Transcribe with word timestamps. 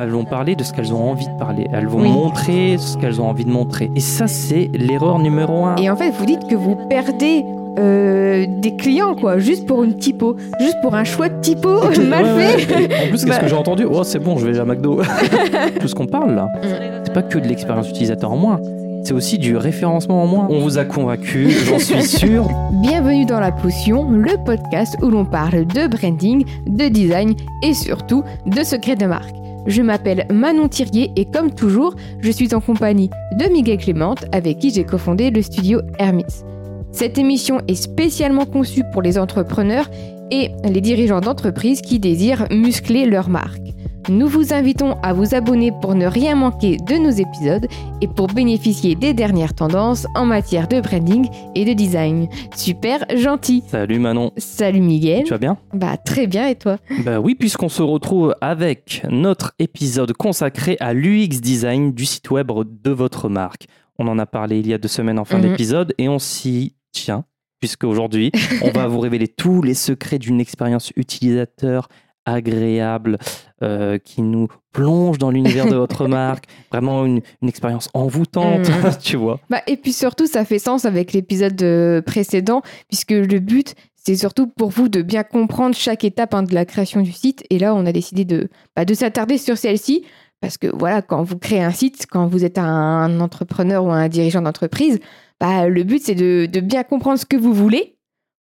elles 0.00 0.08
vont 0.10 0.24
parler 0.24 0.56
de 0.56 0.62
ce 0.64 0.72
qu'elles 0.72 0.92
ont 0.92 1.10
envie 1.10 1.26
de 1.28 1.38
parler. 1.38 1.66
Elles 1.72 1.86
vont 1.86 2.00
Oui. 2.02 2.08
montrer 2.10 2.76
ce 2.78 2.96
qu'elles 2.98 3.20
ont 3.20 3.28
envie 3.28 3.44
de 3.44 3.50
montrer. 3.50 3.90
Et 3.94 4.00
ça, 4.00 4.26
c'est 4.26 4.70
l'erreur 4.74 5.18
numéro 5.18 5.64
un. 5.64 5.76
Et 5.76 5.88
en 5.90 5.96
fait, 5.96 6.10
vous 6.10 6.26
dites 6.26 6.46
que 6.48 6.54
vous 6.54 6.76
perdez 6.88 7.44
euh, 7.78 8.46
des 8.60 8.76
clients, 8.76 9.14
quoi, 9.14 9.38
juste 9.38 9.66
pour 9.66 9.82
une 9.84 9.96
typo, 9.96 10.36
juste 10.60 10.76
pour 10.82 10.94
un 10.94 11.04
choix 11.04 11.28
de 11.28 11.40
typo 11.40 11.68
mal 12.08 12.24
Ouais, 12.24 12.58
fait. 12.58 12.74
ouais. 12.76 12.84
En 13.04 13.08
plus, 13.08 13.24
qu'est-ce 13.24 13.26
Bah. 13.26 13.38
que 13.38 13.48
j'ai 13.48 13.56
entendu? 13.56 13.84
Oh, 13.90 14.04
c'est 14.04 14.18
bon, 14.20 14.36
je 14.38 14.46
vais 14.46 14.58
à 14.58 14.64
McDo. 14.64 15.00
Tout 15.80 15.88
ce 15.88 15.94
qu'on 15.94 16.06
parle 16.06 16.34
là, 16.34 16.48
c'est 17.04 17.12
pas 17.12 17.22
que 17.22 17.38
de 17.38 17.46
l'expérience 17.48 17.88
utilisateur 17.88 18.30
en 18.32 18.36
moins. 18.36 18.60
C'est 19.02 19.12
aussi 19.12 19.38
du 19.38 19.56
référencement 19.58 20.22
en 20.22 20.26
moins. 20.26 20.46
On 20.50 20.60
vous 20.60 20.78
a 20.78 20.84
convaincu, 20.86 21.50
j'en 21.50 21.78
suis 21.78 22.02
sûr. 22.04 22.48
Bienvenue 22.72 23.26
dans 23.26 23.38
La 23.38 23.52
Potion, 23.52 24.08
le 24.10 24.42
podcast 24.46 24.96
où 25.02 25.10
l'on 25.10 25.26
parle 25.26 25.66
de 25.66 25.86
branding, 25.88 26.44
de 26.66 26.88
design 26.88 27.34
et 27.62 27.74
surtout 27.74 28.22
de 28.46 28.62
secrets 28.62 28.96
de 28.96 29.04
marque. 29.04 29.34
Je 29.66 29.80
m'appelle 29.80 30.26
Manon 30.30 30.68
Thirier 30.68 31.10
et 31.16 31.24
comme 31.24 31.54
toujours, 31.54 31.94
je 32.20 32.30
suis 32.30 32.54
en 32.54 32.60
compagnie 32.60 33.10
de 33.38 33.50
Miguel 33.50 33.78
Clémente 33.78 34.26
avec 34.32 34.58
qui 34.58 34.70
j'ai 34.70 34.84
cofondé 34.84 35.30
le 35.30 35.40
studio 35.40 35.80
Hermis. 35.98 36.44
Cette 36.92 37.18
émission 37.18 37.60
est 37.66 37.74
spécialement 37.74 38.46
conçue 38.46 38.84
pour 38.92 39.02
les 39.02 39.18
entrepreneurs 39.18 39.88
et 40.30 40.50
les 40.64 40.80
dirigeants 40.80 41.20
d'entreprises 41.20 41.80
qui 41.80 41.98
désirent 41.98 42.46
muscler 42.50 43.06
leur 43.06 43.28
marque. 43.28 43.74
Nous 44.10 44.26
vous 44.28 44.52
invitons 44.52 44.96
à 45.02 45.14
vous 45.14 45.34
abonner 45.34 45.72
pour 45.80 45.94
ne 45.94 46.06
rien 46.06 46.34
manquer 46.34 46.76
de 46.76 46.94
nos 46.96 47.10
épisodes 47.10 47.66
et 48.02 48.06
pour 48.08 48.26
bénéficier 48.26 48.94
des 48.94 49.14
dernières 49.14 49.54
tendances 49.54 50.06
en 50.14 50.26
matière 50.26 50.68
de 50.68 50.80
branding 50.80 51.26
et 51.54 51.64
de 51.64 51.72
design. 51.72 52.28
Super 52.54 53.06
gentil. 53.16 53.62
Salut 53.66 53.98
Manon. 53.98 54.30
Salut 54.36 54.80
Miguel. 54.80 55.24
Tu 55.24 55.30
vas 55.30 55.38
bien? 55.38 55.56
Bah 55.72 55.96
très 55.96 56.26
bien 56.26 56.48
et 56.48 56.54
toi? 56.54 56.76
Bah 57.04 57.18
oui, 57.18 57.34
puisqu'on 57.34 57.70
se 57.70 57.82
retrouve 57.82 58.34
avec 58.42 59.02
notre 59.10 59.54
épisode 59.58 60.12
consacré 60.12 60.76
à 60.80 60.92
l'UX 60.92 61.40
design 61.40 61.92
du 61.92 62.04
site 62.04 62.30
web 62.30 62.50
de 62.82 62.90
votre 62.90 63.30
marque. 63.30 63.66
On 63.98 64.06
en 64.08 64.18
a 64.18 64.26
parlé 64.26 64.58
il 64.58 64.66
y 64.68 64.74
a 64.74 64.78
deux 64.78 64.88
semaines 64.88 65.18
en 65.18 65.24
fin 65.24 65.38
Mhm. 65.38 65.42
d'épisode 65.50 65.94
et 65.96 66.08
on 66.10 66.18
s'y 66.18 66.74
tient, 66.92 67.24
puisque 67.58 67.84
aujourd'hui, 67.84 68.32
on 68.62 68.70
va 68.70 68.86
vous 68.86 69.00
révéler 69.00 69.28
tous 69.28 69.62
les 69.62 69.74
secrets 69.74 70.18
d'une 70.18 70.40
expérience 70.40 70.92
utilisateur 70.96 71.88
agréable 72.26 73.18
euh, 73.62 73.98
qui 73.98 74.22
nous 74.22 74.48
plonge 74.72 75.18
dans 75.18 75.30
l'univers 75.30 75.66
de 75.66 75.76
votre 75.76 76.06
marque. 76.08 76.44
Vraiment 76.70 77.04
une, 77.04 77.20
une 77.42 77.48
expérience 77.48 77.88
envoûtante, 77.94 78.68
Mhm. 78.68 78.90
tu 79.02 79.16
vois. 79.16 79.40
Bah 79.50 79.62
et 79.66 79.76
puis 79.76 79.92
surtout 79.92 80.26
ça 80.26 80.44
fait 80.44 80.58
sens 80.58 80.84
avec 80.84 81.12
l'épisode 81.12 81.60
euh, 81.62 82.02
précédent 82.02 82.62
puisque 82.88 83.10
le 83.12 83.38
but 83.38 83.74
c'est 83.96 84.16
surtout 84.16 84.46
pour 84.48 84.68
vous 84.68 84.88
de 84.90 85.00
bien 85.00 85.22
comprendre 85.22 85.74
chaque 85.74 86.04
étape 86.04 86.34
hein, 86.34 86.42
de 86.42 86.54
la 86.54 86.66
création 86.66 87.00
du 87.00 87.12
site 87.12 87.42
et 87.50 87.58
là 87.58 87.74
on 87.74 87.86
a 87.86 87.92
décidé 87.92 88.24
de, 88.26 88.48
bah, 88.76 88.84
de 88.84 88.92
s'attarder 88.94 89.38
sur 89.38 89.56
celle-ci 89.56 90.04
parce 90.40 90.58
que 90.58 90.66
voilà 90.66 91.00
quand 91.00 91.22
vous 91.22 91.38
créez 91.38 91.62
un 91.62 91.70
site, 91.70 92.06
quand 92.10 92.26
vous 92.26 92.44
êtes 92.44 92.58
un 92.58 93.20
entrepreneur 93.20 93.82
ou 93.82 93.90
un 93.90 94.08
dirigeant 94.08 94.42
d'entreprise, 94.42 94.98
bah, 95.40 95.68
le 95.68 95.84
but 95.84 96.02
c'est 96.04 96.14
de, 96.14 96.44
de 96.44 96.60
bien 96.60 96.82
comprendre 96.82 97.18
ce 97.18 97.24
que 97.24 97.36
vous 97.36 97.54
voulez 97.54 97.93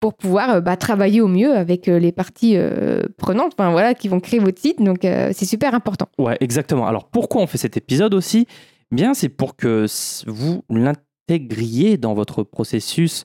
pour 0.03 0.15
pouvoir 0.15 0.51
euh, 0.51 0.61
bah, 0.61 0.77
travailler 0.77 1.21
au 1.21 1.29
mieux 1.29 1.55
avec 1.55 1.89
euh, 1.89 2.01
les 2.01 2.11
parties 2.11 2.57
euh, 2.57 3.03
prenantes 3.19 3.53
enfin, 3.57 3.71
voilà, 3.71 3.95
qui 3.95 4.09
vont 4.09 4.19
créer 4.19 4.41
votre 4.41 4.61
site. 4.61 4.83
Donc 4.83 5.05
euh, 5.05 5.31
c'est 5.33 5.45
super 5.45 5.75
important. 5.75 6.09
Ouais, 6.19 6.37
exactement. 6.41 6.89
Alors 6.89 7.05
pourquoi 7.09 7.41
on 7.41 7.47
fait 7.47 7.57
cet 7.57 7.77
épisode 7.77 8.13
aussi? 8.13 8.47
Bien, 8.91 9.15
c'est 9.15 9.29
pour 9.29 9.55
que 9.55 9.87
vous 10.27 10.65
l'intégriez 10.69 11.99
dans 11.99 12.15
votre 12.15 12.43
processus 12.43 13.25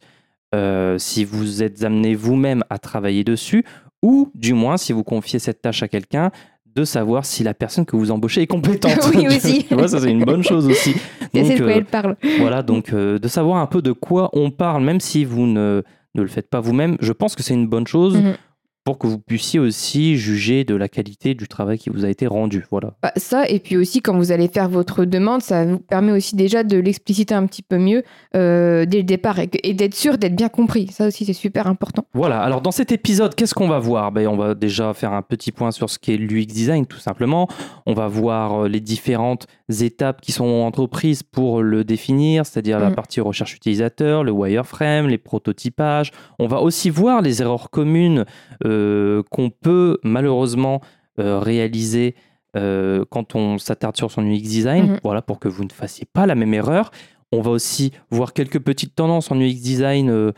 euh, 0.54 1.00
si 1.00 1.26
vous 1.26 1.64
êtes 1.64 1.84
amené 1.84 2.14
vous-même 2.14 2.64
à 2.70 2.78
travailler 2.78 3.24
dessus, 3.24 3.66
ou 4.04 4.32
du 4.36 4.54
moins 4.54 4.78
si 4.78 4.94
vous 4.94 5.04
confiez 5.04 5.40
cette 5.40 5.64
tâche 5.64 5.82
à 5.82 5.88
quelqu'un, 5.88 6.30
de 6.76 6.84
savoir 6.84 7.26
si 7.26 7.44
la 7.44 7.56
personne 7.56 7.88
que 7.88 7.96
vous 7.96 8.12
embauchez 8.12 8.44
est 8.44 8.48
compétente. 8.48 9.00
Oui, 9.16 9.26
aussi. 9.36 9.66
tu 9.68 9.74
vois, 9.74 9.88
ça 9.88 10.00
c'est 10.00 10.12
une 10.12 10.24
bonne 10.24 10.44
chose 10.44 10.68
aussi. 10.68 10.94
C'est 11.34 11.42
Donc, 11.42 11.58
de 11.58 11.64
quoi 11.64 11.72
elle 11.74 11.86
parle. 11.86 12.16
voilà, 12.40 12.62
donc 12.62 12.94
de 12.94 13.28
savoir 13.28 13.58
un 13.58 13.66
peu 13.66 13.82
de 13.82 13.92
quoi 13.92 14.30
on 14.34 14.52
parle, 14.52 14.84
même 14.84 15.00
si 15.00 15.26
vous 15.26 15.46
ne, 15.46 15.84
ne 16.20 16.24
le 16.24 16.30
faites 16.30 16.50
pas 16.50 16.60
vous-même, 16.60 16.98
je 17.00 17.14
pense 17.14 17.36
que 17.36 17.44
c'est 17.44 17.54
une 17.54 17.68
bonne 17.68 17.88
chose 17.88 18.18
Mhm. 18.18 18.36
pour 18.84 18.98
que 18.98 19.06
vous 19.06 19.20
puissiez 19.20 19.60
aussi 19.60 20.16
juger 20.16 20.64
de 20.64 20.74
la 20.74 20.88
qualité 20.88 21.34
du 21.36 21.50
travail 21.50 21.78
qui 21.78 21.90
vous 21.90 22.06
a 22.06 22.10
été 22.10 22.26
rendu. 22.26 22.64
Voilà. 22.72 22.94
Bah, 23.04 23.12
ça, 23.18 23.46
et 23.50 23.60
puis 23.60 23.76
aussi 23.76 24.00
quand 24.02 24.16
vous 24.16 24.32
allez 24.32 24.48
faire 24.48 24.70
votre 24.70 25.04
demande, 25.04 25.42
ça 25.42 25.66
vous 25.66 25.78
permet 25.80 26.14
aussi 26.14 26.38
déjà 26.38 26.64
de 26.64 26.78
l'expliciter 26.78 27.36
un 27.36 27.46
petit 27.48 27.64
peu 27.64 27.78
mieux 27.78 28.04
euh, 28.38 28.86
dès 28.86 29.00
le 29.00 29.04
départ 29.04 29.40
et, 29.40 29.48
d'être 29.74 29.94
sûr 29.94 30.18
d'être 30.18 30.38
bien 30.38 30.48
compris. 30.48 30.88
Ça 30.88 31.08
aussi, 31.08 31.26
c'est 31.26 31.34
super 31.34 31.68
important. 31.68 32.06
Voilà, 32.14 32.40
alors 32.40 32.62
dans 32.62 32.72
cet 32.72 32.94
épisode, 32.94 33.36
qu'est-ce 33.36 33.54
qu'on 33.54 33.68
va 33.68 33.80
voir? 33.80 34.14
Ben, 34.14 34.26
On 34.30 34.38
va 34.38 34.54
déjà 34.56 34.94
faire 34.94 35.12
un 35.12 35.22
petit 35.22 35.52
point 35.52 35.72
sur 35.72 35.90
ce 35.90 36.00
qu'est 36.00 36.16
l'UX 36.16 36.46
design, 36.46 36.86
tout 36.86 37.00
simplement. 37.00 37.50
On 37.86 37.94
va 37.94 38.08
voir 38.08 38.64
euh, 38.64 38.68
les 38.70 38.80
différentes 38.80 39.48
étapes 39.70 40.22
qui 40.22 40.32
sont 40.32 40.46
entreprises 40.46 41.24
pour 41.24 41.62
le 41.62 41.84
définir, 41.84 42.46
c'est-à-dire 42.46 42.80
la 42.80 42.90
Mhm. 42.90 42.96
partie 42.96 43.20
recherche 43.22 43.54
utilisateur, 43.56 44.24
le 44.24 44.32
wireframe, 44.32 45.08
les 45.08 45.18
prototypages. 45.18 46.12
On 46.40 46.48
va 46.48 46.62
aussi 46.62 46.90
voir 46.90 47.22
les 47.22 47.42
erreurs 47.42 47.70
communes 47.70 48.26
euh, 48.66 49.24
qu'on 49.32 49.50
peut 49.50 50.00
malheureusement 50.04 50.82
euh, 51.20 51.40
réaliser 51.40 52.16
euh, 52.56 53.04
quand 53.10 53.36
on 53.36 53.58
s'attarde 53.58 53.98
sur 53.98 54.10
son 54.12 54.24
UX 54.24 54.42
design, 54.42 54.92
Mhm. 54.92 55.00
voilà, 55.04 55.22
pour 55.22 55.40
que 55.40 55.48
vous 55.48 55.64
ne 55.64 55.72
fassiez 55.72 56.08
pas 56.12 56.26
la 56.26 56.36
même 56.36 56.54
erreur. 56.54 56.92
On 57.32 57.42
va 57.42 57.52
aussi 57.52 57.92
voir 58.10 58.34
quelques 58.34 58.60
petites 58.60 58.96
tendances 58.96 59.32
en 59.32 59.36
UX 59.40 59.56
design 59.62 60.32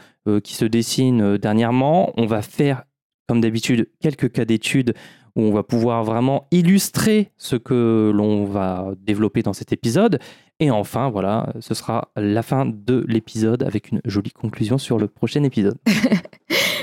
qui 0.43 0.55
se 0.55 0.65
dessinent 0.65 1.37
dernièrement. 1.37 2.11
On 2.17 2.25
va 2.25 2.41
faire, 2.41 2.83
comme 3.27 3.41
d'habitude, 3.41 3.89
quelques 4.01 4.31
cas 4.31 4.43
d'études 4.45 4.93
où 5.39 5.43
on 5.43 5.51
va 5.51 5.63
pouvoir 5.63 6.03
vraiment 6.03 6.47
illustrer 6.51 7.31
ce 7.37 7.55
que 7.55 8.11
l'on 8.13 8.45
va 8.45 8.91
développer 9.01 9.41
dans 9.41 9.53
cet 9.53 9.73
épisode. 9.73 10.19
Et 10.59 10.71
enfin, 10.71 11.09
voilà, 11.09 11.53
ce 11.59 11.73
sera 11.73 12.09
la 12.15 12.43
fin 12.43 12.65
de 12.65 13.05
l'épisode 13.07 13.63
avec 13.63 13.91
une 13.91 14.01
jolie 14.05 14.31
conclusion 14.31 14.77
sur 14.77 14.97
le 14.97 15.07
prochain 15.07 15.43
épisode. 15.43 15.77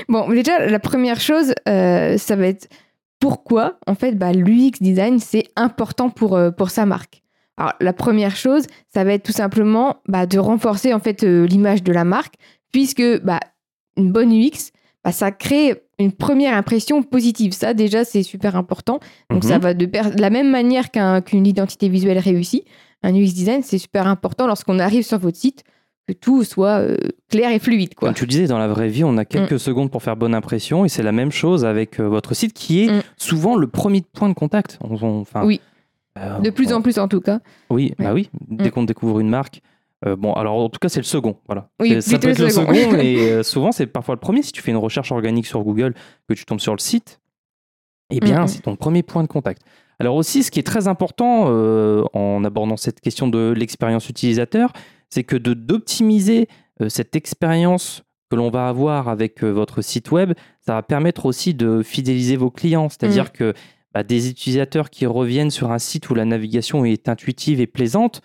Bon, 0.09 0.29
déjà, 0.29 0.65
la 0.67 0.79
première 0.79 1.19
chose, 1.19 1.53
euh, 1.67 2.17
ça 2.17 2.35
va 2.35 2.47
être 2.47 2.69
pourquoi, 3.19 3.77
en 3.87 3.95
fait, 3.95 4.13
bah, 4.13 4.31
l'UX 4.31 4.79
design, 4.79 5.19
c'est 5.19 5.45
important 5.55 6.09
pour, 6.09 6.35
euh, 6.35 6.51
pour 6.51 6.69
sa 6.69 6.85
marque. 6.85 7.23
Alors, 7.57 7.73
la 7.81 7.93
première 7.93 8.35
chose, 8.35 8.63
ça 8.93 9.03
va 9.03 9.13
être 9.13 9.23
tout 9.23 9.31
simplement 9.31 9.97
bah, 10.07 10.25
de 10.25 10.39
renforcer, 10.39 10.93
en 10.93 10.99
fait, 10.99 11.23
euh, 11.23 11.45
l'image 11.45 11.83
de 11.83 11.91
la 11.91 12.05
marque, 12.05 12.35
puisque 12.71 13.21
bah, 13.23 13.39
une 13.97 14.11
bonne 14.11 14.31
UX, 14.31 14.71
bah, 15.03 15.11
ça 15.11 15.31
crée 15.31 15.83
une 15.99 16.11
première 16.11 16.55
impression 16.55 17.01
positive. 17.03 17.53
Ça, 17.53 17.73
déjà, 17.73 18.05
c'est 18.05 18.23
super 18.23 18.55
important. 18.55 18.99
Donc, 19.29 19.43
Mhm. 19.43 19.49
ça 19.49 19.57
va 19.59 19.73
de, 19.73 19.89
la 20.19 20.29
même 20.29 20.49
manière 20.51 20.91
qu'un- 20.91 21.21
qu'une 21.21 21.47
identité 21.47 21.89
visuelle 21.89 22.19
réussie. 22.19 22.63
Un 23.03 23.13
UX 23.15 23.33
design, 23.33 23.61
c'est 23.63 23.77
super 23.77 24.07
important 24.07 24.47
lorsqu'on 24.47 24.79
arrive 24.79 25.03
sur 25.03 25.17
votre 25.19 25.37
site, 25.37 25.63
que 26.07 26.13
tout 26.13 26.43
soit 26.43 26.79
euh, 26.79 26.97
clair 27.29 27.51
et 27.51 27.59
fluide. 27.59 27.93
Quoi. 27.95 28.09
Comme 28.09 28.15
tu 28.15 28.23
le 28.25 28.29
disais, 28.29 28.47
dans 28.47 28.57
la 28.59 28.67
vraie 28.67 28.89
vie, 28.89 29.03
on 29.03 29.17
a 29.17 29.25
quelques 29.25 29.59
secondes 29.59 29.91
pour 29.91 30.01
faire 30.03 30.15
bonne 30.15 30.33
impression 30.33 30.85
et 30.85 30.89
c'est 30.89 31.03
la 31.03 31.11
même 31.11 31.31
chose 31.31 31.65
avec 31.65 31.99
euh, 31.99 32.07
votre 32.07 32.33
site 32.33 32.53
qui 32.53 32.83
est 32.83 32.87
Mm. 32.91 33.01
souvent 33.17 33.55
le 33.55 33.67
premier 33.67 34.01
point 34.13 34.29
de 34.29 34.33
contact. 34.33 34.79
On- 34.81 34.95
on- 35.05 35.19
enfin, 35.21 35.43
Oui. 35.45 35.59
euh, 36.17 36.39
De 36.39 36.49
plus 36.49 36.71
on- 36.71 36.77
en 36.77 36.81
plus, 36.81 36.97
en 36.97 37.07
tout 37.07 37.21
cas. 37.21 37.39
Oui, 37.69 37.93
bah 37.99 38.13
oui. 38.13 38.29
Dès 38.49 38.67
Mm. 38.69 38.71
qu'on 38.71 38.83
découvre 38.83 39.19
une 39.19 39.29
marque, 39.29 39.61
euh, 40.05 40.15
bon, 40.15 40.33
alors 40.33 40.55
en 40.57 40.69
tout 40.69 40.79
cas, 40.79 40.89
c'est 40.89 40.99
le 40.99 41.05
second. 41.05 41.37
Voilà. 41.47 41.69
Oui, 41.79 42.01
ça 42.01 42.19
peut 42.19 42.29
être 42.29 42.39
le 42.39 42.49
second. 42.49 42.73
second, 42.73 42.95
et 42.99 43.31
euh, 43.31 43.43
souvent, 43.43 43.71
c'est 43.71 43.87
parfois 43.87 44.15
le 44.15 44.19
premier. 44.19 44.43
Si 44.43 44.51
tu 44.51 44.61
fais 44.61 44.71
une 44.71 44.77
recherche 44.77 45.11
organique 45.11 45.47
sur 45.47 45.63
Google, 45.63 45.93
que 46.27 46.33
tu 46.33 46.45
tombes 46.45 46.59
sur 46.59 46.73
le 46.73 46.79
site, 46.79 47.19
eh 48.11 48.19
bien, 48.19 48.47
c'est 48.47 48.61
ton 48.61 48.75
premier 48.75 49.03
point 49.03 49.23
de 49.23 49.27
contact. 49.27 49.63
Alors 49.99 50.15
aussi, 50.15 50.43
ce 50.43 50.51
qui 50.51 50.59
est 50.59 50.63
très 50.63 50.87
important 50.87 51.45
euh, 51.47 52.03
en 52.13 52.43
abordant 52.43 52.77
cette 52.77 53.01
question 53.01 53.27
de 53.27 53.53
l'expérience 53.57 54.09
utilisateur, 54.09 54.71
c'est 55.09 55.23
que 55.23 55.35
d'optimiser 55.35 56.47
cette 56.89 57.15
expérience 57.15 58.03
que 58.29 58.35
l'on 58.35 58.51
va 58.51 58.67
avoir 58.67 59.07
avec 59.07 59.43
votre 59.43 59.81
site 59.81 60.11
web, 60.11 60.33
ça 60.59 60.73
va 60.73 60.83
permettre 60.83 61.25
aussi 61.25 61.55
de 61.55 61.81
fidéliser 61.81 62.35
vos 62.35 62.51
clients. 62.51 62.89
C'est-à-dire 62.89 63.31
que 63.31 63.53
bah, 63.93 64.03
des 64.03 64.29
utilisateurs 64.29 64.91
qui 64.91 65.07
reviennent 65.07 65.49
sur 65.49 65.71
un 65.71 65.79
site 65.79 66.09
où 66.11 66.13
la 66.13 66.25
navigation 66.25 66.85
est 66.85 67.09
intuitive 67.09 67.59
et 67.59 67.67
plaisante, 67.67 68.21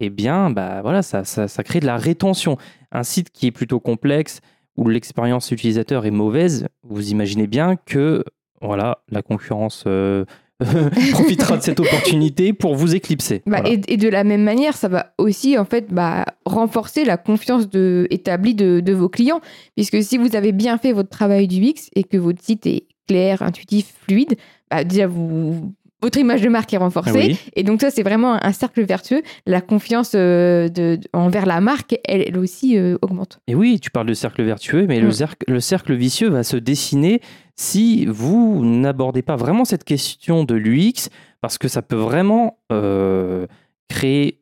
eh 0.00 0.10
bien, 0.10 0.50
bah, 0.50 0.80
voilà, 0.82 1.02
ça, 1.02 1.24
ça, 1.24 1.48
ça 1.48 1.62
crée 1.62 1.80
de 1.80 1.86
la 1.86 1.96
rétention. 1.96 2.56
Un 2.92 3.02
site 3.02 3.30
qui 3.30 3.46
est 3.46 3.50
plutôt 3.50 3.80
complexe, 3.80 4.40
où 4.76 4.88
l'expérience 4.88 5.50
utilisateur 5.50 6.06
est 6.06 6.10
mauvaise, 6.12 6.68
vous 6.84 7.10
imaginez 7.10 7.46
bien 7.46 7.76
que 7.76 8.24
voilà, 8.62 8.98
la 9.10 9.22
concurrence 9.22 9.84
euh, 9.86 10.24
profitera 11.12 11.56
de 11.56 11.62
cette 11.62 11.80
opportunité 11.80 12.52
pour 12.52 12.74
vous 12.76 12.94
éclipser. 12.94 13.42
Bah, 13.46 13.60
Voilà. 13.60 13.70
et, 13.70 13.80
et 13.88 13.96
de 13.96 14.08
la 14.08 14.24
même 14.24 14.42
manière, 14.42 14.76
ça 14.76 14.88
va 14.88 15.14
aussi 15.18 15.58
en 15.58 15.64
fait 15.64 15.92
bah, 15.92 16.24
renforcer 16.44 17.04
la 17.04 17.16
confiance 17.16 17.68
de, 17.68 18.06
établie 18.10 18.54
de, 18.54 18.80
de 18.80 18.92
vos 18.92 19.08
clients. 19.08 19.40
Puisque 19.76 20.02
si 20.02 20.16
vous 20.16 20.36
avez 20.36 20.52
bien 20.52 20.78
fait 20.78 20.92
votre 20.92 21.10
travail 21.10 21.48
du 21.48 21.56
X 21.56 21.90
et 21.94 22.04
que 22.04 22.16
votre 22.16 22.42
site 22.42 22.66
est 22.66 22.86
clair, 23.08 23.42
intuitif, 23.42 23.94
fluide, 24.06 24.36
bah, 24.70 24.84
déjà 24.84 25.06
vous, 25.06 25.72
votre 26.00 26.18
image 26.18 26.42
de 26.42 26.48
marque 26.48 26.72
est 26.72 26.76
renforcée. 26.78 27.10
Ah 27.14 27.26
Oui. 27.26 27.38
Et 27.56 27.62
donc 27.64 27.80
ça, 27.80 27.90
c'est 27.90 28.02
vraiment 28.04 28.34
un, 28.44 28.52
cercle 28.52 28.82
vertueux. 28.82 29.22
La 29.46 29.60
confiance 29.60 30.12
euh, 30.14 30.68
de, 30.68 30.96
de- 30.96 31.08
envers 31.12 31.44
la 31.46 31.60
marque, 31.60 31.96
elle, 32.04 32.22
elle 32.26 32.38
aussi 32.38 32.78
euh, 32.78 32.96
augmente. 33.02 33.40
Et 33.48 33.54
oui, 33.54 33.80
tu 33.80 33.90
parles 33.90 34.06
de 34.06 34.14
cercle 34.14 34.42
vertueux, 34.44 34.86
mais 34.86 35.00
le, 35.00 35.08
Mm. 35.08 35.12
cercle, 35.12 35.44
le 35.52 35.60
cercle 35.60 35.94
vicieux 35.94 36.28
va 36.28 36.44
se 36.44 36.56
dessiner 36.56 37.20
si 37.56 38.06
vous 38.06 38.64
n'abordez 38.64 39.22
pas 39.22 39.34
vraiment 39.36 39.64
cette 39.64 39.82
question 39.84 40.44
de 40.44 40.54
l'UX, 40.54 41.08
parce 41.40 41.58
que 41.58 41.66
ça 41.66 41.82
peut 41.82 41.96
vraiment 41.96 42.58
euh, 42.70 43.46
créer 43.88 44.40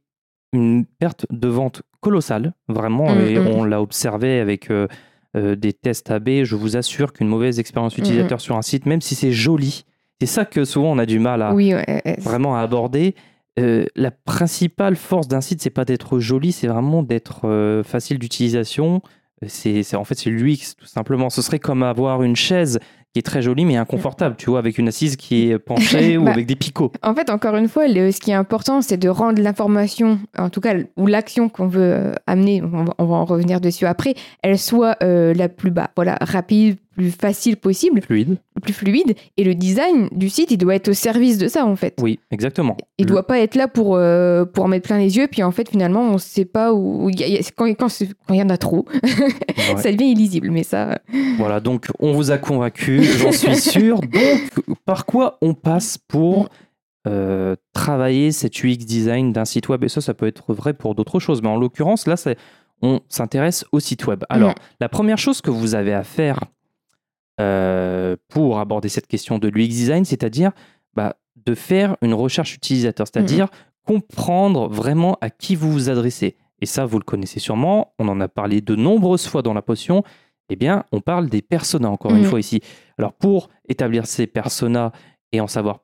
une 0.52 0.84
perte 0.84 1.24
de 1.30 1.48
vente 1.48 1.82
colossale, 2.00 2.52
vraiment, 2.68 3.14
Mm, 3.14 3.20
et 3.20 3.38
mm. 3.38 3.46
on 3.48 3.64
l'a 3.64 3.80
observé 3.80 4.40
avec 4.40 4.68
des 5.34 5.72
tests 5.74 6.10
AB, 6.10 6.44
je 6.44 6.54
vous 6.56 6.76
assure 6.78 7.12
qu'une 7.12 7.28
mauvaise 7.28 7.58
expérience 7.58 7.98
utilisateur 7.98 8.40
sur 8.40 8.56
un 8.56 8.62
site, 8.62 8.86
même 8.86 9.02
si 9.02 9.14
c'est 9.14 9.32
joli, 9.32 9.84
c'est 10.20 10.26
ça 10.26 10.44
que 10.44 10.64
souvent 10.64 10.92
on 10.92 10.98
a 10.98 11.06
du 11.06 11.18
mal 11.18 11.42
à 11.42 11.52
Oui, 11.54 11.74
ouais, 11.74 11.84
ouais, 12.04 12.16
vraiment 12.20 12.56
à 12.56 12.60
aborder. 12.60 13.14
Euh, 13.58 13.86
la 13.96 14.10
principale 14.10 14.96
force 14.96 15.28
d'un 15.28 15.40
site, 15.40 15.62
c'est 15.62 15.70
pas 15.70 15.84
d'être 15.86 16.18
joli, 16.18 16.52
c'est 16.52 16.66
vraiment 16.66 17.02
d'être 17.02 17.46
euh, 17.48 17.82
facile 17.82 18.18
d'utilisation. 18.18 19.00
C'est, 19.46 19.82
c'est- 19.82 19.96
en 19.96 20.04
fait 20.04 20.14
c'est 20.14 20.30
l'UX 20.30 20.74
tout 20.78 20.86
simplement. 20.86 21.30
Ce 21.30 21.42
serait 21.42 21.58
comme 21.58 21.82
avoir 21.82 22.22
une 22.22 22.36
chaise 22.36 22.78
qui 23.12 23.18
est 23.20 23.22
très 23.22 23.40
jolie 23.40 23.64
mais 23.64 23.76
inconfortable, 23.76 24.34
tu 24.36 24.50
vois, 24.50 24.58
avec 24.58 24.76
une 24.76 24.88
assise 24.88 25.16
qui 25.16 25.50
est 25.50 25.58
penchée 25.58 26.18
ou 26.18 26.24
Bah, 26.24 26.32
avec 26.32 26.44
des 26.46 26.56
picots. 26.56 26.92
En 27.02 27.14
fait, 27.14 27.30
encore 27.30 27.56
une 27.56 27.68
fois, 27.68 27.88
le- 27.88 28.12
ce 28.12 28.20
qui 28.20 28.30
est 28.30 28.34
important, 28.34 28.82
c'est 28.82 28.96
de 28.98 29.08
rendre 29.08 29.40
l'information, 29.42 30.18
en 30.38 30.50
tout 30.50 30.60
cas, 30.60 30.74
ou 30.98 31.06
l'action 31.06 31.48
qu'on 31.48 31.66
veut 31.66 31.80
euh, 31.94 32.12
amener, 32.26 32.62
on 32.62 32.68
va, 32.84 32.84
on 32.98 33.04
va 33.06 33.14
en 33.16 33.24
revenir 33.24 33.60
dessus 33.62 33.86
après, 33.86 34.14
elle 34.42 34.58
soit 34.58 34.96
euh, 35.02 35.32
la 35.34 35.48
plus 35.48 35.70
bas, 35.70 35.90
voilà, 35.96 36.18
rapide, 36.20 36.76
plus 36.96 37.10
facile 37.10 37.56
possible, 37.58 38.00
Fluide. 38.02 38.38
plus 38.62 38.72
fluide. 38.72 39.14
Et 39.36 39.44
le 39.44 39.54
design 39.54 40.08
du 40.12 40.28
site, 40.30 40.50
il 40.50 40.56
doit 40.56 40.74
être 40.74 40.88
au 40.88 40.92
service 40.94 41.36
de 41.38 41.46
ça, 41.48 41.66
en 41.66 41.76
fait. 41.76 41.94
Oui, 42.00 42.18
exactement. 42.30 42.76
Il 42.98 43.04
Le- 43.04 43.10
doit 43.12 43.26
pas 43.26 43.38
être 43.40 43.54
là 43.54 43.68
pour, 43.68 43.96
euh, 43.96 44.44
pour 44.46 44.64
en 44.64 44.68
mettre 44.68 44.86
plein 44.88 44.98
les 44.98 45.16
yeux, 45.16 45.28
puis 45.30 45.42
en 45.42 45.50
fait, 45.50 45.68
finalement, 45.68 46.00
on 46.02 46.18
sait 46.18 46.44
pas 46.46 46.72
où. 46.72 47.10
y 47.10 47.22
a- 47.22 47.28
y 47.28 47.36
a- 47.36 47.40
quand 47.54 47.66
quand 47.74 47.88
c'est- 47.90 48.08
quand 48.26 48.34
il 48.34 48.40
y 48.40 48.42
en 48.42 48.48
a 48.48 48.56
trop, 48.56 48.86
Ouais. 48.92 49.02
ça 49.76 49.92
devient 49.92 50.10
illisible. 50.10 50.50
Mais 50.50 50.62
ça. 50.62 50.98
Voilà, 51.38 51.60
donc 51.60 51.86
on 51.98 52.12
vous 52.12 52.30
a 52.30 52.38
convaincu, 52.38 53.02
j'en 53.02 53.32
suis 53.32 53.54
sûr. 53.56 54.00
Donc, 54.00 54.76
par 54.84 55.04
quoi 55.06 55.38
on 55.42 55.54
passe 55.54 55.98
pour 56.08 56.48
euh, 57.06 57.54
travailler 57.72 58.32
cet 58.32 58.64
UX 58.64 58.78
design 58.78 59.32
d'un 59.32 59.44
site 59.44 59.68
web? 59.68 59.84
Et 59.84 59.88
ça, 59.88 60.00
ça 60.00 60.12
peut 60.14 60.26
être 60.26 60.52
vrai 60.52 60.72
pour 60.72 60.94
d'autres 60.94 61.20
choses. 61.20 61.40
Mais 61.42 61.48
en 61.48 61.56
l'occurrence, 61.56 62.06
là, 62.06 62.16
c'est- 62.16 62.36
on 62.82 63.00
s'intéresse 63.08 63.64
au 63.72 63.80
site 63.80 64.06
web. 64.06 64.24
Alors, 64.28 64.50
Mhm. 64.50 64.54
la 64.80 64.88
première 64.88 65.16
chose 65.18 65.40
que 65.40 65.50
vous 65.50 65.74
avez 65.74 65.94
à 65.94 66.02
faire 66.02 66.40
euh, 67.40 68.16
pour 68.28 68.58
aborder 68.58 68.88
cette 68.88 69.06
question 69.06 69.38
de 69.38 69.48
l'UX 69.48 69.68
design, 69.68 70.04
c'est-à-dire 70.04 70.52
bah, 70.94 71.16
de 71.44 71.54
faire 71.54 71.96
une 72.02 72.14
recherche 72.14 72.54
utilisateur, 72.54 73.06
c'est-à-dire 73.06 73.48
comprendre 73.86 74.68
vraiment 74.68 75.16
à 75.20 75.30
qui 75.30 75.54
vous 75.54 75.70
vous 75.70 75.90
adressez. 75.90 76.36
Et 76.60 76.66
ça, 76.66 76.86
vous 76.86 76.98
le 76.98 77.04
connaissez 77.04 77.38
sûrement, 77.38 77.92
on 77.98 78.08
en 78.08 78.20
a 78.20 78.28
parlé 78.28 78.60
de 78.60 78.74
nombreuses 78.74 79.26
fois 79.26 79.42
dans 79.42 79.54
la 79.54 79.62
potion. 79.62 80.02
Eh 80.48 80.56
bien, 80.56 80.84
on 80.92 81.00
parle 81.00 81.28
des 81.28 81.42
personas, 81.42 81.88
encore 81.90 82.12
une 82.12 82.22
Mhm. 82.22 82.24
fois 82.28 82.40
ici. 82.40 82.60
Alors, 82.98 83.12
pour 83.12 83.48
établir 83.68 84.06
ces 84.06 84.26
personas 84.26 84.92
et 85.32 85.40
en 85.40 85.46
savoir 85.48 85.80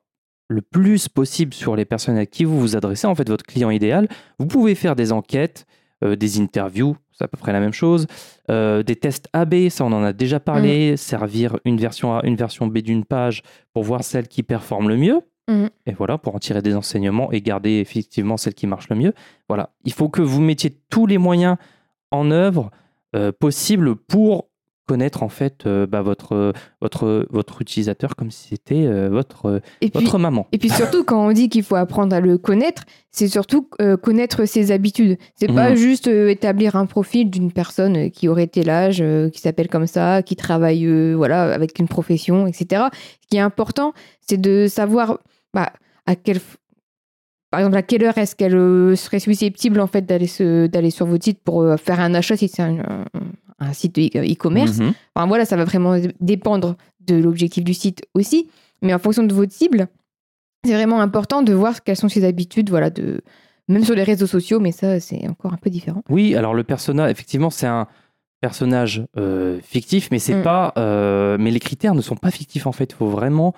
le 0.49 0.61
plus 0.61 1.07
possible 1.09 1.53
sur 1.53 1.75
les 1.75 1.85
personnes 1.85 2.17
à 2.17 2.25
qui 2.25 2.43
vous 2.43 2.59
vous 2.59 2.75
adressez, 2.75 3.05
en 3.07 3.15
fait, 3.15 3.27
votre 3.29 3.45
client 3.45 3.69
idéal, 3.69 4.07
vous 4.39 4.47
pouvez 4.47 4.73
faire 4.75 4.95
des 4.95 5.11
enquêtes, 5.11 5.65
euh, 6.03 6.15
des 6.15 6.39
interviews, 6.39 6.95
c'est 7.11 7.23
à 7.23 7.27
peu 7.27 7.37
près 7.37 7.53
la 7.53 7.59
même 7.59 7.73
chose, 7.73 8.07
euh, 8.49 8.83
des 8.83 8.95
tests 8.95 9.27
AB, 9.33 9.69
ça 9.69 9.85
on 9.85 9.91
en 9.91 10.03
a 10.03 10.13
déjà 10.13 10.39
parlé, 10.39 10.97
servir 10.97 11.57
une 11.65 11.77
version 11.77 12.17
A, 12.17 12.25
une 12.25 12.35
version 12.35 12.67
B 12.67 12.79
d'une 12.79 13.05
page 13.05 13.41
pour 13.73 13.83
voir 13.83 14.03
celle 14.03 14.27
qui 14.27 14.43
performe 14.43 14.89
le 14.89 14.97
mieux. 14.97 15.21
Mhm. 15.49 15.69
Et 15.85 15.91
voilà, 15.93 16.17
pour 16.17 16.35
en 16.35 16.39
tirer 16.39 16.61
des 16.61 16.75
enseignements 16.75 17.31
et 17.31 17.41
garder 17.41 17.79
effectivement 17.79 18.37
celle 18.37 18.53
qui 18.53 18.67
marche 18.67 18.89
le 18.89 18.95
mieux. 18.95 19.13
Voilà, 19.49 19.71
il 19.83 19.93
faut 19.93 20.09
que 20.09 20.21
vous 20.21 20.41
mettiez 20.41 20.77
tous 20.89 21.05
les 21.05 21.17
moyens 21.17 21.57
en 22.11 22.31
œuvre 22.31 22.71
euh, 23.15 23.31
possibles 23.31 23.95
pour 23.95 24.49
connaître 24.85 25.23
en 25.23 25.29
fait 25.29 25.65
euh, 25.65 25.87
bah, 25.87 26.01
votre, 26.01 26.51
votre, 26.81 27.25
votre 27.29 27.61
utilisateur 27.61 28.15
comme 28.15 28.31
si 28.31 28.49
c'était 28.49 28.85
euh, 28.85 29.09
votre, 29.09 29.61
Et 29.81 29.89
puis, 29.89 30.03
votre 30.03 30.17
maman. 30.19 30.45
Et 30.51 30.57
puis 30.57 30.69
surtout, 30.69 31.03
quand 31.03 31.25
on 31.25 31.31
dit 31.31 31.47
qu'il 31.49 31.63
faut 31.63 31.75
apprendre 31.75 32.13
à 32.15 32.19
le 32.19 32.37
connaître, 32.37 32.83
c'est 33.11 33.27
surtout 33.29 33.69
euh, 33.81 33.95
connaître 33.95 34.45
ses 34.45 34.71
habitudes. 34.71 35.17
C'est 35.35 35.47
pas 35.53 35.69
Mhm. 35.71 35.75
juste 35.75 36.07
euh, 36.07 36.27
établir 36.29 36.75
un 36.75 36.85
profil 36.85 37.29
d'une 37.29 37.51
personne 37.51 37.95
euh, 38.07 38.09
qui 38.09 38.27
aurait 38.27 38.47
tel 38.47 38.69
âge, 38.69 39.01
euh, 39.01 39.29
qui 39.29 39.39
s'appelle 39.39 39.69
comme 39.69 39.87
ça, 39.87 40.21
qui 40.21 40.35
travaille 40.35 40.85
euh, 40.85 41.13
voilà, 41.15 41.43
avec 41.53 41.79
une 41.79 41.87
profession, 41.87 42.45
etc. 42.47 42.83
Ce 43.21 43.27
qui 43.29 43.37
est 43.37 43.41
important, 43.41 43.93
c'est 44.19 44.39
de 44.41 44.67
savoir 44.67 45.19
bah, 45.53 45.71
à 46.05 46.15
quel, 46.15 46.39
par 47.51 47.59
exemple, 47.61 47.77
à 47.77 47.83
quelle 47.83 48.03
heure 48.03 48.17
est-ce 48.17 48.35
qu'elle 48.35 48.55
euh, 48.57 48.95
serait 48.95 49.19
susceptible 49.19 49.79
en 49.79 49.87
fait 49.87 50.01
d'aller 50.05 50.27
se- 50.27 50.67
d'aller 50.67 50.89
sur 50.89 51.05
votre 51.05 51.23
site 51.23 51.39
pour 51.43 51.61
euh, 51.61 51.77
faire 51.77 51.99
un 51.99 52.13
achat 52.15 52.35
si 52.35 52.47
c'est 52.47 52.63
un, 52.63 53.05
un- 53.63 53.73
site 53.73 53.97
e- 53.97 54.31
e-commerce. 54.31 54.79
Mhm. 54.79 54.93
Enfin 55.15 55.27
voilà, 55.27 55.45
ça 55.45 55.55
va 55.55 55.65
vraiment 55.65 55.95
dépendre 56.19 56.75
de 57.07 57.15
l'objectif 57.15 57.63
du 57.63 57.73
site 57.73 58.01
aussi, 58.13 58.49
mais 58.81 58.93
en 58.93 58.99
fonction 58.99 59.23
de 59.23 59.33
votre 59.33 59.51
cible, 59.53 59.87
c'est 60.65 60.73
vraiment 60.73 61.01
important 61.01 61.41
de 61.41 61.53
voir 61.53 61.83
quelles 61.83 61.97
sont 61.97 62.09
ses 62.09 62.23
habitudes, 62.25 62.69
voilà, 62.69 62.89
de 62.89 63.21
même 63.67 63.83
sur 63.83 63.95
les 63.95 64.03
réseaux 64.03 64.27
sociaux, 64.27 64.59
mais 64.59 64.71
ça 64.71 64.99
c'est 64.99 65.27
encore 65.27 65.53
un 65.53 65.57
peu 65.57 65.69
différent. 65.69 66.03
Oui, 66.09 66.35
alors 66.35 66.53
le 66.53 66.63
persona, 66.63 67.09
effectivement, 67.09 67.49
c'est 67.49 67.67
un 67.67 67.87
personnage 68.41 69.05
euh, 69.17 69.59
fictif, 69.61 70.09
mais 70.11 70.19
c'est 70.19 70.35
Mm. 70.35 70.43
pas, 70.43 70.73
euh, 70.77 71.37
mais 71.39 71.51
les 71.51 71.59
critères 71.59 71.95
ne 71.95 72.01
sont 72.01 72.15
pas 72.17 72.31
fictifs 72.31 72.67
en 72.67 72.71
fait. 72.73 72.91
Il 72.91 72.95
faut 72.95 73.07
vraiment 73.07 73.53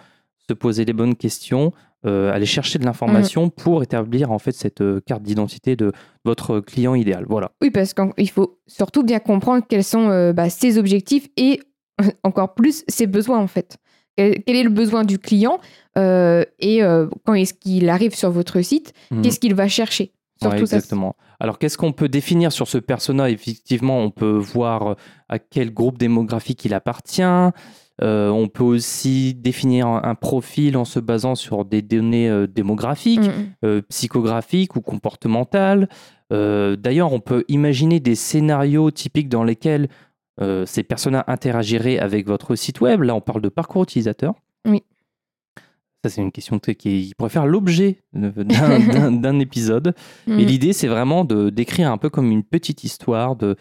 se 0.48 0.54
poser 0.54 0.86
les 0.86 0.94
bonnes 0.94 1.16
questions, 1.16 1.74
euh, 2.06 2.32
aller 2.32 2.46
chercher 2.46 2.78
de 2.80 2.86
l'information 2.86 3.50
pour 3.50 3.82
établir 3.84 4.32
en 4.32 4.40
fait 4.40 4.52
cette 4.52 4.82
euh, 4.82 5.02
carte 5.06 5.24
d'identité 5.24 5.76
de 5.76 5.92
votre 6.24 6.60
client 6.60 6.94
idéal. 6.96 7.26
Voilà. 7.28 7.52
Oui, 7.62 7.72
parce 7.72 7.94
qu'il 7.94 8.30
faut 8.30 8.60
surtout 8.68 9.04
bien 9.04 9.20
comprendre 9.20 9.64
quels 9.68 9.84
sont 9.84 10.10
euh, 10.10 10.34
bah, 10.34 10.50
ses 10.50 10.78
objectifs 10.78 11.28
et 11.38 11.60
encore 12.24 12.54
plus 12.54 12.84
ses 12.88 13.08
besoins 13.08 13.40
en 13.40 13.48
fait. 13.48 13.78
Quel, 14.18 14.44
quel 14.44 14.56
est 14.56 14.64
le 14.64 14.70
besoin 14.70 15.04
du 15.04 15.20
client 15.20 15.60
et 15.98 16.80
quand 17.26 17.34
est-ce 17.34 17.54
qu'il 17.54 17.90
arrive 17.90 18.14
sur 18.16 18.30
votre 18.32 18.62
site, 18.62 18.94
Mhm. 19.12 19.22
qu'est-ce 19.22 19.40
qu'il 19.40 19.56
va 19.56 19.68
chercher? 19.68 20.12
Surtout 20.42 20.58
Ouais, 20.62 20.66
ça. 20.66 20.76
exactement. 20.76 21.16
Alors, 21.40 21.58
qu'est-ce 21.60 21.78
qu'on 21.78 21.94
peut 21.94 22.10
définir 22.10 22.52
sur 22.52 22.68
ce 22.68 22.78
persona? 22.78 23.30
Effectivement, 23.30 24.00
on 24.02 24.12
peut 24.12 24.38
voir 24.38 24.98
à 25.30 25.40
quel 25.40 25.74
groupe 25.74 25.98
démographique 25.98 26.66
il 26.66 26.74
appartient. 26.74 27.22
Euh, 28.02 28.30
on 28.30 28.48
peut 28.50 28.64
aussi 28.64 29.34
définir 29.34 29.88
un, 29.88 30.02
un 30.04 30.16
profil 30.16 30.76
en 30.76 30.84
se 30.84 31.00
basant 31.00 31.36
sur 31.36 31.64
des 31.64 31.82
données 31.82 32.30
euh, 32.30 32.46
démographiques, 32.46 33.30
euh, 33.64 33.82
psychographiques 33.90 34.76
ou 34.76 34.82
comportementales. 34.82 35.88
D'ailleurs, 36.32 37.14
on 37.14 37.20
peut 37.20 37.46
imaginer 37.48 38.00
des 38.00 38.16
scénarios 38.16 38.92
typiques 38.92 39.30
dans 39.30 39.44
lesquels 39.44 39.88
ces 40.66 40.84
personas 40.84 41.24
interagiraient 41.28 42.00
avec 42.00 42.26
votre 42.28 42.56
site 42.56 42.82
web. 42.82 43.04
Là, 43.04 43.16
on 43.16 43.22
parle 43.22 43.42
de 43.42 43.48
parcours 43.48 43.84
utilisateur. 43.84 44.34
Oui. 44.68 44.82
Ça, 46.04 46.10
c'est 46.10 46.22
une 46.22 46.32
question 46.32 46.60
qui 46.60 47.14
pourrait 47.18 47.30
faire 47.30 47.46
l'objet 47.46 48.04
d'un- 48.14 49.40
épisode. 49.40 49.94
Et 50.28 50.32
Mhm. 50.32 50.38
l'idée, 50.40 50.74
c'est 50.74 50.88
vraiment 50.88 51.26
de 51.26 51.50
décrire 51.50 51.92
un 51.92 51.98
peu 51.98 52.10
comme 52.10 52.32
une 52.32 52.44
petite 52.44 52.84
histoire 52.84 53.36
de, 53.36 53.56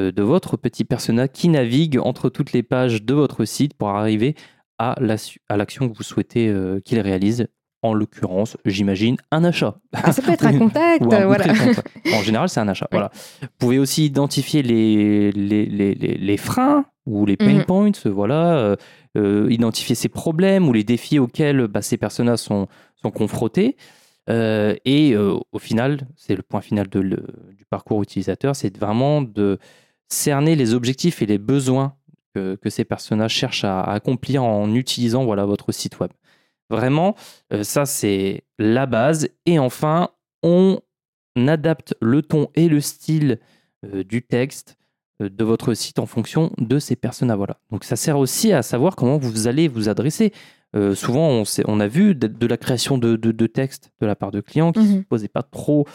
de 0.00 0.22
votre 0.22 0.56
petit 0.56 0.84
persona 0.84 1.28
qui 1.28 1.48
navigue 1.48 1.98
entre 1.98 2.28
toutes 2.28 2.52
les 2.52 2.62
pages 2.62 3.02
de 3.02 3.14
votre 3.14 3.44
site 3.44 3.74
pour 3.74 3.88
arriver 3.90 4.34
à 4.78 4.94
la 5.00 5.16
su- 5.16 5.40
à 5.48 5.56
l'action 5.56 5.88
que 5.88 5.96
vous 5.96 6.02
souhaitez 6.02 6.48
euh, 6.48 6.80
qu'il 6.80 7.00
réalise. 7.00 7.46
En 7.82 7.92
l'occurrence, 7.94 8.56
j'imagine, 8.64 9.16
un 9.30 9.44
achat. 9.44 9.76
Ah, 9.92 10.10
ça 10.10 10.20
peut 10.20 10.32
être 10.32 10.46
un 10.46 10.58
contact, 10.64 11.02
un 11.04 11.20
euh, 11.22 11.26
voilà. 11.26 11.44
En 12.14 12.22
général, 12.22 12.48
c'est 12.48 12.58
un 12.58 12.66
achat. 12.68 12.88
Voilà. 12.90 13.10
Vous 13.42 13.48
pouvez 13.58 13.78
aussi 13.78 14.06
identifier 14.06 14.62
les, 14.62 15.30
les, 15.30 15.66
les, 15.66 15.94
les- 15.94 16.36
freins 16.36 16.86
ou 17.04 17.26
les 17.26 17.36
pain 17.36 17.58
Mhm. 17.58 17.64
points, 17.64 17.90
voilà, 18.06 18.56
euh, 18.58 18.76
euh, 19.16 19.46
identifier 19.50 19.94
ces 19.94 20.08
problèmes 20.08 20.68
ou 20.68 20.72
les 20.72 20.82
défis 20.84 21.18
auxquels 21.20 21.68
bah, 21.68 21.80
ces 21.82 21.96
personnages 21.96 22.40
sont, 22.40 22.66
sont 23.00 23.10
confrontés. 23.12 23.76
Euh, 24.28 24.74
et 24.84 25.12
euh, 25.14 25.36
au 25.52 25.58
final, 25.60 26.08
c'est 26.16 26.34
le 26.34 26.42
point 26.42 26.62
final 26.62 26.88
de 26.88 26.98
le- 26.98 27.24
du 27.56 27.64
parcours 27.66 28.02
utilisateur, 28.02 28.56
c'est 28.56 28.76
vraiment 28.76 29.22
de 29.22 29.58
cerner 30.08 30.56
les 30.56 30.74
objectifs 30.74 31.22
et 31.22 31.26
les 31.26 31.38
besoins 31.38 31.94
que, 32.34 32.54
que 32.56 32.70
ces 32.70 32.84
personnages 32.84 33.32
cherchent 33.32 33.64
à, 33.64 33.80
à 33.80 33.94
accomplir 33.94 34.42
en 34.44 34.72
utilisant 34.74 35.24
voilà, 35.24 35.44
votre 35.46 35.72
site 35.72 35.98
web. 36.00 36.10
Vraiment, 36.70 37.14
euh, 37.52 37.62
ça 37.62 37.86
c'est 37.86 38.44
la 38.58 38.86
base. 38.86 39.28
Et 39.46 39.58
enfin, 39.58 40.10
on 40.42 40.80
adapte 41.36 41.94
le 42.00 42.22
ton 42.22 42.48
et 42.54 42.68
le 42.68 42.80
style 42.80 43.38
euh, 43.84 44.02
du 44.04 44.22
texte 44.22 44.76
euh, 45.22 45.28
de 45.28 45.44
votre 45.44 45.74
site 45.74 45.98
en 45.98 46.06
fonction 46.06 46.52
de 46.58 46.78
ces 46.78 46.96
personas. 46.96 47.36
Voilà. 47.36 47.58
Donc 47.70 47.84
ça 47.84 47.96
sert 47.96 48.18
aussi 48.18 48.52
à 48.52 48.62
savoir 48.62 48.96
comment 48.96 49.18
vous 49.18 49.46
allez 49.48 49.68
vous 49.68 49.88
adresser. 49.88 50.32
Euh, 50.74 50.94
souvent, 50.94 51.28
on, 51.28 51.44
sait- 51.44 51.64
on 51.68 51.78
a 51.80 51.86
vu 51.86 52.14
de, 52.14 52.26
de 52.26 52.46
la 52.46 52.56
création 52.56 52.98
de, 52.98 53.16
de, 53.16 53.32
de 53.32 53.46
textes 53.46 53.90
de 54.00 54.06
la 54.06 54.16
part 54.16 54.30
de 54.30 54.40
clients 54.40 54.72
qui 54.72 54.80
ne 54.80 54.84
Mhm. 54.84 55.00
se 55.02 55.06
posaient 55.06 55.28
pas 55.28 55.42
trop. 55.44 55.86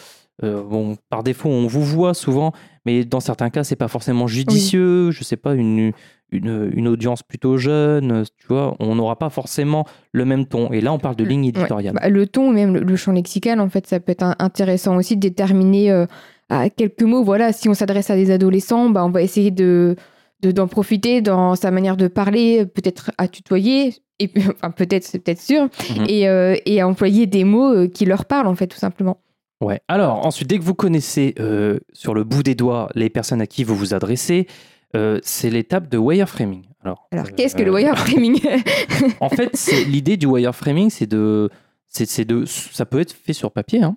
Euh, 0.43 0.63
bon, 0.63 0.97
par 1.09 1.23
défaut, 1.23 1.49
on 1.49 1.67
vous 1.67 1.83
voit 1.83 2.13
souvent, 2.13 2.51
mais 2.85 3.03
dans 3.05 3.19
certains 3.19 3.49
cas, 3.49 3.63
c'est 3.63 3.75
pas 3.75 3.87
forcément 3.87 4.27
judicieux. 4.27 5.11
Je 5.11 5.23
sais 5.23 5.37
pas, 5.37 5.53
une, 5.53 5.91
une, 6.31 6.71
une 6.73 6.87
audience 6.87 7.23
plutôt 7.23 7.57
jeune, 7.57 8.23
tu 8.37 8.47
vois, 8.47 8.75
on 8.79 8.95
n'aura 8.95 9.17
pas 9.17 9.29
forcément 9.29 9.85
le 10.11 10.25
même 10.25 10.45
ton. 10.45 10.71
Et 10.71 10.81
là, 10.81 10.93
on 10.93 10.99
parle 10.99 11.15
de 11.15 11.23
ligne 11.23 11.43
Ouais. 11.43 11.49
éditoriale. 11.49 11.93
Bah, 11.93 12.09
le 12.09 12.25
ton, 12.27 12.51
même 12.51 12.73
le, 12.73 12.79
le 12.81 12.95
champ 12.95 13.11
lexical, 13.11 13.59
en 13.59 13.69
fait, 13.69 13.85
ça 13.87 13.99
peut 13.99 14.11
être 14.11 14.35
intéressant 14.39 14.95
aussi 14.97 15.15
de 15.15 15.21
déterminer 15.21 15.91
euh, 15.91 16.05
à 16.49 16.69
quelques 16.69 17.03
mots. 17.03 17.23
Voilà, 17.23 17.53
si 17.53 17.69
on 17.69 17.73
s'adresse 17.73 18.09
à 18.09 18.15
des 18.15 18.31
adolescents, 18.31 18.89
bah, 18.89 19.05
on 19.05 19.09
va 19.09 19.21
essayer 19.21 19.51
de, 19.51 19.95
de- 20.41 20.51
d'en 20.51 20.67
profiter 20.67 21.21
dans 21.21 21.55
sa 21.55 21.69
manière 21.71 21.97
de 21.97 22.07
parler, 22.07 22.65
peut-être 22.65 23.11
à 23.17 23.27
tutoyer, 23.27 23.93
et 24.19 24.29
enfin 24.55 24.71
peut-être, 24.71 25.03
c'est 25.03 25.19
peut-être 25.19 25.41
sûr, 25.41 25.63
Mhm. 25.97 26.05
et, 26.07 26.27
euh, 26.29 26.55
et 26.65 26.81
à 26.81 26.87
employer 26.87 27.25
des 27.27 27.43
mots 27.43 27.87
qui 27.89 28.05
leur 28.05 28.25
parlent 28.25 28.47
en 28.47 28.55
fait 28.55 28.67
tout 28.67 28.77
simplement. 28.79 29.17
Ouais. 29.61 29.79
Alors, 29.87 30.25
ensuite, 30.25 30.49
dès 30.49 30.57
que 30.57 30.63
vous 30.63 30.73
connaissez 30.75 31.35
euh, 31.39 31.79
sur 31.93 32.13
le 32.13 32.23
bout 32.23 32.43
des 32.43 32.55
doigts 32.55 32.89
les 32.95 33.09
personnes 33.09 33.41
à 33.41 33.47
qui 33.47 33.63
vous 33.63 33.75
vous 33.75 33.93
adressez, 33.93 34.47
euh, 34.95 35.19
c'est 35.23 35.49
l'étape 35.49 35.87
de 35.87 35.97
wireframing. 35.97 36.63
Alors, 36.83 37.07
Alors 37.11 37.27
euh, 37.27 37.29
qu'est-ce 37.37 37.55
que 37.55 37.63
le 37.63 37.71
wireframing? 37.71 38.41
En 39.21 39.29
fait, 39.29 39.51
c'est 39.55 39.83
l'idée 39.85 40.17
du 40.17 40.25
wireframing, 40.25 40.89
c'est 40.89 41.05
de, 41.07 41.49
c'est, 41.87 42.07
c'est 42.07 42.25
de, 42.25 42.43
ça 42.45 42.85
peut 42.85 42.99
être 42.99 43.13
fait 43.13 43.33
sur 43.33 43.51
papier. 43.51 43.83
hein. 43.83 43.95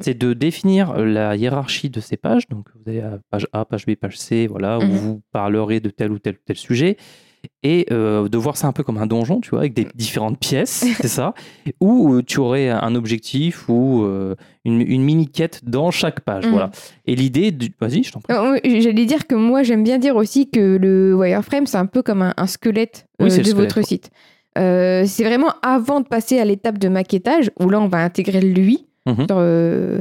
C'est 0.00 0.16
de 0.16 0.32
définir 0.32 0.94
la 0.96 1.36
hiérarchie 1.36 1.90
de 1.90 2.00
ces 2.00 2.16
pages. 2.16 2.48
Donc, 2.48 2.66
vous 2.74 2.90
avez 2.90 3.02
page 3.30 3.46
A, 3.52 3.66
page 3.66 3.84
B, 3.84 3.94
page 3.94 4.18
C, 4.18 4.46
voilà, 4.46 4.78
où 4.78 4.82
Mhm. 4.84 4.90
vous 4.96 5.22
parlerez 5.32 5.80
de 5.80 5.90
tel 5.90 6.10
ou 6.12 6.18
tel 6.18 6.36
ou 6.36 6.38
tel 6.46 6.56
sujet. 6.56 6.96
Et 7.64 7.86
euh, 7.90 8.28
de 8.28 8.38
voir 8.38 8.56
ça 8.56 8.68
un 8.68 8.72
peu 8.72 8.82
comme 8.84 8.98
un 8.98 9.06
donjon, 9.06 9.40
tu 9.40 9.50
vois, 9.50 9.60
avec 9.60 9.74
des 9.74 9.86
différentes 9.94 10.38
pièces, 10.38 10.84
c'est 11.00 11.08
ça, 11.08 11.34
où 11.80 12.14
euh, 12.14 12.22
tu 12.22 12.38
aurais 12.38 12.68
un 12.68 12.94
objectif 12.94 13.68
ou 13.68 14.04
euh, 14.04 14.34
une, 14.64 14.80
une 14.80 15.02
mini-quête 15.02 15.60
dans 15.64 15.90
chaque 15.90 16.20
page, 16.20 16.44
Mhm. 16.44 16.50
voilà. 16.52 16.70
Et 17.06 17.16
l'idée, 17.16 17.50
du... 17.50 17.72
vas-y, 17.80 18.02
je 18.04 18.12
t'en 18.12 18.20
prie. 18.20 18.80
J'allais 18.80 19.06
dire 19.06 19.26
que 19.26 19.34
moi 19.34 19.62
j'aime 19.62 19.82
bien 19.82 19.98
dire 19.98 20.16
aussi 20.16 20.50
que 20.50 20.76
le 20.76 21.14
wireframe 21.16 21.66
c'est 21.66 21.78
un 21.78 21.86
peu 21.86 22.02
comme 22.02 22.22
un, 22.22 22.34
un 22.36 22.46
squelette 22.46 23.06
euh, 23.20 23.24
de 23.24 23.30
squelette, 23.30 23.54
votre 23.54 23.82
site. 23.82 24.10
C'est 24.56 25.24
vraiment 25.24 25.52
avant 25.62 26.00
de 26.00 26.06
passer 26.06 26.38
à 26.38 26.44
l'étape 26.44 26.78
de 26.78 26.88
maquettage 26.88 27.50
où 27.60 27.68
là 27.70 27.80
on 27.80 27.88
va 27.88 27.98
intégrer 27.98 28.40
lui 28.40 28.86
Mhm. 29.06 29.26
sur, 29.26 29.36
euh, 29.38 30.00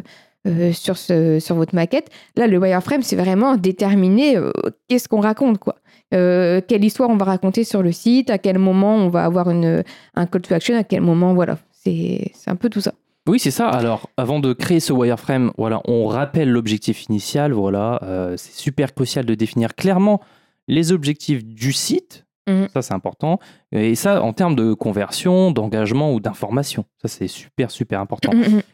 sur, 0.73 0.97
ce- 0.97 1.39
sur 1.39 1.55
votre 1.55 1.73
maquette. 1.73 2.09
Là 2.35 2.45
le 2.47 2.57
wireframe 2.59 3.01
c'est 3.01 3.15
vraiment 3.15 3.55
déterminer 3.55 4.37
euh, 4.37 4.51
qu'est-ce 4.87 5.07
qu'on 5.07 5.21
raconte 5.21 5.57
quoi. 5.57 5.75
Euh, 6.13 6.61
quelle 6.67 6.83
histoire 6.83 7.09
on 7.09 7.17
va 7.17 7.25
raconter 7.25 7.63
sur 7.63 7.81
le 7.81 7.91
site, 7.91 8.29
à 8.29 8.37
quel 8.37 8.57
moment 8.57 8.95
on 8.95 9.09
va 9.09 9.23
avoir 9.23 9.49
une, 9.49 9.83
un 10.15 10.25
call 10.25 10.41
to 10.41 10.53
action, 10.53 10.77
à 10.77 10.83
quel 10.83 11.01
moment 11.01 11.33
voilà. 11.33 11.57
C'est 11.71 12.31
un 12.47 12.55
peu 12.55 12.69
tout 12.69 12.81
ça. 12.81 12.93
Oui, 13.27 13.39
c'est 13.39 13.51
ça. 13.51 13.69
Alors, 13.69 14.09
avant 14.17 14.39
de 14.39 14.53
créer 14.53 14.79
ce 14.79 14.93
wireframe, 14.93 15.51
voilà, 15.57 15.81
on 15.85 16.07
rappelle 16.07 16.49
l'objectif 16.49 17.05
initial. 17.05 17.53
Voilà, 17.53 17.99
euh, 18.03 18.35
c'est 18.37 18.53
super 18.53 18.93
crucial 18.93 19.25
de 19.25 19.35
définir 19.35 19.75
clairement 19.75 20.21
les 20.67 20.91
objectifs 20.91 21.43
du 21.45 21.71
site. 21.71 22.25
Mhm. 22.47 22.69
Ça, 22.73 22.81
c'est 22.81 22.93
important. 22.93 23.39
Et 23.71 23.93
ça, 23.93 24.23
en 24.23 24.33
termes 24.33 24.55
de 24.55 24.73
conversion, 24.73 25.51
d'engagement 25.51 26.13
ou 26.13 26.19
d'information. 26.19 26.85
Ça, 27.01 27.07
c'est 27.07 27.27
super, 27.27 27.69
super 27.69 27.99
important. 27.99 28.31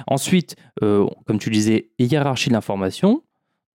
Ensuite, 0.07 0.55
euh, 0.81 1.05
comme 1.25 1.39
tu 1.39 1.49
disais, 1.49 1.89
hiérarchie 1.99 2.49
de 2.49 2.53
l'information. 2.53 3.21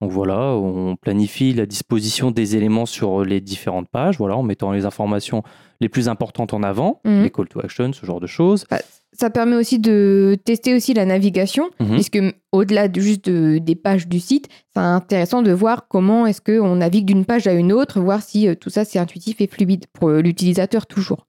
Donc 0.03 0.11
voilà, 0.11 0.49
on 0.51 0.97
planifie 0.97 1.53
la 1.53 1.65
disposition 1.65 2.29
des 2.29 2.57
éléments 2.57 2.85
sur 2.85 3.23
les 3.23 3.39
différentes 3.39 3.87
pages, 3.87 4.17
voilà, 4.17 4.35
en 4.35 4.43
mettant 4.43 4.73
les 4.73 4.83
informations 4.83 5.43
les 5.79 5.87
plus 5.87 6.09
importantes 6.09 6.53
en 6.53 6.61
avant, 6.61 6.99
Mhm. 7.05 7.23
les 7.23 7.29
call 7.29 7.47
to 7.47 7.61
action, 7.61 7.93
ce 7.93 8.05
genre 8.05 8.19
de 8.19 8.27
choses. 8.27 8.65
Ça 9.13 9.29
permet 9.29 9.55
aussi 9.55 9.79
de 9.79 10.35
tester 10.43 10.75
aussi 10.75 10.93
la 10.93 11.05
navigation, 11.05 11.69
Mhm. 11.79 11.93
puisque 11.93 12.19
au-delà 12.51 12.89
de 12.89 12.99
juste 12.99 13.29
de- 13.29 13.59
des 13.59 13.75
pages 13.75 14.09
du 14.09 14.19
site, 14.19 14.49
c'est 14.73 14.81
intéressant 14.81 15.41
de 15.41 15.53
voir 15.53 15.87
comment 15.87 16.25
est-ce 16.27 16.41
qu'on 16.41 16.75
navigue 16.75 17.05
d'une 17.05 17.23
page 17.23 17.47
à 17.47 17.53
une 17.53 17.71
autre, 17.71 18.01
voir 18.01 18.21
si 18.21 18.49
euh, 18.49 18.55
tout 18.55 18.69
ça 18.69 18.83
c'est 18.83 18.99
intuitif 18.99 19.39
et 19.39 19.47
fluide 19.47 19.85
pour 19.93 20.09
euh, 20.09 20.21
l'utilisateur 20.21 20.85
toujours. 20.85 21.27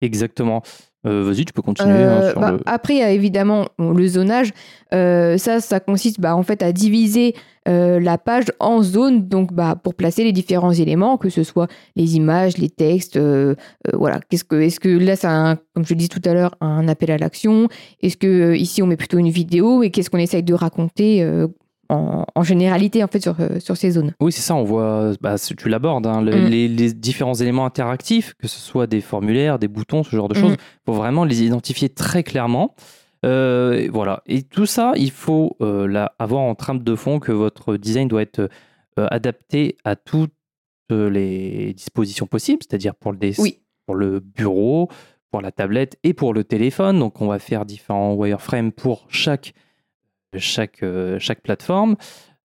Exactement. 0.00 0.62
Euh, 1.06 1.24
Vas-y, 1.24 1.44
tu 1.44 1.52
peux 1.52 1.62
continuer. 1.62 1.92
Euh, 1.94 2.28
hein, 2.28 2.30
sur 2.30 2.40
bah, 2.40 2.50
le- 2.52 2.60
Après, 2.66 2.94
il 2.94 3.00
y 3.00 3.02
a 3.02 3.10
évidemment 3.10 3.66
bon, 3.78 3.90
le 3.92 4.06
zonage. 4.06 4.52
Euh, 4.94 5.36
ça, 5.36 5.60
ça 5.60 5.80
consiste 5.80 6.20
bah, 6.20 6.36
en 6.36 6.42
fait 6.44 6.62
à 6.62 6.70
diviser 6.72 7.34
euh, 7.68 7.98
la 7.98 8.18
page 8.18 8.44
en 8.60 8.82
zones, 8.82 9.26
donc 9.28 9.52
bah, 9.52 9.74
pour 9.82 9.94
placer 9.94 10.22
les 10.22 10.32
différents 10.32 10.72
éléments, 10.72 11.16
que 11.16 11.28
ce 11.28 11.42
soit 11.42 11.66
les 11.96 12.16
images, 12.16 12.56
les 12.58 12.68
textes. 12.70 13.16
euh, 13.16 13.54
euh, 13.88 13.96
voilà. 13.96 14.20
Qu'est-ce 14.28 14.44
que, 14.44 14.56
est-ce 14.60 14.78
que 14.80 14.88
là, 14.88 15.16
c'est 15.16 15.26
un, 15.26 15.58
comme 15.74 15.84
je 15.84 15.94
le 15.94 15.98
dis 15.98 16.08
tout 16.08 16.22
à 16.24 16.34
l'heure, 16.34 16.54
un 16.60 16.86
appel 16.86 17.10
à 17.10 17.18
l'action? 17.18 17.68
Est-ce 18.00 18.16
que 18.16 18.26
euh, 18.26 18.56
ici 18.56 18.80
on 18.82 18.86
met 18.86 18.96
plutôt 18.96 19.18
une 19.18 19.30
vidéo? 19.30 19.82
Et 19.82 19.90
qu'est-ce 19.90 20.08
qu'on 20.10 20.18
essaye 20.18 20.42
de 20.44 20.54
raconter 20.54 21.22
euh, 21.22 21.48
en, 21.88 22.24
en 22.34 22.42
généralité 22.42 23.02
en 23.04 23.06
fait 23.08 23.20
sur, 23.20 23.34
euh, 23.40 23.60
sur 23.60 23.76
ces 23.76 23.90
zones 23.92 24.12
Oui, 24.20 24.32
c'est 24.32 24.40
ça, 24.40 24.54
on 24.54 24.64
voit, 24.64 25.12
bah, 25.20 25.36
tu 25.38 25.68
l'abordes, 25.68 26.06
hein, 26.06 26.22
le- 26.22 26.46
Mm. 26.46 26.48
les, 26.48 26.68
les 26.68 26.92
différents 26.92 27.34
éléments 27.34 27.66
interactifs, 27.66 28.34
que 28.38 28.48
ce 28.48 28.58
soit 28.60 28.86
des 28.86 29.00
formulaires, 29.00 29.58
des 29.58 29.68
boutons, 29.68 30.02
ce 30.02 30.14
genre 30.16 30.28
de 30.28 30.38
Mm. 30.38 30.40
choses, 30.42 30.52
il 30.58 30.80
faut 30.86 30.92
vraiment 30.94 31.24
les 31.24 31.42
identifier 31.42 31.88
très 31.88 32.22
clairement. 32.22 32.74
Euh, 33.24 33.88
voilà. 33.92 34.22
Et 34.26 34.42
tout 34.42 34.66
ça, 34.66 34.92
il 34.96 35.10
faut 35.12 35.56
euh, 35.60 35.86
là, 35.86 36.12
avoir 36.18 36.40
en 36.42 36.54
trame 36.54 36.82
de 36.82 36.94
fond 36.96 37.20
que 37.20 37.30
votre 37.32 37.76
design 37.76 38.08
doit 38.08 38.22
être 38.22 38.40
euh, 38.98 39.06
adapté 39.10 39.76
à 39.84 39.94
toutes 39.96 40.32
les 40.90 41.72
dispositions 41.74 42.26
possibles, 42.26 42.62
c'est-à-dire 42.68 42.94
pour 42.94 43.12
le, 43.12 43.18
Oui. 43.38 43.60
pour 43.86 43.94
le 43.94 44.20
bureau, 44.20 44.88
pour 45.30 45.40
la 45.40 45.50
tablette 45.52 45.96
et 46.04 46.12
pour 46.14 46.34
le 46.34 46.44
téléphone. 46.44 46.98
Donc, 46.98 47.20
on 47.22 47.28
va 47.28 47.38
faire 47.38 47.64
différents 47.64 48.14
wireframes 48.14 48.72
pour 48.72 49.06
chaque, 49.08 49.54
chaque, 50.36 50.82
euh, 50.82 51.18
chaque 51.18 51.42
plateforme. 51.42 51.96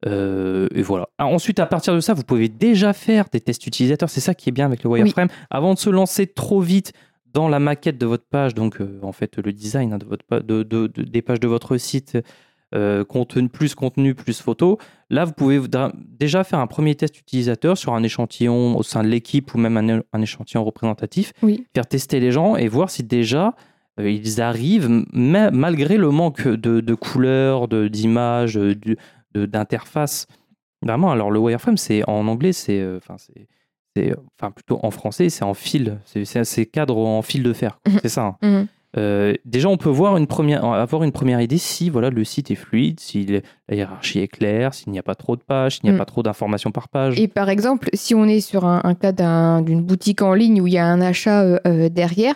Euh, 0.05 0.67
et 0.75 0.81
voilà. 0.83 1.09
Ah, 1.17 1.25
ensuite, 1.25 1.59
à 1.59 1.65
partir 1.65 1.95
de 1.95 1.99
ça, 1.99 2.13
vous 2.13 2.23
pouvez 2.23 2.49
déjà 2.49 2.93
faire 2.93 3.25
des 3.31 3.41
tests 3.41 3.65
utilisateurs. 3.65 4.09
C'est 4.09 4.21
ça 4.21 4.35
qui 4.35 4.49
est 4.49 4.51
bien 4.51 4.65
avec 4.65 4.83
le 4.83 4.89
wireframe. 4.89 5.27
Avant 5.49 5.73
de 5.73 5.79
se 5.79 5.89
lancer 5.89 6.27
trop 6.27 6.61
vite 6.61 6.93
dans 7.33 7.49
la 7.49 7.59
maquette 7.59 7.97
de 7.97 8.05
votre 8.05 8.25
page, 8.29 8.53
donc 8.53 8.79
euh, 8.79 8.99
en 9.03 9.11
fait 9.11 9.37
le 9.37 9.51
design 9.53 9.93
hein, 9.93 9.97
de 9.97 10.05
votre 10.05 10.23
de, 10.41 10.63
de- 10.63 10.87
de- 10.87 11.03
des 11.03 11.21
pages 11.21 11.39
de 11.39 11.47
votre 11.47 11.77
site, 11.77 12.17
euh, 12.75 13.03
contenu 13.05 13.49
plus 13.49 13.75
contenu 13.75 14.13
plus 14.13 14.39
photo. 14.41 14.77
Là, 15.09 15.25
vous 15.25 15.31
pouvez 15.33 15.59
déjà 16.19 16.43
faire 16.43 16.59
un 16.59 16.67
premier 16.67 16.95
test 16.95 17.17
utilisateur 17.19 17.77
sur 17.77 17.93
un 17.93 18.03
échantillon 18.03 18.77
au 18.77 18.83
sein 18.83 19.03
de 19.03 19.07
l'équipe 19.07 19.53
ou 19.55 19.57
même 19.57 19.77
un, 19.77 20.01
un 20.13 20.21
échantillon 20.21 20.63
représentatif. 20.63 21.33
Oui. 21.41 21.65
Faire 21.73 21.87
tester 21.87 22.19
les 22.19 22.31
gens 22.31 22.55
et 22.55 22.67
voir 22.67 22.89
si 22.89 23.03
déjà 23.03 23.55
ils 23.99 24.41
arrivent, 24.41 24.89
ma- 25.13 25.51
malgré 25.51 25.97
le 25.97 26.09
manque 26.11 26.47
de, 26.47 26.79
de 26.81 26.93
couleurs, 26.95 27.67
d'images, 27.67 28.55
de- 28.55 28.73
du- 28.73 28.97
de- 29.33 29.45
d'interface. 29.45 30.27
Vraiment, 30.83 31.11
alors 31.11 31.31
le 31.31 31.39
wireframe, 31.39 31.77
c'est 31.77 32.07
en 32.07 32.27
anglais, 32.27 32.53
c'est, 32.53 32.79
euh, 32.79 32.97
enfin, 32.97 33.15
euh, 33.97 34.13
plutôt 34.55 34.79
en 34.83 34.91
français, 34.91 35.29
c'est 35.29 35.43
en 35.43 35.55
fil, 35.55 35.97
c'est, 36.05 36.65
cadre 36.67 36.97
en 36.97 37.21
fil 37.23 37.41
de 37.43 37.53
fer. 37.53 37.79
Mhm. 37.87 37.99
c'est 38.03 38.09
ça. 38.09 38.23
hein. 38.25 38.35
Mhm. 38.43 38.67
Euh, 38.95 39.33
déjà, 39.43 39.67
on 39.69 39.77
peut 39.77 39.89
voir 39.89 40.17
une 40.17 40.27
première, 40.27 40.63
avoir 40.63 41.03
une 41.03 41.11
première 41.11 41.41
idée 41.41 41.57
si 41.57 41.89
voilà 41.89 42.09
le 42.09 42.23
site 42.23 42.49
est 42.51 42.55
fluide, 42.55 42.99
si 42.99 43.25
la 43.67 43.75
hiérarchie 43.75 44.19
est 44.19 44.27
claire, 44.29 44.73
s'il 44.73 44.91
n'y 44.91 44.97
a 44.97 45.03
pas 45.03 45.13
trop 45.13 45.35
de 45.35 45.41
pages, 45.41 45.75
s'il 45.75 45.83
n'y 45.85 45.89
a 45.89 45.93
Mm. 45.93 45.97
pas 45.97 46.05
trop 46.05 46.23
d'informations 46.23 46.71
par 46.71 46.87
page. 46.87 47.19
Et 47.19 47.27
par 47.27 47.49
exemple, 47.49 47.89
si 47.93 48.15
on 48.15 48.25
est 48.25 48.39
sur 48.39 48.65
un, 48.65 48.81
un 48.85 48.95
cas 48.95 49.11
d'un- 49.11 49.61
d'une 49.61 49.83
boutique 49.83 50.21
en 50.21 50.33
ligne 50.33 50.61
où 50.61 50.67
il 50.67 50.73
y 50.73 50.77
a 50.77 50.85
un 50.85 51.01
achat 51.01 51.43
euh, 51.43 51.59
euh, 51.67 51.89
derrière, 51.89 52.33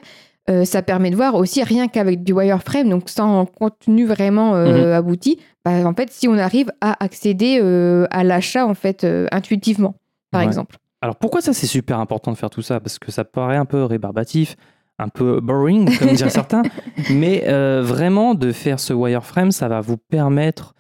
euh, 0.50 0.66
ça 0.66 0.82
permet 0.82 1.12
de 1.12 1.16
voir 1.16 1.36
aussi 1.36 1.64
rien 1.64 1.88
qu'avec 1.88 2.24
du 2.24 2.34
wireframe, 2.34 2.90
donc 2.90 3.10
sans 3.10 3.46
contenu 3.46 4.06
vraiment 4.06 4.56
euh, 4.56 4.96
abouti, 4.98 5.40
bah, 5.64 5.72
en 5.86 5.94
fait, 5.94 6.12
si 6.12 6.28
on 6.28 6.38
arrive 6.38 6.72
à 6.82 7.04
accéder 7.04 7.60
euh, 7.62 8.08
à 8.10 8.24
l'achat 8.24 8.66
en 8.66 8.74
fait 8.74 9.06
intuitivement, 9.32 9.96
par 10.32 10.42
Ouais. 10.42 10.48
exemple. 10.48 10.78
Alors 11.02 11.16
pourquoi 11.16 11.42
ça 11.42 11.54
c'est 11.54 11.68
super 11.68 12.00
important 12.00 12.32
de 12.32 12.38
faire 12.38 12.50
tout 12.50 12.62
ça? 12.62 12.80
Parce 12.80 13.00
que 13.00 13.12
ça 13.12 13.24
paraît 13.24 13.58
un 13.58 13.66
peu 13.66 13.84
rébarbatif, 13.84 14.56
un 15.00 15.10
peu 15.10 15.40
boring, 15.40 15.98
comme 15.98 16.14
diraient 16.14 16.30
certains, 16.30 16.64
mais 17.12 17.44
vraiment 17.82 18.34
de 18.36 18.52
faire 18.52 18.80
ce 18.80 18.94
wireframe, 18.94 19.52
ça 19.52 19.68
va 19.68 19.82
vous 19.82 19.98
permettre 19.98 20.74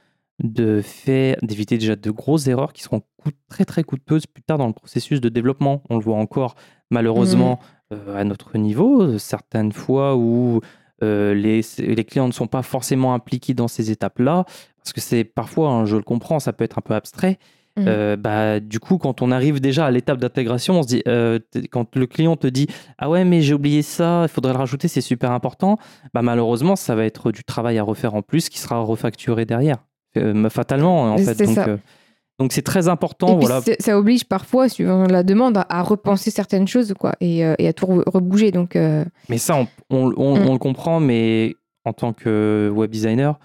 de 0.43 0.81
faire, 0.81 1.35
d'éviter 1.41 1.77
déjà 1.77 1.95
de 1.95 2.11
grosses 2.11 2.47
erreurs 2.47 2.73
qui 2.73 2.81
seront 2.83 3.01
coût- 3.17 3.31
très 3.49 3.65
très 3.65 3.83
coûteuses 3.83 4.25
plus 4.25 4.43
tard 4.43 4.57
dans 4.57 4.67
le 4.67 4.73
processus 4.73 5.21
de 5.21 5.29
développement. 5.29 5.83
On 5.89 5.97
le 5.97 6.03
voit 6.03 6.17
encore 6.17 6.55
malheureusement 6.89 7.59
euh, 7.93 8.17
à 8.19 8.23
notre 8.23 8.57
niveau, 8.57 9.17
certaines 9.17 9.71
fois 9.71 10.15
où 10.15 10.61
euh, 11.03 11.33
les, 11.33 11.61
les 11.79 12.03
clients 12.05 12.27
ne 12.27 12.33
sont 12.33 12.47
pas 12.47 12.61
forcément 12.63 13.13
impliqués 13.13 13.53
dans 13.53 13.67
ces 13.67 13.91
étapes-là, 13.91 14.45
parce 14.77 14.93
que 14.93 15.01
c'est 15.01 15.23
parfois, 15.23 15.69
hein, 15.69 15.85
je 15.85 15.95
le 15.97 16.03
comprends, 16.03 16.39
ça 16.39 16.53
peut 16.53 16.63
être 16.63 16.77
un 16.77 16.81
peu 16.81 16.93
abstrait. 16.95 17.37
Mhm. 17.77 17.85
Euh, 17.87 18.15
bah, 18.17 18.59
du 18.59 18.81
coup, 18.81 18.97
quand 18.97 19.21
on 19.21 19.31
arrive 19.31 19.61
déjà 19.61 19.85
à 19.85 19.91
l'étape 19.91 20.19
d'intégration, 20.19 20.79
on 20.79 20.83
se 20.83 20.87
dit, 20.89 21.03
euh, 21.07 21.39
t- 21.39 21.67
quand 21.69 21.95
le 21.95 22.05
client 22.05 22.35
te 22.35 22.47
dit 22.47 22.67
Ah 22.97 23.09
ouais, 23.09 23.23
mais 23.23 23.41
j'ai 23.41 23.53
oublié 23.53 23.81
ça, 23.81 24.23
il 24.23 24.27
faudrait 24.27 24.51
le 24.51 24.59
rajouter, 24.59 24.89
c'est 24.89 24.99
super 24.99 25.31
important, 25.31 25.77
bah, 26.13 26.21
malheureusement, 26.21 26.75
ça 26.75 26.95
va 26.95 27.05
être 27.05 27.31
du 27.31 27.43
travail 27.45 27.77
à 27.77 27.83
refaire 27.83 28.13
en 28.13 28.21
plus 28.21 28.49
qui 28.49 28.59
sera 28.59 28.79
refacturé 28.79 29.45
derrière, 29.45 29.77
fatalement 30.49 31.03
en 31.13 31.17
fait. 31.17 31.35
C'est 31.35 31.45
Donc, 31.45 31.55
ça. 31.55 31.67
euh, 31.67 31.77
donc 32.39 32.53
c'est 32.53 32.61
très 32.63 32.87
important. 32.87 33.37
Voilà. 33.37 33.61
ça 33.79 33.97
oblige 33.97 34.25
parfois, 34.25 34.67
suivant 34.69 35.05
la 35.05 35.23
demande, 35.23 35.57
à, 35.57 35.65
à 35.69 35.81
repenser 35.83 36.31
certaines 36.31 36.67
choses 36.67 36.93
quoi, 36.99 37.13
et, 37.21 37.45
euh, 37.45 37.55
et 37.59 37.67
à 37.67 37.73
tout 37.73 37.85
re- 37.85 38.03
rebouger. 38.09 38.51
Donc, 38.51 38.75
euh, 38.75 39.05
Mais 39.29 39.37
ça, 39.37 39.55
on, 39.57 39.67
on- 39.89 40.13
on- 40.17 40.35
Mm. 40.39 40.47
on 40.49 40.53
le 40.53 40.59
comprend, 40.59 40.99
mais 40.99 41.55
en 41.85 41.93
tant 41.93 42.13
que 42.13 42.71
web 42.73 42.89
designer, 42.91 43.39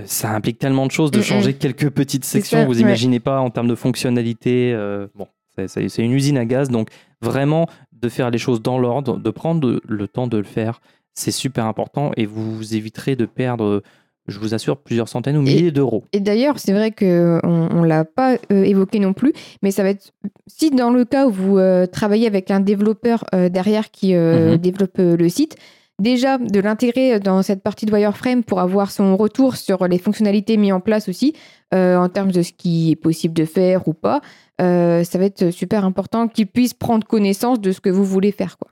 euh, 0.00 0.04
ça 0.06 0.30
implique 0.30 0.58
tellement 0.58 0.86
de 0.86 0.92
choses 0.92 1.10
de 1.10 1.18
Mm, 1.18 1.22
changer 1.22 1.54
quelques 1.54 1.90
petites 1.90 2.24
sections. 2.24 2.58
ça, 2.60 2.64
vous 2.66 2.74
ouais. 2.76 2.80
imaginez 2.80 3.20
pas 3.20 3.40
en 3.40 3.50
termes 3.50 3.68
de 3.68 3.74
fonctionnalité. 3.74 4.72
euh, 4.74 5.06
bon, 5.14 5.26
c'est- 5.68 5.98
une 5.98 6.12
usine 6.12 6.38
à 6.38 6.44
gaz. 6.44 6.68
Donc, 6.70 6.88
vraiment, 7.22 7.66
de 7.92 8.08
faire 8.10 8.30
les 8.30 8.38
choses 8.38 8.60
dans 8.62 8.78
l'ordre, 8.78 9.16
de 9.18 9.30
prendre 9.30 9.80
le 9.86 10.08
temps 10.08 10.26
de 10.26 10.36
le 10.36 10.44
faire, 10.44 10.80
c'est 11.14 11.30
super 11.30 11.64
important 11.66 12.12
et 12.16 12.26
vous 12.26 12.74
éviterez 12.74 13.16
de 13.16 13.24
perdre 13.24 13.82
je 14.28 14.38
vous 14.38 14.54
assure, 14.54 14.76
plusieurs 14.78 15.08
centaines 15.08 15.36
ou 15.36 15.42
milliers 15.42 15.70
d'euros. 15.70 16.04
Et 16.12 16.20
d'ailleurs, 16.20 16.58
c'est 16.58 16.72
vrai 16.72 16.90
qu'on 16.90 17.40
on, 17.44 17.82
l'a 17.82 18.04
pas 18.04 18.36
euh, 18.52 18.64
évoqué 18.64 18.98
non 18.98 19.12
plus, 19.12 19.32
mais 19.62 19.70
ça 19.70 19.82
va 19.82 19.90
être 19.90 20.12
si 20.46 20.70
dans 20.70 20.90
le 20.90 21.04
cas 21.04 21.26
où 21.26 21.30
vous 21.30 21.58
euh, 21.58 21.86
travaillez 21.86 22.26
avec 22.26 22.50
un 22.50 22.60
développeur 22.60 23.24
euh, 23.34 23.48
derrière 23.48 23.90
qui 23.90 24.14
Mhm. 24.14 24.56
développe 24.56 24.98
le 24.98 25.28
site, 25.28 25.56
déjà 26.00 26.38
de 26.38 26.60
l'intégrer 26.60 27.20
dans 27.20 27.42
cette 27.42 27.62
partie 27.62 27.86
de 27.86 27.92
wireframe 27.92 28.44
pour 28.44 28.60
avoir 28.60 28.90
son 28.90 29.16
retour 29.16 29.56
sur 29.56 29.86
les 29.88 29.98
fonctionnalités 29.98 30.56
mises 30.56 30.72
en 30.72 30.80
place 30.80 31.08
aussi, 31.08 31.34
en 31.72 32.08
termes 32.08 32.30
de 32.30 32.42
ce 32.42 32.52
qui 32.52 32.92
est 32.92 32.96
possible 32.96 33.34
de 33.34 33.44
faire 33.44 33.88
ou 33.88 33.94
pas, 33.94 34.20
ça 34.58 35.18
va 35.18 35.24
être 35.24 35.50
super 35.50 35.84
important 35.84 36.28
qu'il 36.28 36.46
puisse 36.46 36.74
prendre 36.74 37.06
connaissance 37.06 37.60
de 37.60 37.72
ce 37.72 37.80
que 37.80 37.90
vous 37.90 38.04
voulez 38.04 38.32
faire. 38.32 38.58
Quoi. 38.58 38.70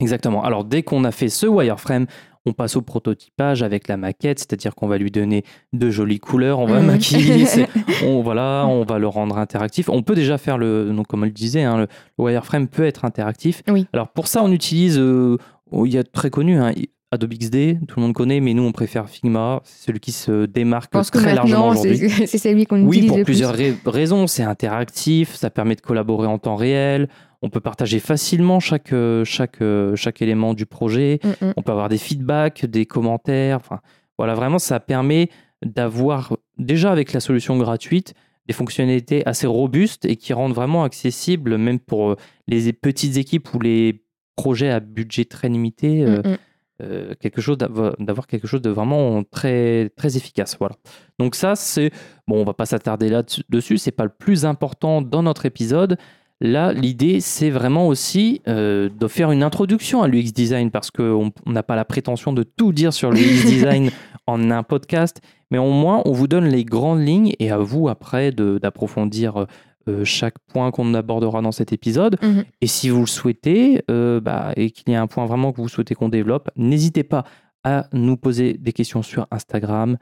Exactement. 0.00 0.42
Alors 0.42 0.64
dès 0.64 0.82
qu'on 0.82 1.04
a 1.04 1.12
fait 1.12 1.28
ce 1.28 1.46
wireframe, 1.46 2.06
on 2.46 2.52
passe 2.52 2.76
au 2.76 2.82
prototypage 2.82 3.62
avec 3.62 3.86
la 3.88 3.96
maquette, 3.96 4.38
c'est-à-dire 4.38 4.74
qu'on 4.74 4.88
va 4.88 4.96
lui 4.98 5.10
donner 5.10 5.44
de 5.72 5.90
jolies 5.90 6.20
couleurs, 6.20 6.58
on 6.58 6.66
va 6.66 6.80
Mhm. 6.80 6.86
maquiller, 6.86 7.44
on, 8.04 8.22
voilà, 8.22 8.64
on 8.68 8.84
va 8.84 8.98
le 8.98 9.06
rendre 9.08 9.36
interactif. 9.38 9.88
On 9.88 10.02
peut 10.02 10.14
déjà 10.14 10.38
faire 10.38 10.56
le, 10.58 10.90
donc 10.92 11.06
comme 11.06 11.22
on 11.22 11.26
le 11.26 11.30
disait, 11.30 11.62
hein, 11.64 11.76
le, 11.78 11.86
le 12.18 12.24
wireframe 12.24 12.66
peut 12.68 12.84
être 12.84 13.04
interactif. 13.04 13.62
Oui. 13.68 13.86
Alors 13.92 14.08
pour 14.08 14.26
ça, 14.26 14.42
on 14.42 14.50
utilise, 14.52 14.98
euh, 14.98 15.36
oh, 15.70 15.84
il 15.86 15.92
y 15.92 15.98
a 15.98 16.04
très 16.04 16.30
connu, 16.30 16.56
hein, 16.58 16.72
Adobe 17.12 17.34
XD, 17.34 17.80
tout 17.88 17.98
le 17.98 18.02
monde 18.06 18.14
connaît, 18.14 18.38
mais 18.38 18.54
nous 18.54 18.62
on 18.62 18.70
préfère 18.70 19.08
Figma, 19.10 19.60
c'est 19.64 19.86
celui 19.86 19.98
qui 19.98 20.12
se 20.12 20.46
démarque 20.46 20.92
que 20.92 21.18
très 21.18 21.34
largement 21.34 21.68
aujourd'hui. 21.70 22.08
c'est 22.26 22.38
celui 22.38 22.66
qu'on 22.66 22.80
Oui, 22.84 22.98
utilise 22.98 23.08
pour 23.08 23.18
le 23.18 23.24
plus. 23.24 23.32
plusieurs 23.32 23.52
rai- 23.54 23.74
raisons. 23.84 24.28
C'est 24.28 24.44
interactif, 24.44 25.34
ça 25.34 25.50
permet 25.50 25.74
de 25.74 25.80
collaborer 25.80 26.28
en 26.28 26.38
temps 26.38 26.54
réel. 26.56 27.08
On 27.42 27.48
peut 27.48 27.60
partager 27.60 28.00
facilement 28.00 28.60
chaque, 28.60 28.92
euh, 28.92 29.24
chaque, 29.24 29.62
euh, 29.62 29.96
chaque 29.96 30.20
élément 30.22 30.52
du 30.54 30.66
projet. 30.66 31.20
Mm, 31.24 31.46
mm. 31.46 31.52
On 31.56 31.62
peut 31.62 31.72
avoir 31.72 31.88
des 31.88 31.98
feedbacks, 31.98 32.66
des 32.66 32.86
commentaires. 32.86 33.56
Enfin, 33.56 33.80
voilà, 34.18 34.34
vraiment, 34.34 34.58
ça 34.58 34.78
permet 34.80 35.30
d'avoir, 35.64 36.36
déjà 36.58 36.92
avec 36.92 37.12
la 37.12 37.20
solution 37.20 37.56
gratuite, 37.56 38.14
des 38.46 38.52
fonctionnalités 38.54 39.26
assez 39.26 39.46
robustes 39.46 40.04
et 40.04 40.16
qui 40.16 40.32
rendent 40.32 40.54
vraiment 40.54 40.84
accessible, 40.84 41.56
même 41.56 41.78
pour 41.78 42.10
euh, 42.10 42.16
les 42.48 42.72
petites 42.72 43.16
équipes 43.16 43.52
ou 43.54 43.60
les 43.60 44.04
projets 44.36 44.70
à 44.70 44.80
budget 44.80 45.24
très 45.24 45.48
limité, 45.48 46.04
Mm, 46.06 46.36
euh, 46.82 47.14
quelque 47.20 47.42
chose 47.42 47.58
d'avo- 47.58 47.92
d'avoir 47.98 48.26
quelque 48.26 48.46
chose 48.46 48.62
de 48.62 48.70
vraiment 48.70 49.22
très 49.22 49.90
très 49.96 50.16
efficace 50.16 50.56
voilà 50.58 50.76
donc 51.18 51.34
ça 51.34 51.54
c'est 51.54 51.90
bon 52.26 52.40
on 52.40 52.44
va 52.44 52.54
pas 52.54 52.64
s'attarder 52.64 53.10
là 53.10 53.22
dessus 53.50 53.76
c'est 53.76 53.90
pas 53.90 54.04
le 54.04 54.10
plus 54.18 54.46
important 54.46 55.02
dans 55.02 55.22
notre 55.22 55.44
épisode 55.44 55.98
là 56.40 56.72
l'idée 56.72 57.20
c'est 57.20 57.50
vraiment 57.50 57.86
aussi 57.88 58.40
euh, 58.48 58.88
de 58.88 59.06
faire 59.08 59.30
une 59.30 59.42
introduction 59.42 60.02
à 60.02 60.08
l'UX 60.08 60.32
design 60.32 60.70
parce 60.70 60.90
qu'on 60.90 61.32
on 61.46 61.52
n'a 61.52 61.62
pas 61.62 61.76
la 61.76 61.84
prétention 61.84 62.32
de 62.32 62.42
tout 62.42 62.72
dire 62.72 62.92
sur 62.92 63.10
l'UX 63.10 63.44
design 63.46 63.90
en 64.26 64.50
un 64.50 64.62
podcast 64.62 65.20
mais 65.50 65.58
au 65.58 65.70
moins 65.70 66.02
on 66.06 66.12
vous 66.12 66.28
donne 66.28 66.46
les 66.46 66.64
grandes 66.64 67.04
lignes 67.06 67.34
et 67.38 67.50
à 67.50 67.58
vous 67.58 67.88
après 67.88 68.32
d'approfondir 68.32 69.46
euh, 69.88 70.04
chaque 70.04 70.38
point 70.52 70.70
qu'on 70.70 70.94
abordera 70.94 71.42
dans 71.42 71.52
cet 71.52 71.72
épisode 71.72 72.16
Mhm. 72.22 72.44
et 72.60 72.66
si 72.66 72.90
vous 72.90 73.00
le 73.00 73.06
souhaitez, 73.06 73.82
euh, 73.90 74.20
bah, 74.20 74.52
et 74.56 74.70
qu'il 74.70 74.92
y 74.92 74.96
a 74.96 75.00
un 75.02 75.06
point 75.06 75.24
vraiment 75.26 75.52
que 75.52 75.60
vous 75.60 75.68
souhaitez 75.68 75.94
qu'on 75.94 76.10
développe, 76.10 76.50
n'hésitez 76.56 77.02
pas 77.02 77.24
à 77.64 77.86
nous 77.92 78.16
poser 78.18 78.54
des 78.54 78.72
questions 78.72 79.02
sur 79.02 79.26
Instagram. 79.30 79.96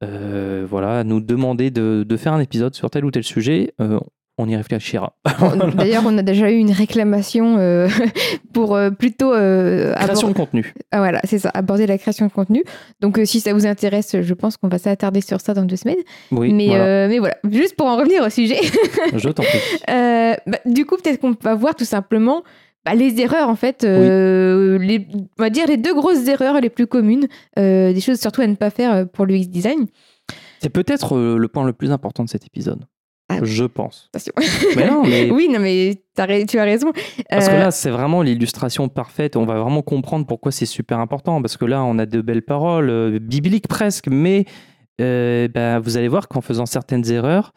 voilà, 0.00 1.00
à 1.00 1.04
nous 1.04 1.20
demander 1.20 1.70
de, 1.70 2.04
de 2.06 2.16
faire 2.16 2.32
un 2.32 2.40
épisode 2.40 2.74
sur 2.74 2.90
tel 2.90 3.04
ou 3.04 3.10
tel 3.10 3.22
sujet. 3.24 3.72
On 4.38 4.48
y 4.48 4.56
réfléchira. 4.56 5.14
D'ailleurs, 5.76 6.04
on 6.06 6.16
a 6.16 6.22
déjà 6.22 6.50
eu 6.50 6.56
une 6.56 6.72
réclamation 6.72 7.58
euh, 7.58 7.88
pour 8.52 8.74
euh, 8.74 8.90
plutôt 8.90 9.32
euh, 9.32 9.94
Création 9.94 10.28
de 10.28 10.32
contenu. 10.32 10.72
Ah, 10.90 10.98
voilà, 10.98 11.20
c'est 11.24 11.38
ça, 11.38 11.50
aborder 11.52 11.86
la 11.86 11.98
création 11.98 12.26
de 12.26 12.32
contenu. 12.32 12.64
Donc, 13.00 13.20
si 13.24 13.40
ça 13.40 13.52
vous 13.52 13.66
intéresse, 13.66 14.16
je 14.20 14.34
pense 14.34 14.56
qu'on 14.56 14.68
va 14.68 14.78
s'attarder 14.78 15.20
sur 15.20 15.40
ça 15.40 15.52
dans 15.54 15.64
deux 15.64 15.76
semaines. 15.76 15.96
Oui, 16.30 16.52
mais, 16.52 16.68
voilà, 16.68 17.08
mais 17.08 17.18
voilà, 17.18 17.36
juste 17.50 17.76
pour 17.76 17.86
en 17.86 17.96
revenir 17.96 18.22
au 18.24 18.30
sujet, 18.30 18.60
je 19.14 19.28
t'en 19.28 19.42
prie. 19.42 19.58
bah, 19.86 20.58
du 20.64 20.86
coup, 20.86 20.96
peut-être 20.96 21.20
qu'on 21.20 21.36
va 21.42 21.54
voir 21.54 21.74
tout 21.74 21.84
simplement 21.84 22.42
bah, 22.84 22.94
les 22.94 23.20
erreurs, 23.20 23.48
en 23.48 23.54
fait, 23.54 23.82
les, 23.84 25.06
on 25.38 25.42
va 25.42 25.50
dire 25.50 25.66
les 25.66 25.76
deux 25.76 25.94
grosses 25.94 26.26
erreurs 26.26 26.60
les 26.60 26.70
plus 26.70 26.86
communes, 26.86 27.28
des 27.56 28.00
choses 28.00 28.18
surtout 28.18 28.40
à 28.40 28.46
ne 28.46 28.56
pas 28.56 28.70
faire 28.70 29.06
pour 29.08 29.26
l'UX 29.26 29.46
design. 29.46 29.86
C'est 30.60 30.70
peut-être 30.70 31.18
le 31.18 31.48
point 31.48 31.66
le 31.66 31.72
plus 31.72 31.90
important 31.90 32.24
de 32.24 32.30
cet 32.30 32.46
épisode. 32.46 32.86
Ah. 33.40 33.44
Je 33.44 33.64
pense. 33.64 34.10
Attention. 34.14 34.32
Mais 34.76 34.86
non, 34.88 35.02
mais 35.04 35.30
oui, 35.32 35.48
non, 35.50 35.60
mais 35.60 36.02
tu 36.14 36.20
as 36.58 36.64
raison. 36.64 36.92
Parce 37.30 37.48
que 37.48 37.54
Euh, 37.54 37.58
là, 37.58 37.70
c'est 37.70 37.90
vraiment 37.90 38.22
l'illustration 38.22 38.88
parfaite. 38.88 39.36
On 39.36 39.44
va 39.46 39.60
vraiment 39.60 39.82
comprendre 39.82 40.26
pourquoi 40.26 40.52
c'est 40.52 40.66
super 40.66 40.98
important. 40.98 41.40
Parce 41.42 41.56
que 41.56 41.64
là, 41.64 41.82
on 41.84 41.98
a 41.98 42.06
de 42.06 42.20
belles 42.20 42.42
paroles, 42.42 42.90
euh, 42.90 43.18
bibliques 43.18 43.68
presque, 43.68 44.08
mais 44.08 44.44
euh, 45.00 45.48
ben, 45.48 45.78
vous 45.80 45.96
allez 45.96 46.08
voir 46.08 46.28
qu'en 46.28 46.40
faisant 46.40 46.66
certaines 46.66 47.10
erreurs, 47.10 47.52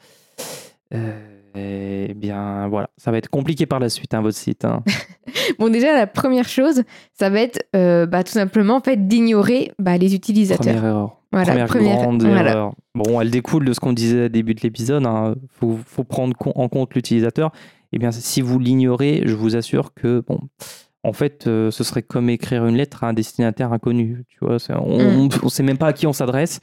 eh 1.57 2.13
bien, 2.15 2.67
voilà, 2.67 2.89
ça 2.97 3.11
va 3.11 3.17
être 3.17 3.29
compliqué 3.29 3.65
par 3.65 3.79
la 3.79 3.89
suite, 3.89 4.13
hein, 4.13 4.21
votre 4.21 4.37
site. 4.37 4.65
hein. 4.65 4.83
Bon, 5.59 5.69
déjà, 5.69 5.93
la 5.93 6.07
première 6.07 6.47
chose, 6.47 6.83
ça 7.13 7.29
va 7.29 7.41
être 7.41 7.59
euh, 7.75 8.05
bah, 8.05 8.23
tout 8.23 8.31
simplement 8.31 8.75
en 8.75 8.81
fait, 8.81 9.07
d'ignorer 9.07 9.71
bah, 9.79 9.97
les 9.97 10.15
utilisateurs. 10.15 10.65
Première 10.65 10.85
erreur. 10.85 11.17
Voilà, 11.35 11.51
première, 11.51 11.67
première- 11.67 11.95
grande 11.97 12.23
voilà. 12.23 12.51
erreur. 12.51 12.73
Bon, 12.95 13.19
elle 13.19 13.29
découle 13.29 13.65
de 13.65 13.73
ce 13.73 13.79
qu'on 13.79 13.93
disait 13.93 14.25
au 14.25 14.29
début 14.29 14.55
de 14.55 14.61
l'épisode. 14.61 15.03
Il 15.03 15.35
faut, 15.49 15.77
faut 15.85 16.03
prendre 16.03 16.33
en 16.55 16.69
compte 16.69 16.93
l'utilisateur. 16.95 17.51
Eh 17.91 17.99
bien, 17.99 18.11
si 18.11 18.41
vous 18.41 18.57
l'ignorez, 18.57 19.23
je 19.25 19.35
vous 19.35 19.55
assure 19.55 19.93
que, 19.93 20.23
bon, 20.27 20.39
en 21.03 21.13
fait, 21.13 21.45
euh, 21.47 21.71
ce 21.71 21.83
serait 21.83 22.01
comme 22.03 22.29
écrire 22.29 22.65
une 22.65 22.75
lettre 22.77 23.03
à 23.03 23.07
un 23.09 23.13
destinataire 23.13 23.73
inconnu. 23.73 24.23
Tu 24.27 24.37
vois, 24.41 24.57
on 24.79 25.27
ne 25.27 25.49
sait 25.49 25.63
même 25.63 25.77
pas 25.77 25.87
à 25.87 25.93
qui 25.93 26.07
on 26.07 26.13
s'adresse. 26.13 26.59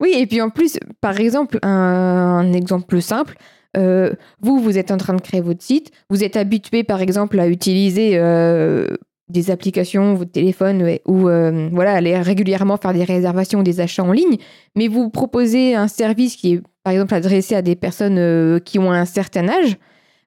Oui, 0.00 0.14
et 0.16 0.26
puis 0.26 0.40
en 0.40 0.50
plus, 0.50 0.78
par 1.00 1.18
exemple, 1.20 1.58
un, 1.62 1.68
un 1.68 2.52
exemple 2.52 3.00
simple, 3.00 3.36
euh, 3.76 4.12
vous, 4.40 4.60
vous 4.60 4.76
êtes 4.78 4.90
en 4.90 4.96
train 4.96 5.14
de 5.14 5.20
créer 5.20 5.40
votre 5.40 5.62
site, 5.62 5.90
vous 6.10 6.24
êtes 6.24 6.36
habitué, 6.36 6.84
par 6.84 7.00
exemple, 7.00 7.38
à 7.40 7.48
utiliser 7.48 8.12
euh, 8.18 8.86
des 9.32 9.50
applications, 9.50 10.14
votre 10.14 10.30
téléphone, 10.30 10.82
ouais, 10.82 11.02
ou 11.06 11.28
euh, 11.28 11.68
voilà, 11.72 11.92
aller 11.94 12.16
régulièrement 12.18 12.76
faire 12.76 12.92
des 12.94 13.04
réservations 13.04 13.60
ou 13.60 13.62
des 13.62 13.80
achats 13.80 14.04
en 14.04 14.12
ligne, 14.12 14.36
mais 14.76 14.88
vous 14.88 15.10
proposez 15.10 15.74
un 15.74 15.88
service 15.88 16.36
qui 16.36 16.54
est, 16.54 16.60
par 16.84 16.92
exemple, 16.92 17.14
adressé 17.14 17.54
à 17.54 17.62
des 17.62 17.74
personnes 17.76 18.18
euh, 18.18 18.58
qui 18.60 18.78
ont 18.78 18.92
un 18.92 19.04
certain 19.04 19.48
âge. 19.48 19.76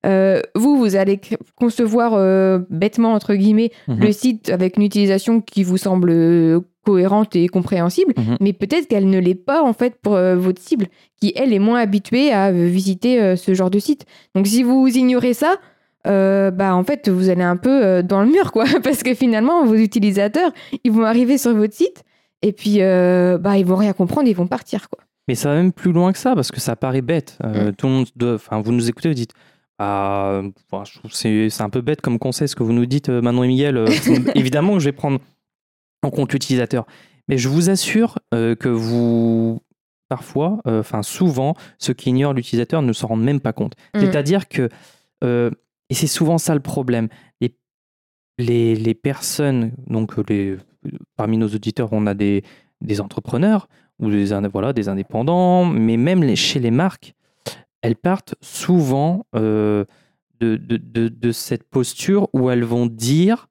Euh, 0.05 0.41
vous, 0.53 0.77
vous 0.77 0.95
allez 0.95 1.19
concevoir 1.55 2.11
bêtement, 2.69 3.13
entre 3.13 3.33
guillemets, 3.33 3.71
Mhm. 3.87 3.99
le 3.99 4.11
site 4.11 4.49
avec 4.49 4.77
une 4.77 4.83
utilisation 4.83 5.41
qui 5.41 5.63
vous 5.63 5.77
semble 5.77 6.61
cohérente 6.85 7.35
et 7.35 7.47
compréhensible, 7.47 8.13
Mhm. 8.15 8.37
mais 8.39 8.53
peut-être 8.53 8.87
qu'elle 8.87 9.09
ne 9.09 9.17
l'est 9.19 9.33
pas 9.33 9.63
en 9.63 9.73
fait 9.73 9.95
pour 10.03 10.13
euh, 10.15 10.35
votre 10.35 10.61
cible, 10.61 10.85
qui 11.19 11.33
elle 11.35 11.51
est 11.53 11.57
moins 11.59 11.79
habituée 11.79 12.31
à 12.31 12.49
euh, 12.49 12.67
visiter 12.67 13.19
euh, 13.19 13.35
ce 13.35 13.55
genre 13.55 13.71
de 13.71 13.79
site. 13.79 14.05
Donc 14.35 14.45
si 14.45 14.61
vous 14.61 14.87
ignorez 14.87 15.33
ça, 15.33 15.55
euh, 16.07 16.51
bah 16.51 16.75
en 16.75 16.83
fait 16.83 17.09
vous 17.09 17.29
allez 17.29 17.43
un 17.43 17.57
peu 17.57 17.83
euh, 17.83 18.01
dans 18.01 18.21
le 18.23 18.29
mur 18.31 18.51
quoi, 18.51 18.65
parce 18.83 19.03
que 19.03 19.13
finalement 19.13 19.65
vos 19.65 19.75
utilisateurs 19.75 20.51
ils 20.83 20.91
vont 20.91 21.03
arriver 21.03 21.37
sur 21.37 21.53
votre 21.55 21.73
site 21.73 22.03
et 22.41 22.51
puis 22.51 22.81
euh, 22.81 23.37
bah 23.37 23.57
ils 23.57 23.65
vont 23.65 23.75
rien 23.75 23.93
comprendre, 23.93 24.27
ils 24.27 24.35
vont 24.35 24.47
partir 24.47 24.89
quoi. 24.89 25.03
Mais 25.27 25.35
ça 25.35 25.49
va 25.49 25.55
même 25.55 25.73
plus 25.73 25.91
loin 25.91 26.11
que 26.11 26.19
ça, 26.19 26.35
parce 26.35 26.51
que 26.51 26.59
ça 26.59 26.75
paraît 26.75 27.01
bête. 27.01 27.39
Euh, 27.43 27.71
Tout 27.71 27.87
le 27.87 27.93
monde 27.93 28.07
doit- 28.15 28.35
enfin, 28.35 28.61
vous 28.61 28.71
nous 28.71 28.87
écoutez, 28.89 29.09
vous 29.09 29.15
dites, 29.15 29.33
ah, 29.79 30.41
c'est 31.11 31.49
c'est 31.49 31.63
un 31.63 31.69
peu 31.71 31.81
bête 31.81 32.01
comme 32.01 32.19
conseil 32.19 32.47
ce 32.47 32.55
que 32.55 32.61
vous 32.61 32.73
nous 32.73 32.85
dites, 32.85 33.09
Manon 33.09 33.43
et 33.43 33.47
Miguel. 33.47 33.85
Évidemment 34.35 34.73
que 34.73 34.79
je 34.79 34.85
vais 34.85 34.91
prendre 34.91 35.17
en 36.03 36.11
compte 36.11 36.31
l'utilisateur. 36.31 36.85
Mais 37.27 37.39
je 37.39 37.49
vous 37.49 37.71
assure 37.71 38.19
que 38.31 38.69
vous, 38.69 39.61
parfois, 40.09 40.59
enfin 40.65 41.01
souvent, 41.01 41.55
ceux 41.79 41.93
qui 41.93 42.09
ignorent 42.11 42.33
l'utilisateur 42.33 42.83
ne 42.83 42.93
s'en 42.93 43.07
rendent 43.07 43.23
même 43.23 43.39
pas 43.39 43.51
compte. 43.53 43.73
Mm. 43.95 43.99
C'est-à-dire 44.01 44.47
que, 44.47 44.69
euh, 45.23 45.49
et 45.89 45.93
c'est 45.93 46.07
souvent 46.07 46.37
ça 46.37 46.53
le 46.53 46.59
problème, 46.61 47.07
les, 47.41 47.55
les, 48.37 48.75
les 48.75 48.93
personnes, 48.95 49.71
donc 49.87 50.17
euh, 50.19 50.23
les, 50.29 50.57
parmi 51.15 51.37
nos 51.37 51.47
auditeurs, 51.47 51.89
on 51.91 52.05
a 52.07 52.13
des, 52.13 52.43
des 52.81 53.01
entrepreneurs 53.01 53.67
ou 53.99 54.09
des, 54.09 54.25
voilà, 54.51 54.73
des 54.73 54.89
indépendants, 54.89 55.65
mais 55.65 55.97
même 55.97 56.23
les, 56.23 56.35
chez 56.35 56.59
les 56.59 56.71
marques, 56.71 57.13
elles 57.81 57.95
partent 57.95 58.35
souvent 58.41 59.25
euh, 59.35 59.85
de, 60.39 60.57
de, 60.57 60.77
de, 60.77 61.07
de 61.07 61.31
cette 61.31 61.63
posture 61.63 62.27
où 62.33 62.49
elles 62.49 62.63
vont 62.63 62.87
dire, 62.87 63.47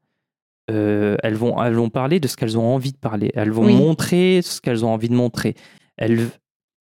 euh, 0.70 1.16
elles, 1.22 1.36
vont, 1.36 1.62
elles 1.62 1.74
vont 1.74 1.88
parler 1.88 2.20
de 2.20 2.28
ce 2.28 2.36
qu'elles 2.36 2.58
ont 2.58 2.74
envie 2.74 2.92
de 2.92 2.98
parler, 2.98 3.30
elles 3.34 3.50
vont 3.52 3.66
Oui. 3.66 3.74
montrer 3.76 4.40
ce 4.42 4.60
qu'elles 4.60 4.84
ont 4.84 4.92
envie 4.92 5.08
de 5.08 5.14
montrer. 5.14 5.54
Elles, 5.96 6.28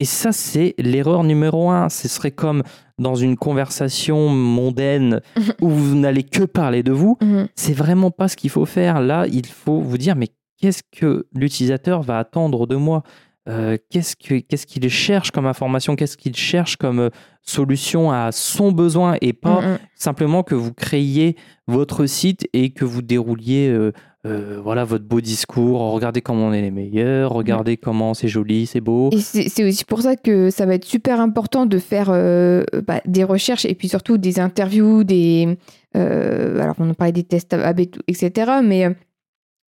et 0.00 0.04
ça, 0.04 0.32
c'est 0.32 0.74
l'erreur 0.78 1.24
numéro 1.24 1.70
un. 1.70 1.88
Ce 1.88 2.08
serait 2.08 2.30
comme 2.30 2.62
dans 2.98 3.14
une 3.14 3.36
conversation 3.36 4.28
mondaine 4.28 5.20
où 5.60 5.68
vous 5.70 5.94
n'allez 5.94 6.22
que 6.22 6.44
parler 6.44 6.82
de 6.82 6.92
vous. 6.92 7.16
Mhm. 7.22 7.48
C'est 7.54 7.72
vraiment 7.72 8.10
pas 8.10 8.28
ce 8.28 8.36
qu'il 8.36 8.50
faut 8.50 8.66
faire. 8.66 9.00
Là, 9.00 9.26
il 9.30 9.46
faut 9.46 9.80
vous 9.80 9.98
dire, 9.98 10.16
mais 10.16 10.28
qu'est-ce 10.60 10.82
que 10.92 11.26
l'utilisateur 11.34 12.02
va 12.02 12.18
attendre 12.18 12.66
de 12.66 12.76
moi? 12.76 13.02
Euh, 13.48 13.76
Qu'est-ce 13.90 14.16
que- 14.16 14.40
qu'est-ce 14.40 14.66
qu'il 14.66 14.88
cherche 14.88 15.30
comme 15.30 15.46
information? 15.46 15.94
Qu'est-ce 15.94 16.16
qu'il 16.16 16.34
cherche 16.34 16.76
comme 16.76 16.98
euh, 16.98 17.10
solution 17.42 18.10
à 18.10 18.32
son 18.32 18.72
besoin 18.72 19.16
et 19.20 19.32
pas 19.32 19.60
Mhm. 19.60 19.78
simplement 19.94 20.42
que 20.42 20.56
vous 20.56 20.74
créiez 20.74 21.36
votre 21.68 22.06
site 22.06 22.48
et 22.52 22.70
que 22.70 22.84
vous 22.84 23.02
dérouliez 23.02 23.68
euh, 23.68 23.92
euh, 24.26 24.60
voilà 24.62 24.84
votre 24.84 25.04
beau 25.04 25.20
discours, 25.20 25.80
regardez 25.92 26.20
comment 26.20 26.46
on 26.48 26.52
est 26.52 26.62
les 26.62 26.70
meilleurs, 26.70 27.32
regardez 27.32 27.76
comment 27.76 28.14
c'est 28.14 28.28
joli, 28.28 28.66
c'est 28.66 28.80
beau. 28.80 29.10
Et 29.12 29.20
c'est 29.20 29.64
aussi 29.64 29.84
pour 29.84 30.02
ça 30.02 30.16
que 30.16 30.50
ça 30.50 30.66
va 30.66 30.74
être 30.74 30.84
super 30.84 31.20
important 31.20 31.66
de 31.66 31.78
faire 31.78 32.08
euh, 32.10 32.64
bah, 32.86 33.00
des 33.06 33.24
recherches 33.24 33.64
et 33.64 33.74
puis 33.74 33.88
surtout 33.88 34.18
des 34.18 34.40
interviews, 34.40 35.04
des 35.04 35.56
euh, 35.96 36.60
alors 36.60 36.74
on 36.78 36.92
parlé 36.94 37.12
des 37.12 37.24
tests 37.24 37.54
AB, 37.54 37.80
etc. 38.08 38.52
Mais 38.62 38.94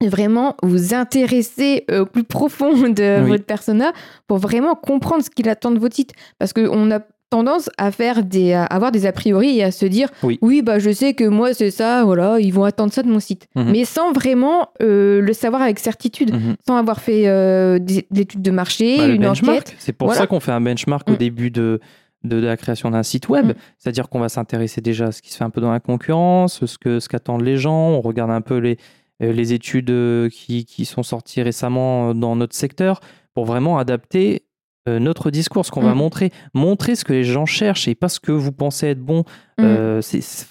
vraiment 0.02 0.56
vous 0.64 0.94
intéresser 0.94 1.86
au 1.92 2.06
plus 2.06 2.24
profond 2.24 2.74
de 2.90 3.24
Oui. 3.24 3.30
votre 3.30 3.46
persona 3.46 3.92
pour 4.28 4.38
vraiment 4.38 4.76
comprendre 4.76 5.24
ce 5.24 5.30
qu'il 5.30 5.50
attend 5.50 5.72
de 5.72 5.80
votre 5.80 5.96
site. 5.96 6.14
Parce 6.40 6.54
qu'on 6.54 6.92
a 6.92 7.00
tendance 7.30 7.70
à 7.78 7.92
faire 7.92 8.24
des 8.24 8.54
à 8.54 8.64
avoir 8.66 8.92
des 8.92 9.06
a 9.06 9.12
priori 9.12 9.58
et 9.58 9.64
à 9.64 9.72
se 9.72 9.86
dire 9.86 10.10
Oui. 10.24 10.62
bah 10.62 10.80
je 10.80 10.90
sais 10.92 11.14
que 11.14 11.26
moi 11.26 11.54
c'est 11.54 11.72
ça 11.72 12.04
voilà 12.06 12.40
ils 12.40 12.54
vont 12.54 12.64
attendre 12.64 12.94
ça 12.94 13.04
de 13.04 13.10
mon 13.10 13.20
site 13.20 13.48
Mhm. 13.56 13.72
mais 13.72 13.86
sans 13.86 14.12
vraiment 14.14 14.70
euh, 14.82 15.20
le 15.22 15.34
savoir 15.34 15.62
avec 15.62 15.80
certitude 15.80 16.34
Mhm. 16.34 16.56
sans 16.66 16.78
avoir 16.78 17.00
fait 17.02 17.28
euh, 17.28 17.80
études 18.16 18.42
de 18.42 18.52
marché 18.52 18.98
Bah, 18.98 19.08
une 19.08 19.26
enquête 19.28 19.76
c'est 19.80 19.94
pour 19.94 20.08
Voilà. 20.08 20.22
ça 20.22 20.28
qu'on 20.28 20.40
fait 20.40 20.52
un 20.54 20.62
benchmark 20.62 21.10
au 21.10 21.14
Mm. 21.14 21.18
début 21.18 21.52
de, 21.52 21.80
de, 22.24 22.40
de 22.42 22.46
la 22.46 22.58
création 22.58 22.90
d'un 22.92 23.04
site 23.04 23.30
web. 23.30 23.48
Mm. 23.48 23.54
C'est-à-dire 23.78 24.10
qu'on 24.10 24.20
va 24.20 24.30
s'intéresser 24.30 24.82
déjà 24.82 25.08
à 25.08 25.12
ce 25.12 25.22
qui 25.22 25.32
se 25.32 25.38
fait 25.38 25.44
un 25.44 25.50
peu 25.50 25.62
dans 25.62 25.72
la 25.72 25.80
concurrence, 25.80 26.66
ce 26.66 26.78
que 26.78 27.00
ce 27.00 27.08
qu'attendent 27.10 27.44
les 27.44 27.58
gens. 27.58 27.90
On 27.92 28.02
regarde 28.02 28.32
un 28.32 28.42
peu 28.42 28.58
les, 28.58 28.78
euh, 29.22 29.32
les 29.32 29.54
études 29.54 29.90
euh, 29.92 30.30
qui, 30.30 30.66
qui 30.66 30.86
sont 30.86 31.04
sorties 31.04 31.42
récemment 31.42 32.14
dans 32.16 32.36
notre 32.36 32.56
secteur 32.56 33.00
pour 33.34 33.46
vraiment 33.46 33.78
adapter 33.78 34.44
euh, 34.88 35.00
notre 35.00 35.32
discours, 35.32 35.66
ce 35.66 35.72
qu'on 35.72 35.82
va 35.82 35.94
Mm. 35.94 35.98
montrer. 35.98 36.32
Montrer 36.54 36.96
ce 36.96 37.04
que 37.06 37.14
les 37.14 37.24
gens 37.24 37.46
cherchent 37.46 37.88
et 37.88 37.96
pas 37.96 38.10
ce 38.10 38.20
que 38.20 38.32
vous 38.32 38.52
pensez 38.52 38.88
être 38.88 39.02
bon. 39.02 39.24
Mm. 39.58 39.64
Euh, 39.64 40.02
c'est- 40.02 40.48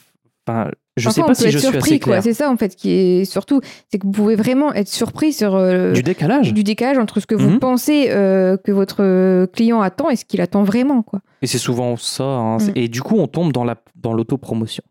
enfin, 0.46 0.70
je 0.96 1.04
Parfois, 1.04 1.22
sais 1.22 1.26
pas 1.28 1.34
si 1.34 1.44
je 1.50 1.58
suis 1.58 1.60
surpris, 1.68 1.78
assez 1.78 2.00
quoi. 2.00 2.12
clair. 2.14 2.22
C'est 2.22 2.32
ça, 2.34 2.50
en 2.50 2.56
fait, 2.56 2.74
qui 2.74 2.90
est 2.90 3.24
surtout, 3.26 3.60
c'est 3.90 3.98
que 3.98 4.06
vous 4.06 4.12
pouvez 4.12 4.34
vraiment 4.36 4.72
être 4.72 4.88
surpris 4.88 5.32
sur 5.32 5.54
euh, 5.54 5.92
Du 5.92 6.02
décalage. 6.02 6.52
du 6.54 6.64
décalage 6.64 6.96
entre 6.98 7.20
ce 7.20 7.26
que 7.26 7.34
vous 7.34 7.50
Mhm. 7.50 7.58
pensez 7.58 8.06
euh, 8.10 8.56
que 8.56 8.72
votre 8.72 9.02
euh, 9.02 9.46
client 9.46 9.80
attend 9.82 10.08
et 10.10 10.16
ce 10.16 10.24
qu'il 10.24 10.40
attend 10.40 10.62
vraiment, 10.62 11.02
quoi. 11.02 11.20
Et 11.42 11.46
c'est 11.46 11.58
souvent 11.58 11.96
ça. 11.96 12.24
hein. 12.24 12.56
Mm. 12.58 12.72
Et 12.76 12.88
du 12.88 13.02
coup, 13.02 13.16
on 13.18 13.26
tombe 13.26 13.52
dans 13.52 13.64
la 13.64 13.76
dans 13.94 14.12
l'autopromotion. 14.14 14.84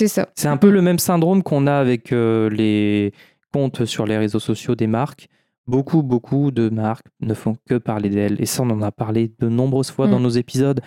C'est 0.00 0.08
ça. 0.08 0.28
C'est 0.34 0.48
un 0.48 0.56
peu 0.56 0.70
le 0.70 0.80
même 0.82 0.98
syndrome 0.98 1.42
qu'on 1.42 1.66
a 1.66 1.74
avec 1.74 2.10
les 2.12 3.12
comptes 3.52 3.84
sur 3.84 4.06
les 4.06 4.16
réseaux 4.16 4.38
sociaux 4.38 4.74
des 4.74 4.86
marques. 4.86 5.28
Beaucoup, 5.66 6.02
beaucoup 6.02 6.50
de 6.50 6.68
marques 6.68 7.06
ne 7.20 7.34
font 7.34 7.56
que 7.68 7.76
parler 7.76 8.08
d'elles. 8.08 8.40
Et 8.40 8.46
ça, 8.46 8.62
on 8.62 8.70
en 8.70 8.82
a 8.82 8.90
parlé 8.90 9.32
de 9.38 9.48
nombreuses 9.48 9.90
fois 9.90 10.08
dans 10.08 10.18
Mm. 10.18 10.22
nos 10.22 10.28
épisodes. 10.30 10.80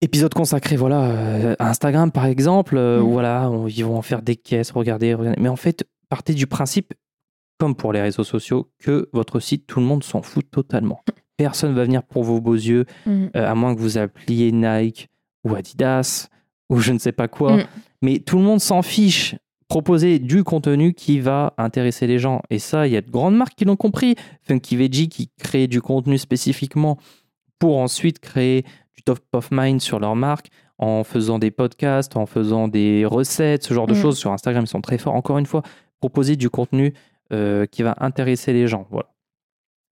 Épisode 0.00 0.32
consacré, 0.32 0.76
voilà, 0.76 1.10
euh, 1.10 1.56
à 1.58 1.70
Instagram 1.70 2.12
par 2.12 2.26
exemple, 2.26 2.76
euh, 2.76 3.00
Mm. 3.00 3.10
voilà, 3.10 3.50
on- 3.50 3.66
ils 3.66 3.84
vont 3.84 3.96
en 3.96 4.02
faire 4.02 4.22
des 4.22 4.36
caisses, 4.36 4.70
regardez, 4.70 5.12
regardez. 5.14 5.40
Mais 5.40 5.48
en 5.48 5.56
fait, 5.56 5.84
partez 6.08 6.34
du 6.34 6.46
principe, 6.46 6.94
comme 7.58 7.74
pour 7.74 7.92
les 7.92 8.00
réseaux 8.00 8.22
sociaux, 8.24 8.70
que 8.78 9.08
votre 9.12 9.40
site, 9.40 9.66
tout 9.66 9.80
le 9.80 9.86
monde 9.86 10.04
s'en 10.04 10.22
fout 10.22 10.48
totalement. 10.50 11.00
Personne 11.36 11.74
va 11.74 11.82
venir 11.84 12.04
pour 12.04 12.22
vos 12.22 12.40
beaux 12.40 12.54
yeux, 12.54 12.84
Mhm. 13.06 13.30
euh, 13.34 13.50
à 13.50 13.54
moins 13.56 13.74
que 13.74 13.80
vous 13.80 13.98
appeliez 13.98 14.52
Nike 14.52 15.08
ou 15.44 15.54
Adidas 15.56 16.28
ou 16.70 16.78
je 16.78 16.92
ne 16.92 16.98
sais 16.98 17.12
pas 17.12 17.26
quoi. 17.26 17.56
Mm. 17.56 17.64
Mais 18.02 18.18
tout 18.20 18.36
le 18.38 18.44
monde 18.44 18.60
s'en 18.60 18.82
fiche. 18.82 19.34
Proposer 19.68 20.18
du 20.18 20.44
contenu 20.44 20.94
qui 20.94 21.20
va 21.20 21.52
intéresser 21.58 22.06
les 22.06 22.18
gens. 22.18 22.40
Et 22.48 22.58
ça, 22.58 22.86
il 22.86 22.92
y 22.92 22.96
a 22.96 23.02
de 23.02 23.10
grandes 23.10 23.36
marques 23.36 23.54
qui 23.54 23.64
l'ont 23.66 23.76
compris. 23.76 24.14
Funky 24.42 24.76
Veggie 24.76 25.08
qui 25.08 25.28
crée 25.38 25.66
du 25.66 25.82
contenu 25.82 26.16
spécifiquement 26.16 26.96
pour 27.58 27.76
ensuite 27.78 28.18
créer 28.18 28.62
du 28.96 29.02
top 29.02 29.18
of 29.32 29.48
mind 29.52 29.80
sur 29.80 30.00
leur 30.00 30.16
marque 30.16 30.48
en 30.78 31.04
faisant 31.04 31.38
des 31.38 31.50
podcasts, 31.50 32.16
en 32.16 32.24
faisant 32.24 32.68
des 32.68 33.04
recettes, 33.04 33.64
ce 33.64 33.74
genre 33.74 33.86
de 33.86 33.94
Mm. 33.94 34.00
choses. 34.02 34.16
Sur 34.18 34.32
Instagram, 34.32 34.64
ils 34.64 34.68
sont 34.68 34.80
très 34.80 34.96
forts. 34.96 35.14
Encore 35.14 35.36
une 35.38 35.46
fois, 35.46 35.62
proposer 36.00 36.36
du 36.36 36.48
contenu 36.48 36.94
euh, 37.32 37.66
qui 37.66 37.82
va 37.82 37.94
intéresser 38.00 38.54
les 38.54 38.66
gens. 38.68 38.86
Voilà. 38.90 39.10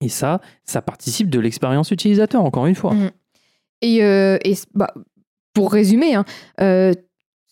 Et 0.00 0.08
ça, 0.08 0.40
ça 0.64 0.80
participe 0.80 1.28
de 1.28 1.38
l'expérience 1.40 1.90
utilisateur, 1.90 2.42
encore 2.44 2.66
une 2.66 2.74
fois. 2.74 2.94
Mm. 2.94 3.10
Et, 3.82 4.02
euh, 4.04 4.38
et 4.42 4.54
bah, 4.74 4.94
pour 5.52 5.70
résumer, 5.72 6.14
hein, 6.14 6.24
euh, 6.62 6.92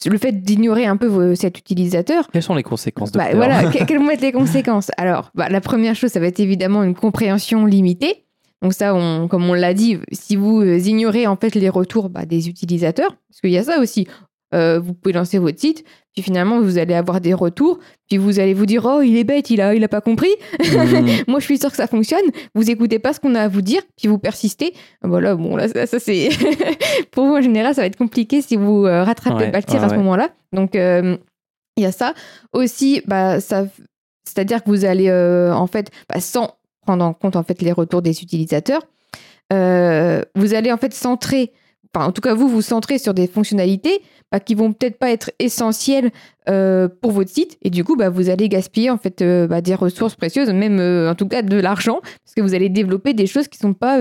le 0.06 0.18
fait 0.18 0.32
d'ignorer 0.42 0.86
un 0.86 0.96
peu 0.96 1.06
vos- 1.06 1.34
cet 1.34 1.58
utilisateur, 1.58 2.28
Quelles 2.32 2.42
sont 2.42 2.54
les 2.54 2.62
conséquences 2.62 3.12
de 3.12 3.18
bah, 3.18 3.28
voilà, 3.34 3.64
que- 3.72 3.84
quelles 3.84 3.98
vont 3.98 4.10
être 4.10 4.20
les 4.20 4.32
conséquences? 4.32 4.90
Alors, 4.96 5.30
bah, 5.34 5.48
la 5.48 5.60
première 5.60 5.94
chose, 5.94 6.10
ça 6.10 6.20
va 6.20 6.26
être 6.26 6.40
évidemment 6.40 6.82
une 6.82 6.94
compréhension 6.94 7.64
limitée. 7.66 8.24
Donc 8.62 8.72
ça, 8.72 8.94
on, 8.94 9.28
comme 9.28 9.44
on 9.48 9.54
l'a 9.54 9.74
dit, 9.74 9.98
si 10.12 10.36
vous 10.36 10.60
euh, 10.60 10.78
ignorez 10.78 11.26
en 11.26 11.36
fait 11.36 11.54
les 11.54 11.68
retours 11.68 12.08
bah, 12.08 12.24
des 12.26 12.48
utilisateurs, 12.48 13.16
parce 13.28 13.40
qu'il 13.40 13.50
y 13.50 13.58
a 13.58 13.62
ça 13.62 13.78
aussi, 13.78 14.06
euh, 14.54 14.78
vous 14.80 14.94
pouvez 14.94 15.12
lancer 15.12 15.38
votre 15.38 15.58
site, 15.60 15.84
puis 16.14 16.22
finalement 16.22 16.60
vous 16.60 16.78
allez 16.78 16.94
avoir 16.94 17.20
des 17.20 17.34
retours, 17.34 17.78
puis 18.08 18.18
vous 18.18 18.38
allez 18.38 18.54
vous 18.54 18.66
dire 18.66 18.84
oh 18.86 19.02
il 19.02 19.16
est 19.16 19.24
bête, 19.24 19.50
il 19.50 19.60
a, 19.60 19.74
il 19.74 19.82
a 19.82 19.88
pas 19.88 20.00
compris. 20.00 20.30
Mm. 20.60 21.24
Moi 21.28 21.40
je 21.40 21.44
suis 21.44 21.58
sûre 21.58 21.70
que 21.70 21.76
ça 21.76 21.86
fonctionne. 21.86 22.24
Vous 22.54 22.70
écoutez 22.70 22.98
pas 22.98 23.12
ce 23.12 23.20
qu'on 23.20 23.34
a 23.34 23.42
à 23.42 23.48
vous 23.48 23.62
dire, 23.62 23.82
puis 23.96 24.08
vous 24.08 24.18
persistez. 24.18 24.74
Voilà, 25.02 25.34
bon 25.34 25.56
là 25.56 25.68
ça, 25.68 25.86
ça, 25.86 25.98
c'est 25.98 26.28
pour 27.10 27.26
vous 27.26 27.34
en 27.34 27.42
général 27.42 27.74
ça 27.74 27.82
va 27.82 27.86
être 27.86 27.96
compliqué 27.96 28.40
si 28.42 28.56
vous 28.56 28.86
euh, 28.86 29.02
rattrapez 29.04 29.44
Ouais, 29.44 29.50
pas 29.50 29.58
le 29.58 29.64
tir 29.64 29.80
ouais, 29.80 29.86
à 29.86 29.88
ce 29.88 29.94
ouais. 29.94 29.98
moment-là. 29.98 30.30
Donc 30.52 30.76
euh, 30.76 31.16
il 31.76 31.82
y 31.82 31.86
a 31.86 31.92
ça 31.92 32.14
aussi, 32.52 33.02
bah 33.06 33.40
ça, 33.40 33.66
c'est-à-dire 34.24 34.62
que 34.62 34.70
vous 34.70 34.84
allez 34.84 35.08
euh, 35.08 35.52
en 35.52 35.66
fait 35.66 35.90
bah, 36.08 36.20
sans 36.20 36.56
prendre 36.82 37.04
en 37.04 37.12
compte 37.12 37.36
en 37.36 37.42
fait 37.42 37.62
les 37.62 37.72
retours 37.72 38.02
des 38.02 38.22
utilisateurs, 38.22 38.82
euh, 39.52 40.22
vous 40.34 40.54
allez 40.54 40.72
en 40.72 40.76
fait 40.76 40.94
centrer, 40.94 41.52
en 42.00 42.12
tout 42.12 42.20
cas 42.20 42.34
vous 42.34 42.48
vous 42.48 42.62
centrez 42.62 42.98
sur 42.98 43.14
des 43.14 43.26
fonctionnalités 43.26 44.02
bah, 44.32 44.40
qui 44.40 44.54
vont 44.54 44.72
peut-être 44.72 44.98
pas 44.98 45.10
être 45.10 45.30
essentielles 45.38 46.10
euh, 46.48 46.88
pour 46.88 47.12
votre 47.12 47.30
site 47.30 47.56
et 47.62 47.70
du 47.70 47.84
coup 47.84 47.96
bah, 47.96 48.08
vous 48.08 48.30
allez 48.30 48.48
gaspiller 48.48 48.90
en 48.90 48.98
fait 48.98 49.22
euh, 49.22 49.46
bah, 49.46 49.60
des 49.60 49.74
ressources 49.74 50.16
précieuses, 50.16 50.50
même 50.50 50.80
euh, 50.80 51.10
en 51.10 51.14
tout 51.14 51.28
cas 51.28 51.42
de 51.42 51.56
l'argent 51.56 52.00
parce 52.02 52.34
que 52.36 52.40
vous 52.40 52.54
allez 52.54 52.68
développer 52.68 53.14
des 53.14 53.26
choses 53.26 53.48
qui 53.48 53.58
sont 53.58 53.74
pas 53.74 53.94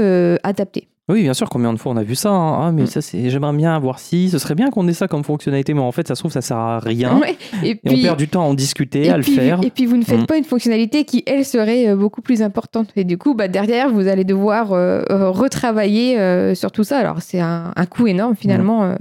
adaptées. 0.44 0.88
Oui, 1.10 1.24
bien 1.24 1.34
sûr, 1.34 1.50
combien 1.50 1.74
de 1.74 1.78
fois 1.78 1.92
on 1.92 1.98
a 1.98 2.04
vu 2.04 2.16
ça 2.16 2.30
hein 2.32 2.68
Ah, 2.68 2.72
mais 2.72 2.84
Mm. 2.84 2.88
ça, 2.88 3.02
c'est, 3.02 3.30
j'aimerais 3.30 3.52
bien 3.58 3.76
avoir 3.76 4.00
si, 4.00 4.30
ce 4.30 4.38
serait 4.38 4.56
bien 4.56 4.70
qu'on 4.70 4.88
ait 4.88 4.94
ça 4.94 5.10
comme 5.10 5.26
fonctionnalité, 5.26 5.74
mais 5.74 5.82
en 5.82 5.92
fait, 5.92 6.08
ça 6.08 6.16
se 6.16 6.22
trouve, 6.22 6.32
ça 6.32 6.40
sert 6.42 6.56
à 6.56 6.80
rien. 6.80 7.20
Ouais. 7.20 7.36
Et 7.62 7.72
Et 7.72 7.80
on 7.86 8.02
perd 8.02 8.18
du 8.18 8.30
temps 8.30 8.44
à 8.44 8.46
en 8.46 8.54
discuter, 8.54 9.10
à 9.10 9.18
le 9.18 9.24
faire. 9.24 9.60
et 9.64 9.70
puis 9.70 9.86
vous 9.86 9.98
ne 9.98 10.06
faites 10.06 10.22
Mm. 10.22 10.26
pas 10.28 10.38
une 10.38 10.46
fonctionnalité 10.46 11.04
qui, 11.04 11.22
elle, 11.28 11.44
serait 11.44 11.90
euh, 11.90 11.98
beaucoup 11.98 12.22
plus 12.22 12.42
importante. 12.42 12.88
Et 12.96 13.04
du 13.04 13.18
coup, 13.18 13.34
bah, 13.36 13.50
derrière, 13.50 13.90
vous 13.92 14.08
allez 14.08 14.24
devoir 14.24 14.72
euh, 14.72 15.04
retravailler 15.30 16.18
euh, 16.20 16.56
sur 16.56 16.72
tout 16.72 16.86
ça. 16.86 17.00
Alors, 17.00 17.22
c'est 17.22 17.42
un, 17.42 17.74
un 17.76 17.86
coût 17.86 18.08
énorme, 18.08 18.36
finalement. 18.38 18.84
euh. 18.86 18.96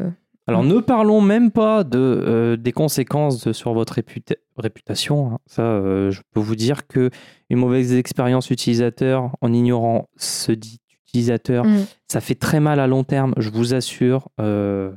Alors, 0.48 0.64
ne 0.64 0.80
parlons 0.80 1.20
même 1.20 1.52
pas 1.52 1.84
de, 1.84 2.58
des 2.60 2.72
conséquences 2.72 3.44
de- 3.46 3.52
sur 3.52 3.74
votre 3.74 3.94
réputa- 3.94 4.34
réputation. 4.58 5.34
hein. 5.34 5.38
Ça, 5.46 5.62
je 6.10 6.20
peux 6.34 6.40
vous 6.40 6.56
dire 6.56 6.88
que 6.88 7.10
une 7.48 7.58
mauvaise 7.58 7.94
expérience 7.94 8.50
utilisateur 8.50 9.30
en 9.40 9.52
ignorant 9.52 10.08
ce 10.16 10.50
dit 10.50 10.78
utilisateur, 11.12 11.64
Mm. 11.64 11.84
ça 12.08 12.20
fait 12.20 12.34
très 12.34 12.60
mal 12.60 12.80
à 12.80 12.86
long 12.86 13.04
terme, 13.04 13.34
je 13.36 13.50
vous 13.50 13.74
assure. 13.74 14.28
Euh, 14.40 14.92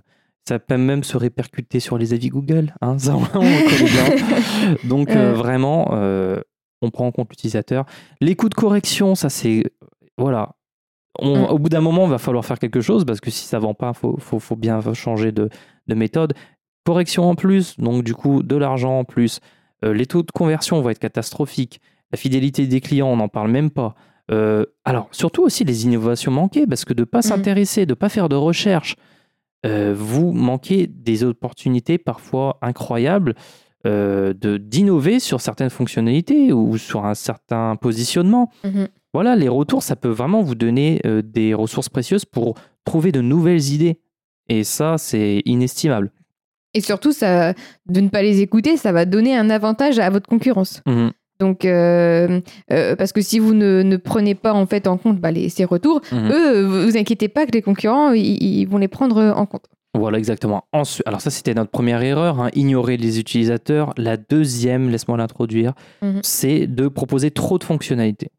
ça 0.48 0.60
peut 0.60 0.78
même 0.78 1.04
se 1.04 1.18
répercuter 1.18 1.80
sur 1.80 1.98
les 1.98 2.14
avis 2.14 2.30
Google. 2.30 2.74
hein. 2.82 2.98
Ça, 3.00 3.16
on 3.16 3.22
le 3.22 3.28
connaît 3.28 3.92
bien. 3.92 4.76
Donc, 4.90 5.10
euh, 5.10 5.34
vraiment, 5.34 5.90
euh, 5.94 6.40
on 6.82 6.92
prend 6.92 7.08
en 7.08 7.12
compte 7.12 7.30
l'utilisateur. 7.32 7.86
Les 8.22 8.36
coûts 8.36 8.50
de 8.50 8.54
correction, 8.56 9.16
ça, 9.16 9.30
c'est. 9.30 9.64
Voilà. 10.18 10.56
On- 11.20 11.40
Mm. 11.48 11.50
Au 11.50 11.60
bout 11.60 11.70
d'un 11.70 11.82
moment, 11.82 12.06
il 12.06 12.12
va 12.12 12.18
falloir 12.18 12.46
faire 12.46 12.60
quelque 12.60 12.82
chose 12.82 13.06
parce 13.06 13.20
que 13.22 13.32
si 13.32 13.46
ça 13.46 13.58
ne 13.58 13.64
vend 13.64 13.74
pas, 13.74 13.92
il 13.96 13.98
faut, 13.98 14.18
faut, 14.20 14.40
faut 14.40 14.56
bien 14.56 14.80
changer 14.94 15.32
de, 15.32 15.50
de 15.88 15.96
méthode. 15.96 16.34
Correction 16.86 17.28
en 17.30 17.36
plus, 17.36 17.78
donc 17.80 18.04
du 18.04 18.14
coup, 18.14 18.44
de 18.44 18.56
l'argent 18.56 19.00
en 19.00 19.04
plus. 19.06 19.40
Les 19.82 20.06
taux 20.06 20.24
de 20.24 20.32
conversion 20.32 20.82
vont 20.82 20.90
être 20.90 21.00
catastrophiques. 21.00 21.80
La 22.12 22.18
fidélité 22.18 22.66
des 22.68 22.82
clients, 22.82 23.08
on 23.08 23.18
n'en 23.18 23.28
parle 23.30 23.50
même 23.52 23.70
pas. 23.72 23.96
Euh, 24.32 24.66
alors, 24.84 25.08
surtout 25.12 25.44
aussi 25.44 25.64
les 25.64 25.86
innovations 25.86 26.32
manquées, 26.32 26.66
parce 26.68 26.86
que 26.86 26.94
de 26.94 27.02
ne 27.02 27.06
pas 27.06 27.22
s'intéresser, 27.22 27.86
de 27.86 27.92
ne 27.92 27.96
pas 27.96 28.10
faire 28.10 28.30
de 28.30 28.36
recherche, 28.36 28.96
euh, 29.66 29.94
vous 29.98 30.32
manquez 30.32 30.88
des 30.88 31.24
opportunités 31.24 31.98
parfois 31.98 32.58
incroyables 32.62 33.36
euh, 33.86 34.34
de 34.34 34.58
d'innover 34.58 35.20
sur 35.20 35.42
certaines 35.42 35.70
fonctionnalités 35.70 36.52
ou 36.54 36.78
sur 36.78 37.06
un 37.06 37.14
certain 37.14 37.76
positionnement. 37.76 38.52
Mhm. 38.64 38.88
Voilà, 39.14 39.36
les 39.36 39.48
retours, 39.48 39.84
ça 39.84 39.96
peut 39.96 40.10
vraiment 40.10 40.42
vous 40.42 40.56
donner 40.56 41.02
euh, 41.06 41.22
des 41.24 41.54
ressources 41.54 41.90
précieuses 41.90 42.26
pour 42.26 42.56
trouver 42.84 43.12
de 43.12 43.22
nouvelles 43.22 43.72
idées. 43.72 44.00
Et 44.50 44.64
ça, 44.64 44.98
c'est 44.98 45.42
inestimable. 45.46 46.12
Et 46.74 46.82
surtout, 46.82 47.12
ça, 47.12 47.54
de 47.86 48.02
ne 48.02 48.10
pas 48.10 48.22
les 48.22 48.42
écouter, 48.42 48.76
ça 48.76 48.92
va 48.92 49.06
donner 49.06 49.36
un 49.38 49.50
avantage 49.50 49.98
à 50.00 50.10
votre 50.10 50.28
concurrence. 50.28 50.82
Mhm. 50.86 51.12
Donc, 51.40 51.66
euh, 51.66 52.40
euh, 52.72 52.96
parce 52.96 53.12
que 53.12 53.22
si 53.22 53.40
vous 53.40 53.54
ne, 53.54 53.82
ne 53.84 53.98
prenez 53.98 54.36
pas 54.36 54.54
en 54.54 54.66
fait 54.66 54.88
en 54.88 54.98
compte 54.98 55.20
bah, 55.20 55.32
les, 55.32 55.50
ces 55.50 55.66
retours, 55.66 56.02
Mhm. 56.12 56.32
eux, 56.32 56.64
vous 56.66 56.82
vous 56.88 56.98
inquiétez 56.98 57.28
pas 57.28 57.46
que 57.46 57.52
les 57.52 57.62
concurrents, 57.62 58.12
ils, 58.14 58.42
ils 58.42 58.66
vont 58.66 58.78
les 58.78 58.88
prendre 58.88 59.22
en 59.36 59.46
compte. 59.46 59.66
Voilà, 59.94 60.18
exactement. 60.18 60.66
Ensuite, 60.74 61.08
alors 61.08 61.22
ça, 61.22 61.30
c'était 61.30 61.54
notre 61.54 61.72
première 61.72 62.02
erreur, 62.02 62.42
hein, 62.42 62.50
ignorer 62.54 62.98
les 62.98 63.18
utilisateurs. 63.20 63.94
La 63.98 64.18
deuxième, 64.18 64.90
laisse-moi 64.90 65.18
l'introduire, 65.18 65.74
Mhm. 66.02 66.20
c'est 66.22 66.68
de 66.68 66.88
proposer 66.90 67.32
trop 67.32 67.58
de 67.58 67.64
fonctionnalités. 67.64 68.30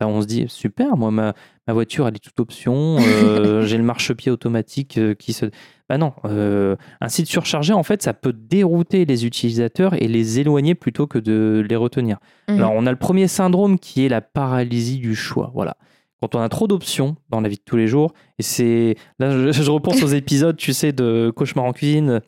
Ça, 0.00 0.06
on 0.06 0.20
se 0.20 0.26
dit, 0.26 0.44
super, 0.48 0.96
moi, 0.96 1.10
ma, 1.10 1.32
ma 1.66 1.72
voiture, 1.72 2.06
elle 2.06 2.16
est 2.16 2.18
toute 2.18 2.38
option, 2.38 2.96
euh, 3.00 3.62
j'ai 3.62 3.78
le 3.78 3.82
marchepied 3.82 4.30
automatique 4.30 4.98
euh, 4.98 5.14
qui 5.14 5.32
se... 5.32 5.46
Bah 5.88 5.96
non, 5.98 6.12
euh, 6.24 6.76
un 7.00 7.08
site 7.08 7.28
surchargé, 7.28 7.72
en 7.72 7.82
fait, 7.82 8.02
ça 8.02 8.12
peut 8.12 8.32
dérouter 8.34 9.04
les 9.04 9.24
utilisateurs 9.24 9.94
et 9.94 10.08
les 10.08 10.40
éloigner 10.40 10.74
plutôt 10.74 11.06
que 11.06 11.18
de 11.18 11.64
les 11.66 11.76
retenir. 11.76 12.18
Mhm. 12.48 12.56
Alors, 12.58 12.72
on 12.74 12.86
a 12.86 12.90
le 12.90 12.98
premier 12.98 13.28
syndrome 13.28 13.78
qui 13.78 14.04
est 14.04 14.08
la 14.08 14.20
paralysie 14.20 14.98
du 14.98 15.14
choix. 15.14 15.50
Voilà. 15.54 15.76
Quand 16.20 16.34
on 16.34 16.40
a 16.40 16.48
trop 16.48 16.66
d'options 16.66 17.16
dans 17.30 17.40
la 17.40 17.48
vie 17.48 17.56
de 17.56 17.62
tous 17.64 17.76
les 17.76 17.86
jours, 17.86 18.12
et 18.38 18.42
c'est. 18.42 18.96
Là, 19.18 19.30
je, 19.30 19.52
je 19.52 19.70
repense 19.70 20.02
aux 20.02 20.08
épisodes, 20.08 20.56
tu 20.56 20.72
sais, 20.72 20.92
de 20.92 21.30
Cauchemar 21.34 21.66
en 21.66 21.72
cuisine, 21.72 22.20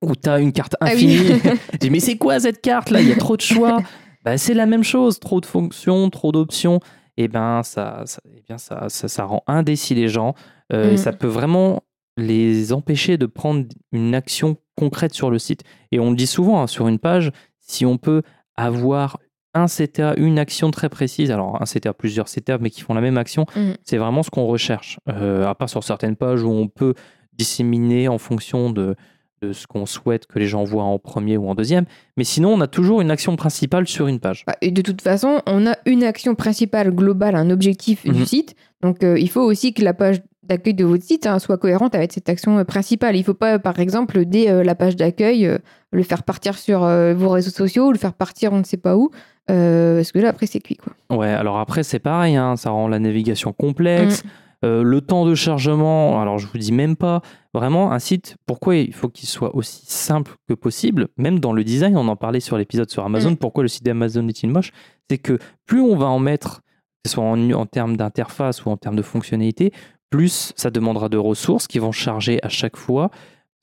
où 0.00 0.14
tu 0.16 0.28
as 0.28 0.38
une 0.38 0.52
carte 0.52 0.76
Ah 0.80 0.86
oui. 0.94 1.18
infinie. 1.18 1.40
Je 1.74 1.78
dis, 1.78 1.90
mais 1.90 2.00
c'est 2.00 2.16
quoi 2.16 2.40
cette 2.40 2.62
carte 2.62 2.90
là? 2.90 3.02
Il 3.02 3.08
y 3.08 3.12
a 3.12 3.16
trop 3.16 3.36
de 3.36 3.42
choix. 3.42 3.82
Bah, 4.24 4.36
c'est 4.38 4.54
la 4.54 4.66
même 4.66 4.84
chose, 4.84 5.18
trop 5.20 5.40
de 5.40 5.46
fonctions, 5.46 6.10
trop 6.10 6.32
d'options. 6.32 6.80
Et 7.16 7.28
ben 7.28 7.62
ça, 7.62 8.02
ça, 8.06 8.20
eh 8.36 8.42
bien 8.46 8.56
ça, 8.58 8.88
ça, 8.88 9.08
ça 9.08 9.24
rend 9.24 9.42
indécis 9.46 9.94
les 9.94 10.08
gens. 10.08 10.34
euh, 10.72 10.90
Mm. 10.90 10.94
et 10.94 10.96
ça 10.96 11.12
peut 11.12 11.26
vraiment 11.26 11.82
les 12.16 12.72
empêcher 12.72 13.16
de 13.18 13.26
prendre 13.26 13.64
une 13.92 14.14
action 14.14 14.56
concrète 14.76 15.14
sur 15.14 15.30
le 15.30 15.38
site. 15.38 15.62
Et 15.90 15.98
on 16.00 16.10
le 16.10 16.16
dit 16.16 16.26
souvent 16.26 16.62
hein, 16.62 16.66
sur 16.66 16.86
une 16.88 16.98
page, 16.98 17.32
si 17.58 17.84
on 17.86 17.98
peut 17.98 18.22
avoir 18.56 19.18
un 19.54 19.66
CTA, 19.66 20.14
une 20.16 20.38
action 20.38 20.70
très 20.70 20.88
précise, 20.88 21.30
alors 21.32 21.60
un 21.60 21.64
CTA, 21.66 21.92
plusieurs 21.92 22.28
CTA, 22.28 22.58
mais 22.58 22.70
qui 22.70 22.82
font 22.82 22.94
la 22.94 23.00
même 23.00 23.18
action, 23.18 23.46
Mhm. 23.56 23.74
c'est 23.82 23.96
vraiment 23.98 24.22
ce 24.22 24.30
qu'on 24.30 24.46
recherche. 24.46 24.98
Euh, 25.08 25.44
à 25.46 25.54
part 25.56 25.68
sur 25.68 25.82
certaines 25.82 26.14
pages 26.16 26.42
où 26.44 26.50
on 26.50 26.68
peut 26.68 26.94
disséminer 27.32 28.06
en 28.08 28.18
fonction 28.18 28.70
de, 28.70 28.94
de 29.42 29.52
ce 29.54 29.66
qu'on 29.66 29.86
souhaite 29.86 30.26
que 30.26 30.38
les 30.38 30.46
gens 30.46 30.64
voient 30.64 30.84
en 30.84 30.98
premier 30.98 31.36
ou 31.38 31.48
en 31.48 31.54
deuxième. 31.54 31.86
Mais 32.18 32.24
sinon, 32.24 32.50
on 32.52 32.60
a 32.60 32.66
toujours 32.66 33.00
une 33.00 33.10
action 33.10 33.36
principale 33.36 33.88
sur 33.88 34.06
une 34.06 34.20
page. 34.20 34.44
Bah, 34.46 34.54
Et 34.60 34.70
de 34.70 34.82
toute 34.82 35.00
façon, 35.00 35.40
on 35.46 35.66
a 35.66 35.76
une 35.86 36.04
action 36.04 36.34
principale 36.34 36.90
globale, 36.90 37.34
un 37.36 37.48
objectif 37.50 38.04
Mhm. 38.04 38.12
du 38.12 38.26
site. 38.26 38.54
Donc, 38.82 39.02
euh, 39.02 39.18
il 39.18 39.30
faut 39.30 39.40
aussi 39.40 39.72
que 39.72 39.82
la 39.82 39.94
page 39.94 40.20
d'accueil 40.42 40.74
de 40.74 40.84
votre 40.84 41.04
site 41.04 41.26
hein, 41.26 41.38
soit 41.38 41.56
cohérente 41.56 41.94
avec 41.94 42.12
cette 42.12 42.28
action 42.28 42.58
euh, 42.58 42.64
principale. 42.64 43.16
Il 43.16 43.20
ne 43.20 43.24
faut 43.24 43.34
pas, 43.34 43.58
par 43.58 43.78
exemple, 43.78 44.26
dès 44.26 44.50
euh, 44.50 44.62
la 44.62 44.74
page 44.74 44.96
d'accueil, 44.96 45.46
euh, 45.46 45.56
le 45.90 46.02
faire 46.02 46.22
partir 46.22 46.58
sur 46.58 46.80
vos 46.80 47.28
réseaux 47.30 47.50
sociaux 47.50 47.86
ou 47.88 47.92
le 47.92 47.98
faire 47.98 48.12
partir 48.12 48.52
on 48.52 48.58
ne 48.58 48.64
sait 48.64 48.76
pas 48.76 48.96
où. 48.96 49.10
parce 49.46 50.12
que 50.12 50.18
là, 50.18 50.28
après, 50.28 50.46
c'est 50.46 50.60
cuit. 50.60 50.76
Quoi. 50.76 51.16
Ouais, 51.16 51.28
alors 51.28 51.58
après, 51.58 51.82
c'est 51.82 51.98
pareil, 51.98 52.36
hein, 52.36 52.56
ça 52.56 52.70
rend 52.70 52.86
la 52.88 52.98
navigation 53.00 53.52
complexe. 53.52 54.22
Euh, 54.62 54.82
le 54.82 55.00
temps 55.00 55.24
de 55.24 55.34
chargement, 55.34 56.20
alors 56.20 56.38
je 56.38 56.46
vous 56.46 56.58
dis 56.58 56.70
même 56.70 56.94
pas, 56.94 57.22
vraiment 57.54 57.92
un 57.92 57.98
site, 57.98 58.36
pourquoi 58.46 58.76
il 58.76 58.92
faut 58.94 59.08
qu'il 59.08 59.28
soit 59.28 59.54
aussi 59.56 59.84
simple 59.86 60.36
que 60.48 60.54
possible, 60.54 61.08
même 61.16 61.40
dans 61.40 61.52
le 61.52 61.64
design, 61.64 61.96
on 61.96 62.06
en 62.08 62.16
parlait 62.16 62.40
sur 62.40 62.56
l'épisode 62.58 62.90
sur 62.90 63.04
Amazon, 63.04 63.32
Mm. 63.32 63.36
pourquoi 63.36 63.62
le 63.64 63.68
site 63.68 63.84
d'Amazon 63.84 64.26
est-il 64.28 64.50
moche, 64.50 64.70
c'est 65.08 65.18
que 65.18 65.38
plus 65.66 65.80
on 65.80 65.96
va 65.96 66.06
en 66.06 66.18
mettre, 66.20 66.60
que 67.02 67.08
ce 67.10 67.12
soit 67.14 67.24
en, 67.24 67.50
en 67.52 67.66
termes 67.66 67.96
d'interface 67.96 68.64
ou 68.64 68.70
en 68.70 68.76
termes 68.76 68.96
de 68.96 69.02
fonctionnalité, 69.02 69.72
plus 70.10 70.52
ça 70.56 70.70
demandera 70.70 71.08
de 71.08 71.16
ressources 71.18 71.66
qui 71.66 71.78
vont 71.78 71.92
charger 71.92 72.38
à 72.44 72.48
chaque 72.48 72.76
fois. 72.76 73.10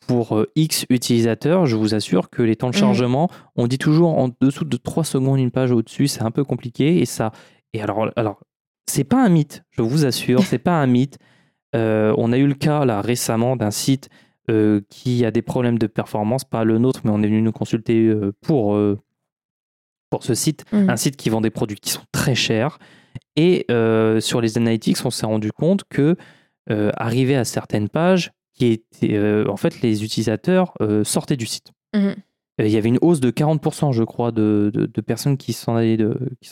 Pour 0.08 0.38
euh, 0.38 0.50
X 0.56 0.86
utilisateurs, 0.89 1.65
je 1.65 1.76
vous 1.76 1.93
assure 1.93 2.30
que 2.30 2.41
les 2.41 2.56
temps 2.56 2.69
de 2.69 2.76
Mm. 2.78 2.80
chargement, 2.80 3.30
on 3.58 3.67
dit 3.67 3.78
toujours 3.78 4.17
en 4.17 4.30
dessous 4.41 4.63
de 4.63 4.78
3 4.78 5.04
secondes 5.04 5.39
une 5.39 5.52
page 5.52 5.71
au-dessus, 5.71 6.08
c'est 6.08 6.21
un 6.21 6.32
peu 6.32 6.43
compliqué 6.45 7.00
et 7.02 7.06
ça 7.06 7.32
et 7.73 7.82
alors, 7.82 8.10
alors 8.15 8.39
c'est 8.89 9.04
pas 9.04 9.21
un 9.23 9.28
mythe, 9.30 9.63
je 9.71 9.82
vous 9.82 10.06
assure, 10.06 10.39
c'est 10.43 10.60
pas 10.60 10.80
un 10.82 10.88
mythe. 10.88 11.17
Euh, 11.75 12.13
on 12.17 12.32
a 12.32 12.38
eu 12.38 12.47
le 12.47 12.53
cas 12.53 12.86
là 12.86 13.01
récemment 13.01 13.56
d'un 13.56 13.71
site 13.71 14.10
euh, 14.49 14.82
qui 14.89 15.25
a 15.25 15.32
des 15.32 15.41
problèmes 15.41 15.77
de 15.77 15.88
performance, 15.88 16.43
pas 16.45 16.63
le 16.63 16.77
nôtre, 16.77 17.01
mais 17.03 17.12
on 17.12 17.21
est 17.21 17.27
venu 17.27 17.41
nous 17.41 17.51
consulter 17.51 18.06
euh, 18.08 18.32
pour, 18.41 18.80
pour 20.10 20.23
ce 20.23 20.34
site, 20.34 20.63
Mhm. 20.71 20.89
un 20.89 20.95
site 20.97 21.17
qui 21.17 21.30
vend 21.30 21.41
des 21.41 21.49
produits 21.49 21.77
qui 21.77 21.89
sont 21.89 22.03
très 22.12 22.36
chers. 22.36 22.80
Et 23.36 23.65
sur 24.19 24.41
les 24.41 24.58
analytics, 24.58 24.97
on 25.06 25.10
s'est 25.12 25.25
rendu 25.25 25.51
compte 25.51 25.84
que 25.89 26.15
arrivé 26.69 27.36
à 27.36 27.43
certaines 27.45 27.89
pages, 27.89 28.32
qui 28.53 28.67
étaient, 28.67 29.45
en 29.47 29.58
fait, 29.58 29.82
les 29.82 30.03
utilisateurs 30.03 30.73
sortaient 31.03 31.38
du 31.38 31.45
site. 31.45 31.71
Euh, 31.95 32.15
Il 32.60 32.69
y 32.71 32.77
avait 32.77 32.89
une 32.89 32.97
hausse 33.01 33.19
de 33.19 33.30
40%, 33.30 33.91
je 33.91 34.03
crois, 34.03 34.32
de, 34.32 34.71
de- 34.73 34.88
de 34.88 35.01
personnes 35.01 35.38
qui 35.38 35.53
s'en 35.53 35.75
allaient, 35.75 35.97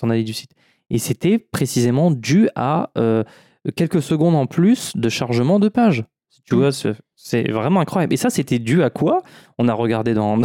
allaient 0.03 0.23
du 0.23 0.33
site. 0.33 0.51
Et 0.91 0.99
c'était 0.99 1.39
précisément 1.39 2.11
dû 2.11 2.47
à 2.55 2.91
euh, 2.99 3.23
quelques 3.71 4.01
secondes 4.01 4.35
en 4.35 4.45
plus 4.47 4.91
de 4.95 5.09
chargement 5.09 5.59
de 5.59 5.69
page. 5.69 6.03
Tu 6.45 6.55
Mm. 6.55 6.57
vois, 6.59 6.71
c'est- 6.71 7.51
vraiment 7.51 7.79
incroyable. 7.79 8.13
Et 8.13 8.17
ça, 8.17 8.29
c'était 8.29 8.59
dû 8.59 8.83
à 8.83 8.89
quoi? 8.91 9.23
On 9.57 9.67
a 9.67 9.73
regardé 9.73 10.13
dans, 10.13 10.37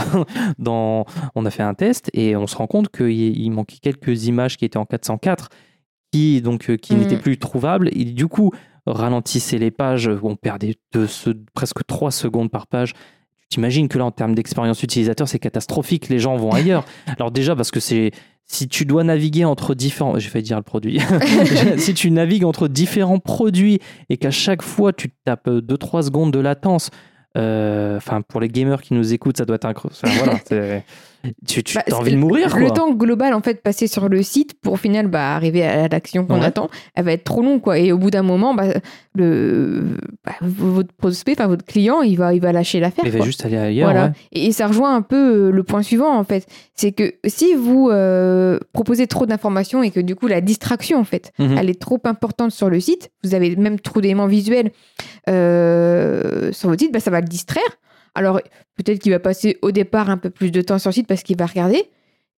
dans, 0.58 1.04
On 1.34 1.44
a 1.44 1.50
fait 1.50 1.62
un 1.62 1.74
test 1.74 2.10
et 2.14 2.36
on 2.36 2.46
se 2.46 2.56
rend 2.56 2.66
compte 2.66 2.88
qu'il 2.90 3.10
il 3.38 3.50
manquait 3.50 3.78
quelques 3.82 4.26
images 4.26 4.56
qui 4.56 4.64
étaient 4.64 4.78
en 4.78 4.86
404 4.86 5.48
qui, 6.12 6.40
donc, 6.42 6.70
euh, 6.70 6.76
qui 6.76 6.94
Mm. 6.94 6.98
n'étaient 7.00 7.18
plus 7.18 7.38
trouvables. 7.38 7.88
Et 7.92 8.04
du 8.04 8.26
coup, 8.28 8.50
ralentissaient 8.86 9.58
les 9.58 9.70
pages. 9.70 10.10
On 10.22 10.36
perdait 10.36 10.76
de 10.92 11.06
ce- 11.06 11.30
presque 11.54 11.84
3 11.86 12.10
secondes 12.10 12.50
par 12.50 12.66
page. 12.66 12.94
T'imagines 13.50 13.88
que 13.88 13.98
là, 13.98 14.04
en 14.04 14.10
termes 14.12 14.34
d'expérience 14.34 14.82
utilisateur, 14.82 15.28
c'est 15.28 15.38
catastrophique. 15.40 16.08
Les 16.08 16.18
gens 16.18 16.36
vont 16.36 16.52
ailleurs. 16.52 16.84
Alors 17.18 17.30
déjà, 17.30 17.54
parce 17.54 17.70
que 17.70 17.80
c'est... 17.80 18.12
Si 18.46 18.66
tu 18.68 18.84
dois 18.84 19.04
naviguer 19.04 19.44
entre 19.44 19.74
différents... 19.74 20.18
J'ai 20.18 20.28
failli 20.28 20.44
dire 20.44 20.56
le 20.56 20.62
produit. 20.62 21.00
si 21.76 21.94
tu 21.94 22.10
navigues 22.10 22.44
entre 22.44 22.68
différents 22.68 23.18
produits 23.18 23.78
et 24.08 24.16
qu'à 24.16 24.30
chaque 24.30 24.62
fois, 24.62 24.92
tu 24.92 25.10
tapes 25.24 25.48
2-3 25.48 26.02
secondes 26.02 26.32
de 26.32 26.38
latence, 26.40 26.90
euh, 27.36 27.96
enfin, 27.96 28.22
pour 28.22 28.40
les 28.40 28.48
gamers 28.48 28.82
qui 28.82 28.94
nous 28.94 29.12
écoutent, 29.12 29.36
ça 29.36 29.44
doit 29.44 29.56
être 29.56 29.66
incroyable. 29.66 29.98
voilà, 30.16 30.38
c'est- 30.46 30.84
tu 31.46 31.62
tu 31.62 31.74
Bah, 31.76 31.84
as 31.90 31.94
envie 31.94 32.12
de 32.12 32.16
mourir, 32.16 32.56
Le 32.56 32.66
quoi. 32.66 32.70
temps 32.74 32.92
global, 32.94 33.34
en 33.34 33.40
fait, 33.42 33.62
passé 33.62 33.86
sur 33.86 34.08
le 34.08 34.22
site 34.22 34.54
pour 34.60 34.74
au 34.74 34.76
final 34.76 35.06
bah, 35.08 35.34
arriver 35.34 35.62
à 35.64 35.88
l'action 35.88 36.24
qu'on 36.26 36.40
Ouais. 36.40 36.46
attend, 36.46 36.68
elle 36.94 37.04
va 37.04 37.12
être 37.12 37.24
trop 37.24 37.42
longue. 37.42 37.60
Quoi. 37.60 37.78
Et 37.78 37.92
au 37.92 37.98
bout 37.98 38.10
d'un 38.10 38.22
moment, 38.22 38.54
bah, 38.54 38.64
le, 39.14 39.82
bah, 40.24 40.32
votre 40.40 40.92
prospect, 40.94 41.32
enfin, 41.32 41.46
votre 41.48 41.64
client, 41.64 42.02
il 42.02 42.16
va, 42.16 42.32
il 42.34 42.40
va 42.40 42.52
lâcher 42.52 42.80
l'affaire. 42.80 43.04
Il 43.06 43.12
va 43.12 43.20
juste 43.24 43.44
aller 43.44 43.56
ailleurs. 43.58 43.90
Voilà. 43.90 44.06
ouais. 44.06 44.12
Et, 44.32 44.46
et 44.46 44.52
ça 44.52 44.66
rejoint 44.66 44.94
un 44.94 45.02
peu 45.02 45.48
euh, 45.48 45.50
le 45.50 45.62
point 45.62 45.82
suivant, 45.82 46.14
en 46.16 46.24
fait. 46.24 46.46
C'est 46.74 46.92
que 46.92 47.12
si 47.26 47.54
vous 47.54 47.90
euh, 47.90 48.58
proposez 48.72 49.06
trop 49.06 49.26
d'informations 49.26 49.82
et 49.82 49.90
que 49.90 50.00
du 50.00 50.14
coup, 50.14 50.26
la 50.26 50.40
distraction, 50.40 50.98
en 50.98 51.04
fait, 51.04 51.32
Mhm. 51.38 51.56
elle 51.58 51.70
est 51.70 51.80
trop 51.80 52.00
importante 52.04 52.50
sur 52.52 52.70
le 52.70 52.80
site, 52.80 53.10
vous 53.24 53.34
avez 53.34 53.56
même 53.56 53.78
trop 53.80 54.00
d'éléments 54.00 54.26
visuels 54.26 54.70
euh, 55.28 56.52
sur 56.52 56.68
votre 56.68 56.80
site, 56.82 56.92
bah, 56.92 57.00
ça 57.00 57.10
va 57.10 57.20
le 57.20 57.26
distraire. 57.26 57.62
Alors, 58.20 58.38
peut-être 58.76 58.98
qu'il 58.98 59.12
va 59.12 59.18
passer 59.18 59.56
au 59.62 59.72
départ 59.72 60.10
un 60.10 60.18
peu 60.18 60.28
plus 60.28 60.50
de 60.50 60.60
temps 60.60 60.78
sur 60.78 60.90
le 60.90 60.92
site 60.92 61.06
parce 61.06 61.22
qu'il 61.22 61.38
va 61.38 61.46
regarder, 61.46 61.84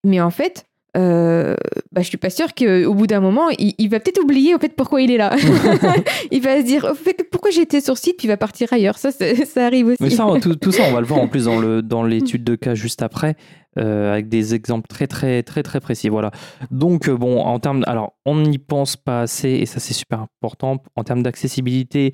mais 0.05 0.21
en 0.21 0.29
fait, 0.29 0.67
euh, 0.95 1.57
bah, 1.91 2.03
je 2.03 2.09
suis 2.09 2.19
pas 2.19 2.29
sûre 2.29 2.55
qu'au 2.55 2.93
bout 2.93 3.07
d'un 3.07 3.21
moment, 3.21 3.49
il, 3.59 3.75
il 3.79 3.89
va 3.89 3.99
peut-être 3.99 4.23
oublier 4.23 4.55
en 4.55 4.59
fait 4.59 4.77
pourquoi 4.77 5.01
il 5.01 5.11
est 5.11 5.17
là. 5.17 5.35
il 6.31 6.43
va 6.43 6.61
se 6.61 6.67
dire 6.67 6.85
Au 6.85 6.95
fait, 6.95 7.27
pourquoi 7.31 7.51
j'étais 7.51 7.81
sur 7.81 7.95
le 7.95 7.99
site, 7.99 8.19
puis 8.19 8.27
il 8.27 8.29
va 8.29 8.37
partir 8.37 8.71
ailleurs. 8.75 8.99
Ça, 8.99 9.11
ça 9.11 9.65
arrive 9.65 9.87
aussi. 9.87 10.03
Mais 10.03 10.11
ça, 10.11 10.27
tout, 10.43 10.55
tout 10.55 10.71
ça, 10.71 10.83
on 10.87 10.93
va 10.93 11.01
le 11.01 11.07
voir 11.07 11.21
en 11.21 11.29
plus 11.29 11.47
dans 11.47 11.59
le 11.59 11.81
dans 11.81 12.03
l'étude 12.05 12.45
de 12.45 12.57
cas 12.57 12.75
juste 12.75 13.01
après, 13.01 13.37
euh, 13.79 14.13
avec 14.13 14.29
des 14.29 14.55
exemples 14.55 14.87
très 14.87 15.07
très 15.07 15.43
très 15.43 15.63
très 15.63 15.81
précis. 15.81 16.11
Voilà. 16.11 16.31
Donc 16.71 17.09
euh, 17.09 17.17
bon, 17.17 17.41
en 17.41 17.59
termes, 17.59 17.85
alors 17.87 18.13
on 18.27 18.37
n'y 18.37 18.59
pense 18.59 18.99
pas 18.99 19.23
assez 19.23 19.49
et 19.49 19.65
ça 19.65 19.81
c'est 19.81 19.95
super 19.95 20.21
important 20.21 20.77
en 20.95 21.05
termes 21.05 21.23
d'accessibilité 21.23 22.13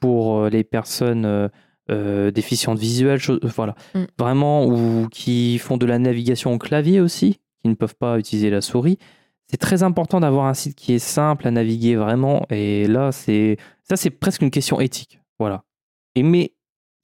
pour 0.00 0.38
euh, 0.38 0.48
les 0.48 0.64
personnes 0.64 1.24
euh, 1.24 1.48
euh, 1.90 2.30
déficientes 2.30 2.78
visuelles, 2.78 3.18
chose- 3.20 3.40
euh, 3.44 3.48
voilà, 3.54 3.74
Mm. 3.94 4.04
vraiment 4.18 4.66
ou 4.66 5.08
qui 5.10 5.58
font 5.58 5.76
de 5.76 5.86
la 5.86 5.98
navigation 5.98 6.52
au 6.52 6.58
clavier 6.58 7.00
aussi, 7.00 7.38
qui 7.62 7.68
ne 7.68 7.74
peuvent 7.74 7.94
pas 7.96 8.18
utiliser 8.18 8.50
la 8.50 8.60
souris. 8.60 8.98
C'est 9.50 9.56
très 9.58 9.82
important 9.84 10.18
d'avoir 10.20 10.46
un 10.46 10.54
site 10.54 10.74
qui 10.74 10.92
est 10.94 10.98
simple 10.98 11.46
à 11.46 11.50
naviguer 11.52 11.94
vraiment. 11.94 12.44
Et 12.50 12.86
là, 12.88 13.12
c'est 13.12 13.56
ça, 13.84 13.96
c'est 13.96 14.10
presque 14.10 14.42
une 14.42 14.50
question 14.50 14.80
éthique. 14.80 15.20
Voilà. 15.38 15.62
Et 16.16 16.22
mais 16.24 16.52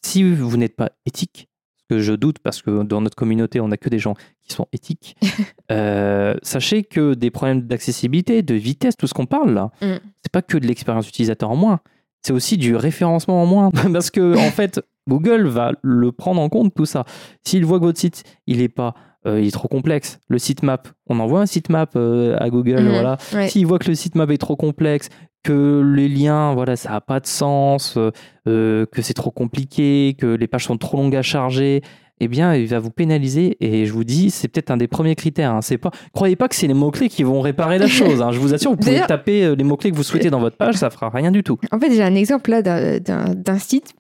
si 0.05 0.25
vous 0.25 0.57
n'êtes 0.57 0.75
pas 0.75 0.91
éthique, 1.07 1.49
ce 1.77 1.95
que 1.97 2.01
je 2.01 2.13
doute 2.15 2.39
parce 2.41 2.61
que 2.63 2.83
dans 2.83 3.01
notre 3.01 3.15
communauté, 3.15 3.61
on 3.61 3.69
n'a 3.69 3.77
que 3.77 3.89
des 3.89 4.01
gens 4.01 4.15
qui 4.41 4.53
sont 4.53 4.67
éthiques, 4.73 5.17
euh, 5.71 6.35
sachez 6.43 6.83
que 6.83 7.15
des 7.15 7.31
problèmes 7.31 7.63
d'accessibilité, 7.63 8.43
de 8.43 8.55
vitesse, 8.55 8.97
tout 8.97 9.07
ce 9.07 9.15
qu'on 9.15 9.27
parle 9.27 9.53
là, 9.55 9.71
Mm. 9.81 9.99
c'est 10.23 10.33
pas 10.33 10.43
que 10.43 10.59
de 10.59 10.67
l'expérience 10.67 11.09
utilisateur 11.09 11.51
en 11.51 11.57
moins, 11.57 11.81
c'est 12.23 12.33
aussi 12.33 12.57
du 12.57 12.77
référencement 12.77 13.43
en 13.43 13.47
moins. 13.47 13.71
parce 13.93 14.11
que 14.11 14.37
en 14.37 14.51
fait, 14.51 14.81
Google 15.09 15.47
va 15.49 15.73
le 15.83 16.13
prendre 16.13 16.41
en 16.41 16.49
compte 16.49 16.75
tout 16.75 16.87
ça. 16.87 17.05
S'il 17.45 17.65
voit 17.65 17.79
que 17.81 17.85
votre 17.85 17.99
site, 17.99 18.23
il 18.47 18.61
est 18.61 18.69
pas, 18.69 18.95
euh, 19.27 19.41
il 19.41 19.49
est 19.49 19.51
trop 19.53 19.69
complexe, 19.69 20.19
le 20.29 20.39
sitemap, 20.39 20.89
on 21.09 21.19
envoie 21.21 21.41
un 21.41 21.47
sitemap 21.47 21.91
euh, 21.97 22.37
à 22.39 22.51
Google, 22.51 22.83
Mhm. 22.83 22.89
voilà. 22.91 23.17
Ouais. 23.35 23.49
S'il 23.49 23.67
voit 23.67 23.79
que 23.79 23.89
le 23.89 23.95
sitemap 23.95 24.31
est 24.31 24.39
trop 24.39 24.57
complexe, 24.57 25.09
que 25.45 25.83
les 25.97 26.09
liens, 26.09 26.55
voilà, 26.55 26.77
ça 26.77 26.91
n'a 26.91 27.01
pas 27.01 27.19
de 27.19 27.27
sens, 27.27 27.99
euh, 28.47 28.87
que 28.87 29.03
c'est 29.03 29.15
trop 29.15 29.33
compliqué, 29.33 30.15
que 30.17 30.27
les 30.27 30.47
pages 30.47 30.65
sont 30.67 30.79
trop 30.79 30.97
longues 30.99 31.17
à 31.17 31.23
charger, 31.23 31.83
eh 32.21 32.29
bien, 32.29 32.55
il 32.55 32.67
va 32.69 32.79
vous 32.79 32.91
pénaliser. 32.91 33.57
Et 33.61 33.87
je 33.87 33.93
vous 33.93 34.05
dis, 34.05 34.31
c'est 34.31 34.49
peut-être 34.49 34.71
un 34.71 34.77
des 34.77 34.87
premiers 34.89 35.15
critères. 35.17 35.53
Hein. 35.53 35.63
C'est 35.63 35.79
pas, 35.79 35.91
croyez 36.13 36.37
pas 36.37 36.49
que 36.49 36.55
c'est 36.55 36.67
les 36.69 36.75
mots-clés 36.75 37.09
qui 37.09 37.23
vont 37.25 37.41
réparer 37.41 37.79
la 37.79 37.87
chose. 37.89 38.23
hein. 38.23 38.31
Je 38.33 38.39
vous 38.39 38.55
assure, 38.55 38.71
vous 38.73 38.77
pouvez 38.77 39.01
taper 39.09 39.45
euh, 39.45 39.55
les 39.55 39.65
mots-clés 39.65 39.91
que 39.91 39.97
vous 39.97 40.03
souhaitez 40.03 40.31
dans 40.31 40.41
votre 40.41 40.57
page, 40.57 40.77
ça 40.77 40.91
fera 40.91 41.11
rien 41.11 41.31
du 41.31 41.43
tout. 41.43 41.59
En 41.73 41.79
fait, 41.81 41.93
j'ai 41.93 42.03
un 42.03 42.15
exemple 42.15 42.51
là 42.51 42.63
d'un 42.63 43.59
site 43.59 43.95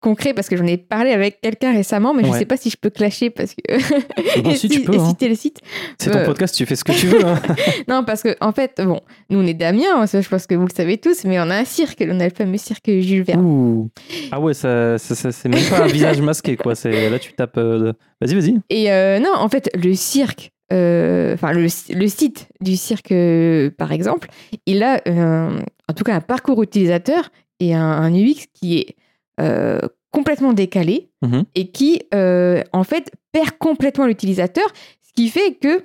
concret 0.00 0.32
parce 0.34 0.48
que 0.48 0.56
j'en 0.56 0.66
ai 0.66 0.76
parlé 0.78 1.10
avec 1.12 1.40
quelqu'un 1.40 1.72
récemment, 1.72 2.14
mais 2.14 2.24
je 2.24 2.30
Ouais. 2.30 2.38
sais 2.38 2.46
pas 2.46 2.56
si 2.56 2.70
je 2.70 2.76
peux 2.76 2.90
clasher 2.90 3.30
parce 3.30 3.54
que. 3.54 4.40
Bon, 4.40 4.50
et 4.50 4.54
si, 4.56 4.68
tu 4.68 4.80
peux, 4.80 4.94
et 4.94 4.98
hein. 4.98 5.08
citer 5.08 5.28
le 5.28 5.34
site. 5.34 5.58
C'est 5.98 6.10
ton 6.10 6.18
Euh, 6.20 6.24
podcast, 6.26 6.54
tu 6.54 6.64
fais 6.66 6.74
ce 6.76 6.84
que 6.84 6.92
tu 6.92 7.06
veux. 7.06 7.24
hein. 7.24 7.40
Non, 7.88 8.02
parce 8.04 8.22
que 8.22 8.34
en 8.40 8.52
fait, 8.52 8.80
bon, 8.84 9.00
nous 9.28 9.38
on 9.40 9.46
est 9.46 9.54
d'Amiens, 9.54 10.06
ça, 10.06 10.20
je 10.20 10.28
pense 10.28 10.46
que 10.46 10.54
vous 10.54 10.66
le 10.66 10.74
savez 10.74 10.98
tous, 10.98 11.24
mais 11.24 11.38
on 11.38 11.50
a 11.50 11.56
un 11.56 11.64
cirque, 11.64 12.02
on 12.08 12.18
a 12.20 12.24
le 12.24 12.34
fameux 12.34 12.56
cirque 12.56 12.90
Jules 12.90 13.22
Verne. 13.22 13.44
Ouh. 13.44 13.90
Ah 14.32 14.40
ouais, 14.40 14.54
ça, 14.54 14.98
ça- 14.98 15.14
ça- 15.14 15.32
c'est 15.32 15.48
même 15.48 15.62
pas 15.68 15.82
un 15.84 15.86
visage 15.86 16.20
masqué, 16.20 16.56
quoi. 16.56 16.74
C'est 16.74 17.10
là, 17.10 17.18
tu 17.18 17.32
tapes. 17.34 17.58
euh, 17.58 17.92
Vas-y, 18.20 18.34
vas-y. 18.34 18.54
Et 18.70 18.90
euh, 18.92 19.18
non, 19.18 19.32
en 19.36 19.48
fait, 19.48 19.70
le 19.74 19.94
cirque, 19.94 20.50
euh, 20.72 21.34
enfin 21.34 21.52
le, 21.52 21.62
le 21.62 22.08
site 22.08 22.48
du 22.60 22.76
cirque, 22.76 23.12
par 23.76 23.92
exemple, 23.92 24.28
il 24.66 24.82
a 24.82 25.00
en 25.06 25.92
tout 25.94 26.04
cas 26.04 26.14
un 26.14 26.20
parcours 26.20 26.62
utilisateur 26.62 27.30
et 27.60 27.74
un, 27.74 27.82
un 27.82 28.14
UX 28.14 28.46
qui 28.54 28.78
est 28.78 28.96
euh, 29.40 29.78
complètement 30.10 30.52
décalé 30.52 31.10
Mhm. 31.22 31.44
et 31.54 31.70
qui, 31.70 32.02
euh, 32.14 32.62
en 32.72 32.84
fait, 32.84 33.10
perd 33.32 33.50
complètement 33.58 34.06
l'utilisateur, 34.06 34.66
ce 35.06 35.12
qui 35.14 35.28
fait 35.28 35.54
que 35.54 35.82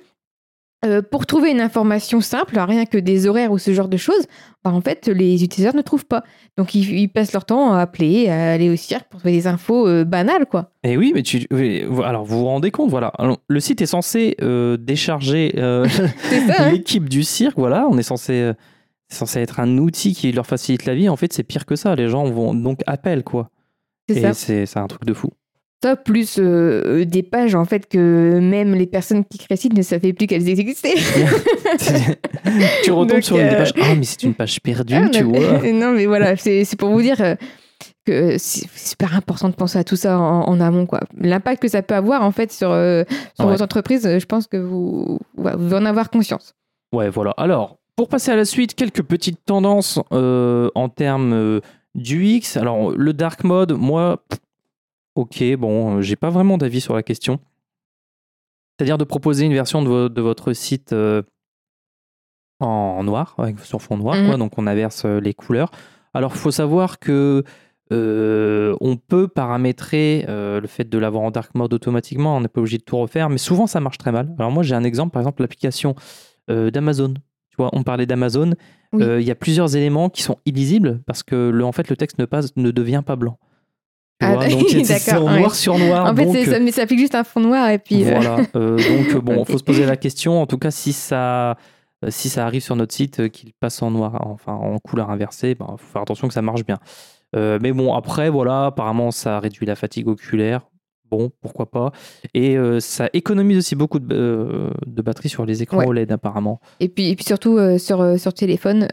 euh, 0.84 1.00
pour 1.02 1.26
trouver 1.26 1.50
une 1.50 1.60
information 1.60 2.20
simple, 2.20 2.58
rien 2.58 2.84
que 2.84 2.98
des 2.98 3.26
horaires 3.26 3.50
ou 3.50 3.58
ce 3.58 3.72
genre 3.72 3.88
de 3.88 3.96
choses, 3.96 4.26
bah, 4.62 4.70
en 4.72 4.80
fait, 4.80 5.08
les 5.08 5.42
utilisateurs 5.42 5.74
ne 5.76 5.82
trouvent 5.82 6.04
pas. 6.04 6.22
Donc, 6.58 6.74
ils, 6.74 6.98
ils 6.98 7.08
passent 7.08 7.32
leur 7.32 7.44
temps 7.46 7.72
à 7.72 7.80
appeler, 7.80 8.28
à 8.28 8.52
aller 8.52 8.68
au 8.68 8.76
cirque 8.76 9.08
pour 9.08 9.20
trouver 9.20 9.34
des 9.34 9.46
infos 9.46 9.88
euh, 9.88 10.04
banales, 10.04 10.46
quoi. 10.46 10.70
Et 10.84 10.96
oui, 10.96 11.12
mais 11.14 11.22
tu. 11.22 11.46
oui, 11.50 11.82
Alors, 12.04 12.24
vous 12.24 12.40
vous 12.40 12.44
rendez 12.44 12.70
compte, 12.70 12.90
voilà. 12.90 13.08
Alors, 13.18 13.38
le 13.48 13.58
site 13.60 13.80
est 13.80 13.86
censé 13.86 14.36
euh, 14.42 14.76
décharger 14.76 15.54
hein 15.58 15.84
l'équipe 16.72 17.08
du 17.08 17.22
cirque, 17.24 17.58
voilà. 17.58 17.88
On 17.90 17.96
est 17.98 18.02
censé. 18.04 18.52
Euh, 19.06 19.12
c'est 19.12 19.18
censé 19.18 19.40
être 19.40 19.60
un 19.60 19.78
outil 19.78 20.14
qui 20.14 20.32
leur 20.32 20.46
facilite 20.46 20.84
la 20.84 20.94
vie. 20.94 21.08
En 21.08 21.16
fait, 21.16 21.32
c'est 21.32 21.42
pire 21.44 21.66
que 21.66 21.76
ça. 21.76 21.94
Les 21.94 22.08
gens 22.08 22.24
vont 22.30 22.54
donc 22.54 22.80
appellent, 22.86 23.24
quoi. 23.24 23.50
C'est 24.08 24.16
Et 24.16 24.20
ça. 24.22 24.34
c'est 24.34 24.66
c'est 24.66 24.78
un 24.78 24.86
truc 24.86 25.04
de 25.04 25.14
fou. 25.14 25.30
Ça, 25.82 25.94
plus 25.94 26.36
euh, 26.38 27.04
des 27.04 27.22
pages, 27.22 27.54
en 27.54 27.64
fait, 27.66 27.86
que 27.86 28.38
même 28.40 28.74
les 28.74 28.86
personnes 28.86 29.24
qui 29.26 29.38
site 29.56 29.74
ne 29.76 29.82
savaient 29.82 30.12
plus 30.14 30.26
qu'elles 30.26 30.48
existaient. 30.48 30.94
tu 32.82 32.92
retombes 32.92 33.08
Donc, 33.16 33.22
sur 33.24 33.36
une 33.38 33.46
euh, 33.46 33.56
pages. 33.58 33.72
Ah, 33.82 33.94
mais 33.94 34.04
c'est 34.04 34.22
une 34.22 34.34
page 34.34 34.60
perdue, 34.60 34.94
Ah, 34.94 35.08
tu 35.08 35.22
vois. 35.22 35.38
non, 35.72 35.92
mais 35.92 36.06
voilà, 36.06 36.36
c'est 36.36 36.64
c'est 36.64 36.76
pour 36.76 36.90
vous 36.90 37.02
dire 37.02 37.20
euh, 37.20 37.34
que 38.06 38.38
c'est 38.38 38.68
super 38.74 39.14
important 39.16 39.48
de 39.48 39.54
penser 39.54 39.78
à 39.78 39.84
tout 39.84 39.96
ça 39.96 40.18
en, 40.18 40.42
en 40.48 40.60
amont. 40.60 40.86
quoi. 40.86 41.00
L'impact 41.18 41.60
que 41.62 41.68
ça 41.68 41.82
peut 41.82 41.94
avoir, 41.94 42.22
en 42.22 42.30
fait, 42.32 42.52
sur, 42.52 42.70
euh, 42.70 43.04
sur 43.34 43.44
Ouais. 43.46 43.52
votre 43.52 43.64
entreprise, 43.64 44.06
euh, 44.06 44.18
je 44.18 44.26
pense 44.26 44.46
que 44.46 44.56
vous, 44.56 45.18
ouais, 45.36 45.52
vous 45.56 45.64
devez 45.64 45.76
en 45.76 45.84
avoir 45.86 46.10
conscience. 46.10 46.54
Ouais, 46.92 47.10
voilà. 47.10 47.32
Alors, 47.36 47.78
pour 47.96 48.08
passer 48.08 48.30
à 48.30 48.36
la 48.36 48.44
suite, 48.44 48.74
quelques 48.74 49.02
petites 49.02 49.44
tendances 49.44 49.98
euh, 50.12 50.68
en 50.74 50.88
termes 50.88 51.32
euh, 51.32 51.60
d'UX. 51.94 52.56
Alors, 52.56 52.90
le 52.90 53.12
dark 53.14 53.42
mode, 53.44 53.72
moi, 53.72 54.22
pff, 54.28 54.38
ok, 55.14 55.56
bon, 55.58 56.00
j'ai 56.02 56.16
pas 56.16 56.30
vraiment 56.30 56.58
d'avis 56.58 56.80
sur 56.82 56.94
la 56.94 57.02
question. 57.02 57.40
C'est-à-dire 58.78 58.98
de 58.98 59.04
proposer 59.04 59.46
une 59.46 59.54
version 59.54 59.82
de, 59.82 59.88
vo- 59.88 60.08
de 60.10 60.20
votre 60.20 60.52
site 60.52 60.92
euh, 60.92 61.22
en 62.60 63.02
noir, 63.04 63.34
avec, 63.38 63.58
sur 63.60 63.80
fond 63.80 63.96
noir, 63.96 64.16
Mhm. 64.16 64.26
quoi, 64.28 64.36
donc 64.36 64.52
on 64.58 64.66
inverse 64.66 65.04
les 65.06 65.34
couleurs. 65.34 65.70
Alors, 66.14 66.32
il 66.34 66.38
faut 66.38 66.50
savoir 66.50 66.98
que 66.98 67.44
euh, 67.92 68.76
on 68.80 68.96
peut 68.96 69.28
paramétrer 69.28 70.24
euh, 70.28 70.60
le 70.60 70.66
fait 70.66 70.84
de 70.84 70.98
l'avoir 70.98 71.22
en 71.22 71.30
dark 71.30 71.54
mode 71.54 71.72
automatiquement, 71.72 72.36
on 72.36 72.40
n'est 72.40 72.48
pas 72.48 72.60
obligé 72.60 72.78
de 72.78 72.82
tout 72.82 72.96
refaire, 72.98 73.30
mais 73.30 73.38
souvent 73.38 73.66
ça 73.68 73.78
marche 73.80 73.98
très 73.98 74.10
mal. 74.10 74.34
Alors 74.40 74.50
moi 74.50 74.64
j'ai 74.64 74.74
un 74.74 74.82
exemple, 74.82 75.12
par 75.12 75.22
exemple 75.22 75.40
l'application 75.42 75.94
euh, 76.50 76.72
d'Amazon. 76.72 77.14
Tu 77.56 77.62
vois, 77.62 77.70
on 77.72 77.82
parlait 77.82 78.06
d'Amazon. 78.06 78.52
Oui. 78.92 79.02
Euh, 79.02 79.20
Il 79.20 79.26
y 79.26 79.30
a 79.30 79.34
plusieurs 79.34 79.74
éléments 79.76 80.08
qui 80.10 80.22
sont 80.22 80.36
illisibles 80.44 81.00
parce 81.06 81.22
que 81.22 81.50
le, 81.50 81.64
en 81.64 81.72
fait 81.72 81.88
le 81.88 81.96
texte 81.96 82.18
ne, 82.18 82.24
passe, 82.26 82.54
ne 82.56 82.70
devient 82.70 83.02
pas 83.04 83.16
blanc. 83.16 83.38
Tu 84.20 84.26
Ah, 84.26 84.36
donc 84.48 84.64
c'est 84.68 85.14
ouais. 85.18 85.38
noir 85.40 85.54
sur 85.54 85.78
noir. 85.78 86.06
en 86.12 86.14
fait, 86.16 86.24
donc, 86.24 86.36
ça, 86.36 86.58
mais 86.60 86.72
ça 86.72 86.82
applique 86.82 86.98
juste 87.00 87.14
un 87.14 87.24
fond 87.24 87.40
noir 87.40 87.68
et 87.70 87.78
puis. 87.78 88.04
euh, 88.04 88.10
voilà. 88.18 88.36
Euh, 88.56 88.76
donc 88.76 89.14
euh, 89.14 89.20
bon, 89.20 89.44
il 89.46 89.50
faut 89.50 89.58
se 89.58 89.64
poser 89.64 89.84
la 89.86 89.96
question. 89.96 90.40
En 90.40 90.46
tout 90.46 90.58
cas, 90.58 90.70
si 90.70 90.92
ça, 90.92 91.50
euh, 91.50 92.08
si 92.10 92.28
ça 92.28 92.44
arrive 92.46 92.62
sur 92.62 92.76
notre 92.76 92.94
site, 92.94 93.20
euh, 93.20 93.28
qu'il 93.28 93.52
passe 93.60 93.82
en 93.82 93.90
noir, 93.90 94.18
enfin 94.26 94.52
en 94.52 94.78
couleur 94.78 95.10
inversée, 95.10 95.50
il 95.50 95.56
faut 95.56 95.76
faire 95.92 96.02
attention 96.02 96.28
que 96.28 96.34
ça 96.34 96.42
marche 96.42 96.64
bien. 96.64 96.78
Euh, 97.34 97.58
mais 97.60 97.72
bon, 97.72 97.92
après, 97.94 98.30
voilà, 98.30 98.66
apparemment, 98.66 99.10
ça 99.10 99.40
réduit 99.40 99.66
la 99.66 99.74
fatigue 99.76 100.08
oculaire. 100.08 100.62
Bon, 101.10 101.30
pourquoi 101.40 101.66
pas. 101.70 101.92
Et 102.34 102.56
euh, 102.56 102.80
ça 102.80 103.08
économise 103.12 103.58
aussi 103.58 103.76
beaucoup 103.76 103.98
de, 103.98 104.14
euh, 104.14 104.70
de 104.86 105.02
batterie 105.02 105.28
sur 105.28 105.46
les 105.46 105.62
écrans 105.62 105.78
Ouais. 105.78 105.86
OLED, 105.86 106.10
apparemment. 106.12 106.60
Et 106.80 106.88
puis, 106.88 107.10
et 107.10 107.16
puis 107.16 107.24
surtout 107.24 107.58
euh, 107.58 107.78
sur, 107.78 108.18
sur 108.18 108.34
téléphone, 108.34 108.88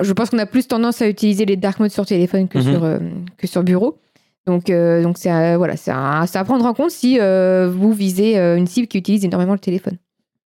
je 0.00 0.12
pense 0.12 0.30
qu'on 0.30 0.38
a 0.38 0.46
plus 0.46 0.66
tendance 0.66 1.02
à 1.02 1.08
utiliser 1.08 1.44
les 1.44 1.56
dark 1.56 1.78
modes 1.80 1.90
sur 1.90 2.06
téléphone 2.06 2.48
que, 2.48 2.58
Mhm. 2.58 2.64
sur, 2.64 2.98
que 3.36 3.46
sur 3.46 3.62
bureau. 3.62 3.98
Donc, 4.46 4.66
donc 4.66 5.16
c'est 5.18 5.56
voilà, 5.56 5.76
c'est 5.76 5.90
à, 5.92 6.44
prendre 6.44 6.66
en 6.66 6.74
compte 6.74 6.90
si 6.90 7.18
vous 7.18 7.92
visez 7.92 8.36
une 8.36 8.66
cible 8.66 8.88
qui 8.88 8.98
utilise 8.98 9.24
énormément 9.24 9.52
le 9.54 9.58
téléphone. 9.58 9.98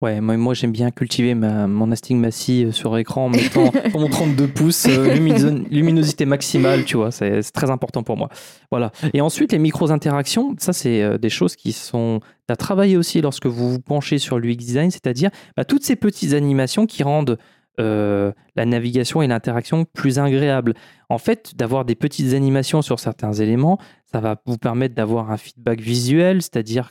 Ouais, 0.03 0.21
moi, 0.23 0.37
moi 0.39 0.55
j'aime 0.55 0.73
bien 0.73 0.91
cultiver 0.91 1.35
ma, 1.35 1.67
mon 1.67 1.91
astigmatie 1.93 2.65
euh, 2.65 2.73
sur 2.73 2.97
écran 2.97 3.27
en 3.27 3.29
mettant 3.29 3.71
32 4.11 4.49
pouces, 4.49 4.87
euh, 4.89 5.15
lumino- 5.15 5.67
luminosité 5.71 6.25
maximale, 6.25 6.87
tu 6.87 6.97
vois, 6.97 7.11
c'est 7.11 7.43
très 7.53 7.71
important 7.71 8.03
pour 8.03 8.17
moi. 8.17 8.31
Voilà. 8.71 8.93
Et 9.13 9.21
ensuite, 9.21 9.53
les 9.53 9.59
micros-interactions, 9.59 10.55
ça, 10.59 10.73
c'est 10.73 11.03
euh, 11.03 11.19
des 11.19 11.29
choses 11.29 11.55
qui 11.55 11.73
sont 11.73 12.21
à 12.49 12.57
travailler 12.57 12.97
aussi 12.97 13.21
lorsque 13.21 13.45
vous 13.47 13.71
vous 13.73 13.81
penchez 13.81 14.17
sur 14.19 14.39
l'UX 14.39 14.57
design, 14.57 14.91
c'est-à-dire 14.91 15.31
bah, 15.57 15.67
toutes 15.67 15.85
ces 15.85 15.97
petites 15.97 16.33
animations 16.33 16.87
qui 16.87 17.03
rendent 17.03 17.37
euh, 17.79 18.33
la 18.57 18.67
navigation 18.67 19.23
et 19.23 19.27
l'interaction 19.27 19.85
plus 19.85 20.19
agréables. 20.19 20.75
En 21.09 21.19
fait, 21.19 21.53
d'avoir 21.57 21.85
des 21.85 21.95
petites 21.95 22.35
animations 22.35 22.83
sur 22.83 23.01
certains 23.01 23.33
éléments, 23.33 23.79
ça 24.13 24.21
va 24.21 24.37
vous 24.47 24.59
permettre 24.59 24.95
d'avoir 24.95 25.31
un 25.31 25.37
feedback 25.37 25.81
visuel, 25.81 26.43
c'est-à-dire 26.43 26.91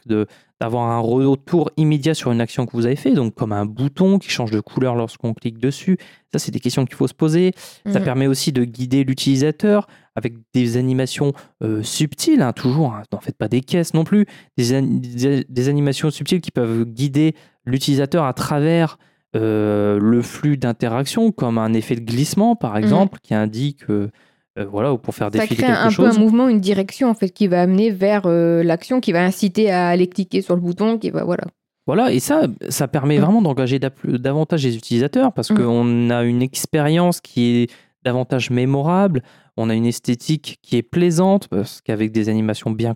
d'avoir 0.59 0.89
un 0.89 0.99
retour 0.99 1.69
immédiat 1.77 2.13
sur 2.13 2.31
une 2.31 2.39
action 2.41 2.65
que 2.65 2.71
vous 2.73 2.85
avez 2.85 2.95
fait, 2.95 3.11
donc 3.11 3.35
comme 3.35 3.51
un 3.51 3.65
bouton 3.65 4.19
qui 4.19 4.29
change 4.29 4.51
de 4.51 4.59
couleur 4.61 4.95
lorsqu'on 4.95 5.33
clique 5.33 5.57
dessus. 5.57 5.97
Ça, 6.31 6.39
c'est 6.39 6.51
des 6.51 6.59
questions 6.59 6.85
qu'il 6.85 6.95
faut 6.95 7.07
se 7.07 7.13
poser. 7.13 7.51
Ça 7.85 7.99
Mhm. 7.99 8.05
permet 8.05 8.27
aussi 8.27 8.51
de 8.53 8.63
guider 8.63 9.03
l'utilisateur 9.03 9.87
avec 10.15 10.33
des 10.53 10.77
animations 10.77 11.33
euh, 11.61 11.83
subtiles, 11.83 12.41
hein, 12.41 12.53
toujours, 12.53 12.93
hein, 12.93 13.03
n'en 13.11 13.19
faites 13.19 13.37
pas 13.37 13.47
des 13.49 13.61
caisses 13.61 13.93
non 13.93 14.03
plus, 14.05 14.25
des, 14.57 14.73
an- 14.77 14.81
des- 14.83 15.45
des 15.47 15.69
animations 15.69 16.09
subtiles 16.11 16.41
qui 16.41 16.51
peuvent 16.51 16.85
guider 16.85 17.35
l'utilisateur 17.65 18.23
à 18.25 18.33
travers 18.33 18.97
euh, 19.35 19.99
le 20.01 20.21
flux 20.23 20.57
d'interaction, 20.57 21.31
comme 21.31 21.57
un 21.59 21.73
effet 21.73 21.95
de 21.95 22.01
glissement, 22.01 22.55
par 22.55 22.77
exemple, 22.77 23.19
qui 23.21 23.35
indique, 23.35 23.83
euh, 23.89 24.09
euh, 24.57 24.65
voilà, 24.65 24.91
ou 24.93 24.97
pour 24.97 25.13
faire 25.13 25.27
Mhm. 25.27 25.33
Ça 25.33 25.39
défiler 25.41 25.63
crée 25.63 25.67
quelque 25.73 25.85
un 25.85 25.91
peu 25.91 26.09
un 26.09 26.19
mouvement, 26.19 26.47
une 26.49 26.59
direction 26.59 27.09
en 27.09 27.13
fait 27.13 27.29
qui 27.29 27.47
va 27.47 27.61
amener 27.61 27.91
vers 27.91 28.23
euh, 28.25 28.63
l'action, 28.63 28.99
qui 28.99 29.11
va 29.11 29.23
inciter 29.23 29.69
à 29.71 29.87
aller 29.89 30.07
cliquer 30.07 30.41
sur 30.41 30.55
le 30.55 30.61
bouton, 30.61 30.97
qui 30.97 31.09
va 31.11 31.23
voilà. 31.23 31.43
Voilà, 31.87 32.11
et 32.11 32.19
ça, 32.19 32.43
ça 32.69 32.87
permet 32.87 33.17
Mm. 33.17 33.21
vraiment 33.21 33.41
d'engager 33.41 33.79
davantage 33.79 34.63
les 34.63 34.75
utilisateurs 34.75 35.33
parce 35.33 35.49
Mm. 35.51 35.55
qu'on 35.55 36.09
a 36.11 36.23
une 36.23 36.41
expérience 36.41 37.19
qui 37.21 37.63
est 37.63 37.71
davantage 38.03 38.49
mémorable, 38.51 39.23
on 39.57 39.69
a 39.69 39.73
une 39.75 39.85
esthétique 39.85 40.59
qui 40.61 40.77
est 40.77 40.83
plaisante 40.83 41.47
parce 41.47 41.81
qu'avec 41.81 42.11
des 42.11 42.29
animations 42.29 42.71
bien 42.71 42.95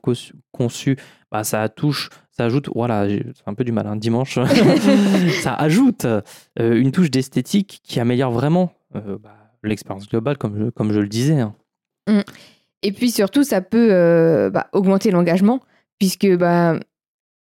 conçues, 0.51 0.95
bah, 1.31 1.43
ça 1.43 1.67
touche, 1.69 2.09
ça 2.31 2.45
ajoute, 2.45 2.69
voilà, 2.73 3.07
c'est 3.09 3.23
un 3.47 3.53
peu 3.53 3.63
du 3.63 3.71
mal, 3.71 3.85
hein, 3.87 3.95
dimanche, 3.95 4.37
ça 5.43 5.53
ajoute 5.55 6.05
euh, 6.05 6.21
une 6.57 6.91
touche 6.91 7.09
d'esthétique 7.11 7.79
qui 7.83 7.99
améliore 7.99 8.31
vraiment 8.31 8.71
euh, 8.95 9.17
bah, 9.21 9.42
l'expérience 9.63 10.07
globale, 10.07 10.37
comme 10.37 10.57
je, 10.57 10.69
comme 10.69 10.91
je 10.93 10.99
le 10.99 11.07
disais. 11.07 11.39
hein. 11.39 11.53
Et 12.81 12.91
puis 12.91 13.11
surtout, 13.11 13.43
ça 13.43 13.61
peut 13.61 13.89
euh, 13.91 14.49
bah, 14.49 14.67
augmenter 14.73 15.09
l'engagement, 15.11 15.61
puisque 15.99 16.27
bah, 16.35 16.77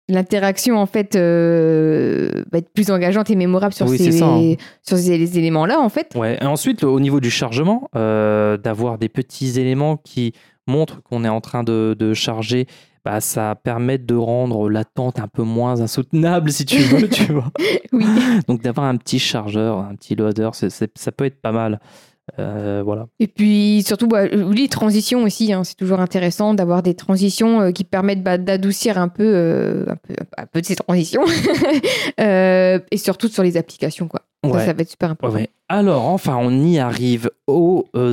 l'interaction 0.08 0.76
en 0.78 0.86
fait 0.86 1.14
euh, 1.16 2.30
va 2.50 2.58
être 2.58 2.70
plus 2.72 2.90
engageante 2.90 3.30
et 3.30 3.36
mémorable 3.36 3.72
sur 3.74 3.86
Oui, 3.86 3.98
ces, 3.98 4.10
ça, 4.12 4.26
hein. 4.26 4.54
sur 4.82 4.96
ces 4.98 5.38
éléments-là 5.38 5.78
en 5.80 5.88
fait. 5.88 6.14
Ouais. 6.16 6.38
Et 6.40 6.44
ensuite, 6.46 6.82
au 6.82 6.98
niveau 6.98 7.20
du 7.20 7.30
chargement, 7.30 7.88
euh, 7.94 8.56
d'avoir 8.56 8.98
des 8.98 9.08
petits 9.08 9.60
éléments 9.60 9.96
qui 9.96 10.32
montrent 10.66 11.02
qu'on 11.02 11.24
est 11.24 11.28
en 11.28 11.40
train 11.40 11.62
de, 11.62 11.94
de 11.98 12.14
charger, 12.14 12.66
bah, 13.04 13.20
ça 13.20 13.54
permet 13.54 13.98
de 13.98 14.14
rendre 14.14 14.68
l'attente 14.68 15.18
un 15.20 15.28
peu 15.28 15.42
moins 15.42 15.80
insoutenable, 15.80 16.50
si 16.52 16.64
tu 16.64 16.78
veux, 16.78 17.08
tu 17.08 17.32
vois. 17.32 17.50
Oui. 17.92 18.04
Donc 18.46 18.62
d'avoir 18.62 18.86
un 18.86 18.96
petit 18.96 19.18
chargeur, 19.18 19.78
un 19.78 19.94
petit 19.94 20.14
loader, 20.14 20.50
c'est- 20.52 20.68
ça 20.96 21.10
peut 21.12 21.24
être 21.24 21.40
pas 21.40 21.52
mal. 21.52 21.80
Euh, 22.38 22.82
voilà. 22.84 23.06
Et 23.20 23.26
puis 23.26 23.82
surtout, 23.86 24.06
bah, 24.06 24.26
les 24.26 24.68
transitions 24.68 25.22
aussi, 25.22 25.50
hein, 25.54 25.64
c'est 25.64 25.76
toujours 25.76 26.00
intéressant 26.00 26.52
d'avoir 26.52 26.82
des 26.82 26.92
transitions 26.92 27.62
euh, 27.62 27.70
qui 27.70 27.84
permettent 27.84 28.22
bah, 28.22 28.36
d'adoucir 28.36 28.98
un 28.98 29.08
peu, 29.08 29.24
euh, 29.24 29.86
un 29.88 29.96
peu, 29.96 30.14
un 30.36 30.44
peu 30.46 30.60
de 30.60 30.66
ces 30.66 30.76
transitions, 30.76 31.22
et 32.18 32.96
surtout 32.96 33.28
sur 33.28 33.42
les 33.42 33.56
applications 33.56 34.08
quoi. 34.08 34.20
Ça, 34.44 34.50
Ouais. 34.50 34.66
ça 34.66 34.72
va 34.72 34.82
être 34.82 34.90
super 34.90 35.10
important. 35.10 35.34
Ouais. 35.36 35.48
Alors, 35.68 36.04
enfin, 36.06 36.36
on 36.40 36.50
y 36.62 36.78
arrive 36.78 37.28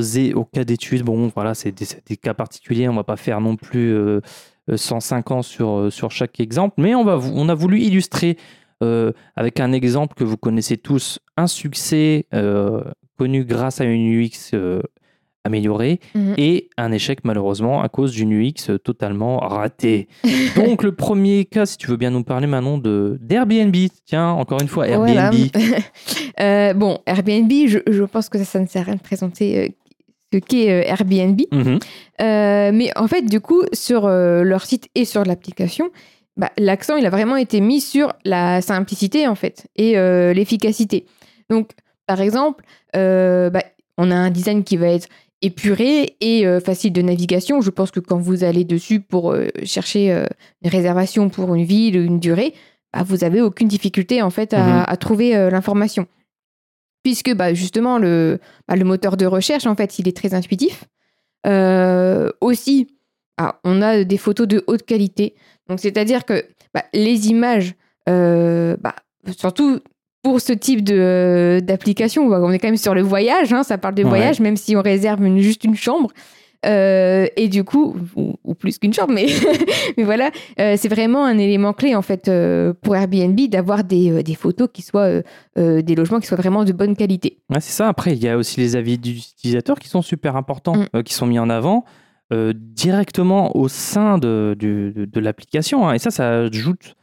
zé- 0.00 0.34
aux 0.34 0.44
cas 0.44 0.64
d'études. 0.64 1.02
Bon, 1.04 1.30
voilà, 1.34 1.54
c'est 1.54 1.70
des, 1.70 1.86
des 2.08 2.16
cas 2.16 2.34
particuliers. 2.34 2.88
On 2.88 2.94
va 2.96 3.04
pas 3.04 3.16
faire 3.16 3.40
non 3.40 3.54
plus 3.56 3.94
105 4.74 5.30
ans 5.30 5.42
sur, 5.42 5.70
euh, 5.78 5.90
sur 5.90 6.10
chaque 6.10 6.40
exemple, 6.40 6.74
mais 6.78 6.94
on, 6.94 7.04
va, 7.04 7.18
on 7.34 7.48
a 7.48 7.54
voulu 7.54 7.80
illustrer 7.80 8.36
euh, 8.82 9.12
avec 9.36 9.60
un 9.60 9.72
exemple 9.72 10.14
que 10.16 10.24
vous 10.24 10.36
connaissez 10.36 10.76
tous, 10.76 11.18
un 11.36 11.46
succès 11.46 12.26
euh, 12.34 12.82
connu 13.18 13.44
grâce 13.44 13.80
à 13.80 13.84
une 13.84 14.06
UX 14.20 14.50
euh, 14.54 14.82
amélioré 15.44 16.00
Mhm. 16.14 16.34
et 16.38 16.68
un 16.76 16.90
échec 16.90 17.20
malheureusement 17.22 17.80
à 17.80 17.88
cause 17.88 18.10
d'une 18.12 18.32
UX 18.32 18.76
totalement 18.82 19.38
ratée. 19.38 20.08
Donc 20.56 20.82
le 20.82 20.90
premier 20.92 21.44
cas, 21.44 21.64
si 21.66 21.78
tu 21.78 21.86
veux 21.86 21.96
bien 21.96 22.10
nous 22.10 22.24
parler 22.24 22.48
Manon 22.48 22.78
de 22.78 23.16
d'Airbnb. 23.22 23.74
Tiens, 24.04 24.30
encore 24.30 24.60
une 24.60 24.66
fois 24.68 24.86
Voilà. 24.88 25.26
Airbnb. 25.26 25.50
Euh, 26.38 26.74
bon, 26.74 26.98
Airbnb, 27.06 27.50
je, 27.66 27.78
je 27.90 28.02
pense 28.02 28.28
que 28.28 28.36
ça, 28.36 28.44
ça 28.44 28.60
ne 28.60 28.66
sert 28.66 28.82
à 28.82 28.84
rien 28.84 28.96
de 28.96 29.00
présenter 29.00 29.58
euh, 29.58 29.68
ce 30.32 30.38
qu'est 30.38 30.70
euh, 30.70 30.82
Airbnb. 30.86 31.40
Mhm. 31.52 31.78
Euh, 32.20 32.70
mais 32.72 32.90
en 32.96 33.06
fait, 33.08 33.22
du 33.22 33.40
coup, 33.40 33.62
sur 33.72 34.06
euh, 34.06 34.42
leur 34.42 34.64
site 34.64 34.88
et 34.94 35.04
sur 35.04 35.24
l'application, 35.24 35.90
bah, 36.36 36.50
l'accent, 36.58 36.96
il 36.96 37.06
a 37.06 37.10
vraiment 37.10 37.36
été 37.36 37.60
mis 37.60 37.80
sur 37.80 38.12
la 38.24 38.60
simplicité, 38.60 39.26
en 39.26 39.34
fait, 39.34 39.66
et 39.76 39.96
euh, 39.96 40.32
l'efficacité. 40.32 41.06
Donc, 41.48 41.70
par 42.06 42.20
exemple, 42.20 42.64
bah, 42.92 43.62
on 43.98 44.10
a 44.10 44.14
un 44.14 44.30
design 44.30 44.64
qui 44.64 44.76
va 44.76 44.88
être 44.88 45.08
épuré 45.42 46.16
et 46.20 46.44
facile 46.64 46.92
de 46.92 47.02
navigation. 47.02 47.60
Je 47.60 47.70
pense 47.70 47.90
que 47.90 48.00
quand 48.00 48.18
vous 48.18 48.42
allez 48.44 48.64
dessus 48.64 49.00
pour 49.00 49.34
chercher 49.64 50.10
une 50.62 50.70
réservation 50.70 51.28
pour 51.28 51.54
une 51.54 51.64
ville 51.64 51.98
ou 51.98 52.02
une 52.02 52.20
durée, 52.20 52.54
bah, 52.92 53.02
vous 53.04 53.22
avez 53.24 53.40
aucune 53.42 53.68
difficulté, 53.68 54.22
en 54.22 54.30
fait, 54.30 54.54
à, 54.54 54.62
Mhm. 54.64 54.84
à 54.86 54.96
trouver 54.96 55.50
l'information. 55.50 56.06
Puisque, 57.06 57.32
bah, 57.36 57.54
justement, 57.54 57.98
le, 57.98 58.40
bah, 58.66 58.74
le 58.74 58.84
moteur 58.84 59.16
de 59.16 59.26
recherche, 59.26 59.64
en 59.64 59.76
fait, 59.76 60.00
il 60.00 60.08
est 60.08 60.16
très 60.16 60.34
intuitif. 60.34 60.82
Euh, 61.46 62.32
aussi, 62.40 62.88
ah, 63.36 63.60
on 63.62 63.80
a 63.80 64.02
des 64.02 64.16
photos 64.16 64.48
de 64.48 64.64
haute 64.66 64.82
qualité. 64.82 65.36
Donc, 65.68 65.78
c'est-à-dire 65.78 66.24
que 66.24 66.44
bah, 66.74 66.82
les 66.92 67.28
images, 67.28 67.74
euh, 68.08 68.76
bah, 68.80 68.96
surtout 69.38 69.78
pour 70.24 70.40
ce 70.40 70.52
type 70.52 70.82
de, 70.82 71.60
d'application, 71.62 72.26
on 72.26 72.50
est 72.50 72.58
quand 72.58 72.66
même 72.66 72.76
sur 72.76 72.92
le 72.92 73.02
voyage, 73.02 73.52
hein, 73.52 73.62
ça 73.62 73.78
parle 73.78 73.94
de 73.94 74.02
Ouais. 74.02 74.08
voyage, 74.08 74.40
même 74.40 74.56
si 74.56 74.74
on 74.74 74.82
réserve 74.82 75.24
une- 75.24 75.38
juste 75.38 75.62
une 75.62 75.76
chambre. 75.76 76.10
Euh, 76.64 77.26
et 77.36 77.48
du 77.48 77.64
coup, 77.64 77.94
ou, 78.16 78.34
ou 78.44 78.54
plus 78.54 78.78
qu'une 78.78 78.92
chambre, 78.94 79.12
mais, 79.12 79.26
mais 79.96 80.04
voilà, 80.04 80.30
euh, 80.58 80.74
c'est 80.78 80.88
vraiment 80.88 81.24
un 81.24 81.36
élément 81.38 81.72
clé 81.72 81.94
en 81.94 82.02
fait 82.02 82.28
euh, 82.28 82.72
pour 82.82 82.96
Airbnb 82.96 83.38
d'avoir 83.48 83.84
des, 83.84 84.22
des 84.22 84.34
photos 84.34 84.68
qui 84.72 84.82
soient 84.82 85.20
des 85.56 85.94
logements 85.94 86.20
qui 86.20 86.26
soient 86.26 86.36
vraiment 86.36 86.64
de 86.64 86.72
bonne 86.72 86.96
qualité. 86.96 87.38
Ouais, 87.50 87.60
c'est 87.60 87.72
ça. 87.72 87.88
Après, 87.88 88.12
il 88.12 88.22
y 88.22 88.28
a 88.28 88.36
aussi 88.36 88.58
les 88.60 88.76
avis 88.76 88.98
d'utilisateurs 88.98 89.78
qui 89.78 89.88
sont 89.88 90.02
super 90.02 90.36
importants, 90.36 90.76
Mm. 90.94 91.02
qui 91.02 91.14
sont 91.14 91.26
mis 91.26 91.38
en 91.38 91.50
avant 91.50 91.84
directement 92.54 93.56
au 93.56 93.68
sein 93.68 94.18
de, 94.18 94.56
du- 94.58 94.92
de, 94.92 95.04
de 95.04 95.20
l'application. 95.20 95.88
hein. 95.88 95.94
Et 95.94 95.98
ça, 95.98 96.10
ça 96.10 96.40
ajoute 96.40 96.94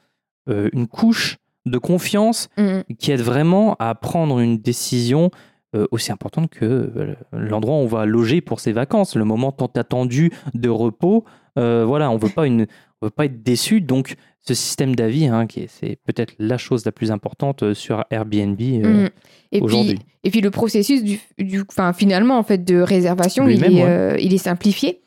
une 0.48 0.88
couche 0.88 1.38
de 1.66 1.78
confiance 1.78 2.50
Mhm. 2.58 2.84
qui 3.00 3.12
aide 3.14 3.22
vraiment 3.22 3.76
à 3.80 3.96
prendre 3.96 4.40
une 4.40 4.58
décision 4.58 5.32
euh, 5.76 5.88
aussi 5.90 6.12
importante 6.12 6.52
que 6.52 6.66
euh, 6.66 7.16
l'endroit 7.32 7.76
où 7.76 7.80
on 7.80 7.88
va 7.88 8.06
loger 8.06 8.42
pour 8.42 8.60
ses 8.60 8.74
vacances, 8.74 9.16
le 9.16 9.26
moment 9.26 9.52
tant 9.52 9.72
attendu 9.76 10.32
de 10.54 10.70
repos. 10.70 11.26
Euh, 11.58 11.84
voilà, 11.84 12.12
on 12.12 12.18
veut 12.18 12.30
pas 12.30 12.46
une, 12.46 12.68
on 13.02 13.08
veut 13.08 13.12
pas 13.12 13.26
être 13.26 13.42
déçu. 13.42 13.82
Donc, 13.82 14.16
ce 14.42 14.54
système 14.54 14.96
d'avis, 14.96 15.26
hein, 15.26 15.48
qui 15.48 15.66
c'est 15.68 15.98
peut-être 16.06 16.36
la 16.38 16.58
chose 16.58 16.86
la 16.86 16.92
plus 16.92 17.12
importante 17.12 17.74
sur 17.74 18.04
Airbnb 18.12 18.60
euh. 18.62 19.10
Et 19.52 19.62
aujourd'hui. 19.62 19.96
puis, 19.96 20.06
et 20.24 20.30
puis 20.30 20.42
le 20.42 20.52
processus 20.52 21.04
du, 21.04 21.20
du, 21.40 21.64
enfin, 21.68 21.92
finalement 21.94 22.38
en 22.38 22.44
fait 22.44 22.64
de 22.64 22.80
réservation, 22.80 23.48
il 23.48 23.64
est, 23.64 23.70
ouais. 23.70 23.84
euh, 23.84 24.18
il 24.20 24.34
est 24.34 24.40
simplifié. 24.40 25.02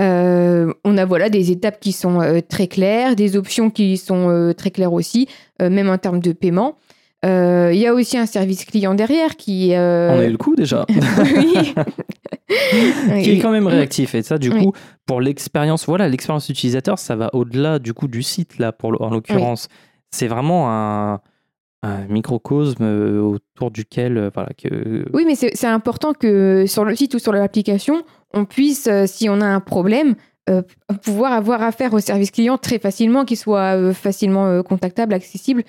Euh, 0.00 0.72
on 0.84 0.96
a 0.96 1.04
voilà 1.04 1.28
des 1.28 1.50
étapes 1.50 1.78
qui 1.80 1.92
sont 1.92 2.42
très 2.48 2.66
claires, 2.66 3.14
des 3.14 3.36
options 3.36 3.70
qui 3.70 3.96
sont 3.96 4.52
très 4.56 4.70
claires 4.70 4.92
aussi, 4.92 5.28
même 5.60 5.88
en 5.88 5.98
termes 5.98 6.20
de 6.20 6.32
paiement. 6.32 6.76
Euh, 7.24 7.70
Il 7.72 7.78
y 7.80 7.86
a 7.86 7.94
aussi 7.94 8.16
un 8.16 8.26
service 8.26 8.64
client 8.64 8.94
derrière 8.94 9.36
qui. 9.36 9.74
euh, 9.74 10.10
On 10.14 10.18
a 10.20 10.24
eu 10.24 10.30
le 10.30 10.36
coup 10.38 10.54
déjà. 10.54 10.86
oui. 12.48 13.22
qui 13.22 13.30
est 13.32 13.38
quand 13.40 13.50
même 13.50 13.66
réactif. 13.66 14.14
Et 14.14 14.22
ça, 14.22 14.38
du 14.38 14.50
Oui. 14.50 14.64
coup, 14.64 14.72
pour 15.06 15.20
l'expérience, 15.20 15.86
voilà, 15.86 16.08
l'expérience 16.08 16.48
utilisateur, 16.48 16.98
ça 16.98 17.16
va 17.16 17.30
au-delà 17.34 17.78
du 17.78 17.92
coup 17.94 18.08
du 18.08 18.22
site, 18.22 18.58
là, 18.58 18.72
pour, 18.72 19.00
en 19.02 19.10
l'occurrence. 19.10 19.68
C'est 20.10 20.28
vraiment 20.28 20.70
un, 20.70 21.20
un 21.82 22.06
microcosme 22.08 22.82
euh, 22.84 23.20
autour 23.20 23.70
duquel, 23.70 24.16
euh, 24.16 24.30
voilà, 24.32 24.50
que... 24.56 25.04
Oui, 25.12 25.24
mais 25.26 25.34
c'est 25.34 25.66
important 25.66 26.12
que 26.14 26.64
sur 26.66 26.84
le 26.84 26.94
site 26.96 27.14
ou 27.14 27.18
sur 27.18 27.32
l'application, 27.32 28.02
on 28.32 28.44
puisse, 28.44 28.88
si 29.06 29.28
on 29.28 29.40
a 29.40 29.46
un 29.46 29.60
problème, 29.60 30.14
euh, 30.48 30.62
pouvoir 31.02 31.32
avoir 31.32 31.62
affaire 31.62 31.92
au 31.92 32.00
service 32.00 32.30
client 32.30 32.58
très 32.58 32.78
facilement, 32.78 33.24
qu'il 33.24 33.36
soit 33.36 33.76
euh, 33.76 33.92
facilement 33.92 34.46
euh, 34.46 34.62
contactable, 34.62 35.12
accessible, 35.14 35.64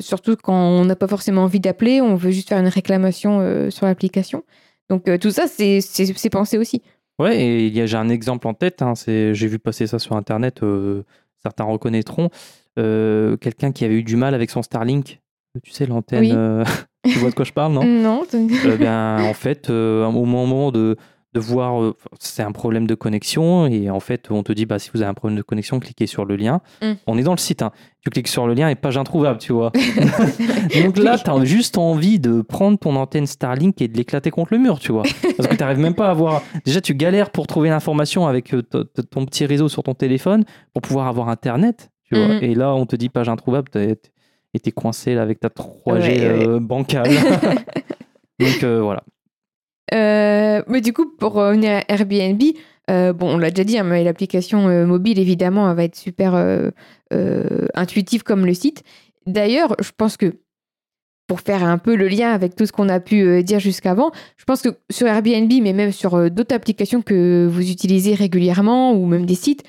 surtout 0.00 0.36
quand 0.36 0.54
on 0.54 0.84
n'a 0.84 0.96
pas 0.96 1.08
forcément 1.08 1.42
envie 1.42 1.60
d'appeler, 1.60 2.00
on 2.00 2.14
veut 2.14 2.30
juste 2.30 2.48
faire 2.48 2.60
une 2.60 2.68
réclamation 2.68 3.68
sur 3.70 3.86
l'application. 3.86 4.44
Donc 4.88 5.04
tout 5.18 5.30
ça, 5.30 5.46
c'est 5.48 6.30
pensé 6.30 6.56
aussi. 6.56 6.82
Ouais, 7.18 7.40
et 7.40 7.66
il 7.66 7.74
y 7.74 7.80
a, 7.80 7.86
j'ai 7.86 7.96
un 7.96 8.08
exemple 8.08 8.46
en 8.46 8.54
tête, 8.54 8.82
hein, 8.82 8.94
j'ai 9.06 9.32
vu 9.32 9.58
passer 9.58 9.86
ça 9.86 9.98
sur 9.98 10.16
Internet, 10.16 10.60
certains 11.42 11.64
reconnaîtront, 11.64 12.30
quelqu'un 12.76 13.72
qui 13.72 13.84
avait 13.84 13.96
eu 13.96 14.04
du 14.04 14.14
mal 14.16 14.34
avec 14.34 14.50
son 14.50 14.62
Starlink, 14.62 15.20
tu 15.62 15.72
sais, 15.72 15.86
l'antenne, 15.86 16.64
Oui. 16.64 17.12
tu 17.12 17.18
vois 17.18 17.30
de 17.30 17.34
quoi 17.34 17.44
je 17.44 17.52
parle, 17.52 17.72
non? 17.72 17.84
Non, 17.84 18.22
Euh, 18.32 18.76
ben, 18.76 19.24
en 19.24 19.34
fait, 19.34 19.68
au 19.68 20.10
moment 20.24 20.70
de, 20.70 20.96
de 21.34 21.40
voir, 21.40 21.82
euh, 21.82 21.96
c'est 22.20 22.42
un 22.42 22.52
problème 22.52 22.86
de 22.86 22.94
connexion, 22.94 23.66
et 23.66 23.90
en 23.90 24.00
fait, 24.00 24.28
on 24.30 24.42
te 24.42 24.52
dit, 24.52 24.66
bah, 24.66 24.78
si 24.78 24.90
vous 24.94 25.02
avez 25.02 25.10
un 25.10 25.14
problème 25.14 25.36
de 25.36 25.42
connexion, 25.42 25.80
cliquez 25.80 26.06
sur 26.06 26.24
le 26.24 26.36
lien. 26.36 26.60
Mm. 26.80 26.92
On 27.06 27.18
est 27.18 27.24
dans 27.24 27.32
le 27.32 27.38
site, 27.38 27.62
hein. 27.62 27.72
tu 28.02 28.10
cliques 28.10 28.28
sur 28.28 28.46
le 28.46 28.54
lien 28.54 28.68
et 28.68 28.76
page 28.76 28.96
introuvable, 28.96 29.38
tu 29.38 29.52
vois. 29.52 29.72
Donc 30.82 30.96
là, 30.96 31.18
tu 31.18 31.28
as 31.28 31.44
juste 31.44 31.76
envie 31.76 32.20
de 32.20 32.40
prendre 32.40 32.78
ton 32.78 32.94
antenne 32.96 33.26
Starlink 33.26 33.82
et 33.82 33.88
de 33.88 33.96
l'éclater 33.96 34.30
contre 34.30 34.54
le 34.54 34.58
mur, 34.58 34.78
tu 34.78 34.92
vois. 34.92 35.02
Parce 35.36 35.48
que 35.48 35.54
tu 35.54 35.60
n'arrives 35.60 35.80
même 35.80 35.94
pas 35.94 36.08
à 36.08 36.14
voir. 36.14 36.42
Déjà, 36.64 36.80
tu 36.80 36.94
galères 36.94 37.30
pour 37.30 37.46
trouver 37.48 37.68
l'information 37.68 38.26
avec 38.26 38.54
euh, 38.54 38.62
ton 38.62 39.26
petit 39.26 39.44
réseau 39.44 39.68
sur 39.68 39.82
ton 39.82 39.94
téléphone 39.94 40.44
pour 40.72 40.82
pouvoir 40.82 41.08
avoir 41.08 41.28
Internet, 41.28 41.90
tu 42.04 42.14
vois. 42.14 42.34
Mhm. 42.34 42.44
Et 42.44 42.54
là, 42.54 42.74
on 42.74 42.86
te 42.86 42.94
dit 42.94 43.08
page 43.08 43.28
introuvable, 43.28 43.70
et 44.54 44.60
t'es 44.60 44.70
coincé 44.70 45.14
là, 45.14 45.22
avec 45.22 45.40
ta 45.40 45.48
3G 45.48 45.90
Ouais, 45.90 46.20
euh, 46.22 46.60
bancale. 46.60 47.10
Donc 48.38 48.62
euh, 48.62 48.80
voilà. 48.80 49.02
Euh, 49.92 50.62
mais 50.66 50.80
du 50.80 50.92
coup, 50.92 51.10
pour 51.18 51.34
revenir 51.34 51.72
à 51.72 51.92
Airbnb, 51.92 52.42
euh, 52.90 53.12
bon, 53.12 53.34
on 53.34 53.38
l'a 53.38 53.50
déjà 53.50 53.64
dit, 53.64 53.78
hein, 53.78 53.84
mais 53.84 54.04
l'application 54.04 54.68
euh, 54.68 54.86
mobile, 54.86 55.18
évidemment, 55.18 55.72
va 55.74 55.84
être 55.84 55.96
super 55.96 56.34
intuitive 57.74 58.22
comme 58.22 58.46
le 58.46 58.54
site. 58.54 58.82
D'ailleurs, 59.26 59.76
je 59.80 59.90
pense 59.96 60.16
que 60.16 60.34
pour 61.26 61.40
faire 61.40 61.64
un 61.64 61.78
peu 61.78 61.96
le 61.96 62.08
lien 62.08 62.32
avec 62.32 62.54
tout 62.54 62.66
ce 62.66 62.72
qu'on 62.72 62.88
a 62.88 63.00
pu 63.00 63.42
dire 63.42 63.58
jusqu'avant, 63.58 64.10
je 64.36 64.44
pense 64.44 64.60
que 64.60 64.68
sur 64.90 65.06
Airbnb, 65.06 65.50
mais 65.62 65.72
même 65.72 65.92
sur 65.92 66.30
d'autres 66.30 66.54
applications 66.54 67.00
que 67.00 67.48
vous 67.50 67.70
utilisez 67.70 68.14
régulièrement 68.14 68.92
ou 68.92 69.06
même 69.06 69.24
des 69.24 69.34
sites, 69.34 69.62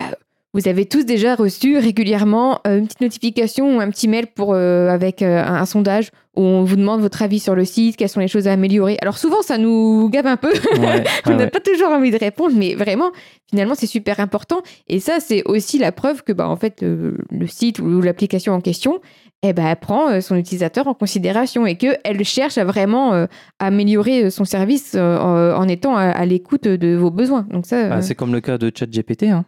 bah, 0.00 0.16
vous 0.56 0.68
avez 0.68 0.86
tous 0.86 1.04
déjà 1.04 1.34
reçu 1.34 1.76
régulièrement 1.76 2.60
euh, 2.66 2.78
une 2.78 2.86
petite 2.86 3.02
notification 3.02 3.76
ou 3.76 3.80
un 3.80 3.90
petit 3.90 4.08
mail 4.08 4.26
pour, 4.26 4.54
euh, 4.54 4.88
avec 4.88 5.20
euh, 5.20 5.44
un, 5.44 5.56
un 5.56 5.66
sondage 5.66 6.10
où 6.34 6.40
on 6.42 6.64
vous 6.64 6.76
demande 6.76 7.00
votre 7.02 7.20
avis 7.22 7.40
sur 7.40 7.54
le 7.54 7.66
site, 7.66 7.96
quelles 7.96 8.08
sont 8.08 8.20
les 8.20 8.28
choses 8.28 8.48
à 8.48 8.52
améliorer. 8.52 8.96
Alors 9.02 9.18
souvent, 9.18 9.42
ça 9.42 9.58
nous 9.58 10.08
gave 10.08 10.26
un 10.26 10.36
peu. 10.38 10.52
Ouais, 10.78 11.04
on 11.26 11.30
n'a 11.32 11.36
ouais. 11.36 11.50
pas 11.50 11.60
toujours 11.60 11.90
envie 11.90 12.10
de 12.10 12.16
répondre, 12.18 12.54
mais 12.56 12.74
vraiment, 12.74 13.10
finalement, 13.50 13.74
c'est 13.74 13.86
super 13.86 14.18
important. 14.18 14.60
Et 14.88 14.98
ça, 15.00 15.20
c'est 15.20 15.42
aussi 15.44 15.78
la 15.78 15.92
preuve 15.92 16.22
que, 16.22 16.32
bah, 16.32 16.48
en 16.48 16.56
fait, 16.56 16.80
le, 16.82 17.18
le 17.30 17.46
site 17.46 17.78
ou 17.78 18.00
l'application 18.00 18.52
en 18.54 18.60
question, 18.60 19.00
eh 19.42 19.52
ben, 19.52 19.66
elle 19.66 19.76
prend 19.76 20.20
son 20.20 20.36
utilisateur 20.36 20.86
en 20.88 20.94
considération 20.94 21.66
et 21.66 21.76
qu'elle 21.76 22.24
cherche 22.24 22.56
à 22.58 22.64
vraiment 22.64 23.12
euh, 23.14 23.26
améliorer 23.58 24.30
son 24.30 24.44
service 24.44 24.92
euh, 24.94 25.54
en, 25.54 25.68
étant 25.68 25.96
à, 25.96 26.02
à 26.04 26.24
l'écoute 26.26 26.64
de 26.64 26.96
vos 26.96 27.10
besoins. 27.10 27.46
Donc 27.50 27.66
ça, 27.66 27.88
Bah, 27.88 27.96
euh, 27.96 28.02
c'est 28.02 28.14
comme 28.14 28.32
le 28.32 28.40
cas 28.40 28.58
de 28.58 28.70
ChatGPT. 28.74 29.24
Hein. 29.24 29.44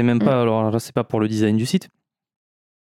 C'est 0.00 0.04
même 0.06 0.18
pas, 0.18 0.40
alors 0.40 0.70
là, 0.70 0.78
c'est 0.78 0.94
pas 0.94 1.04
pour 1.04 1.20
le 1.20 1.28
design 1.28 1.58
du 1.58 1.66
site. 1.66 1.90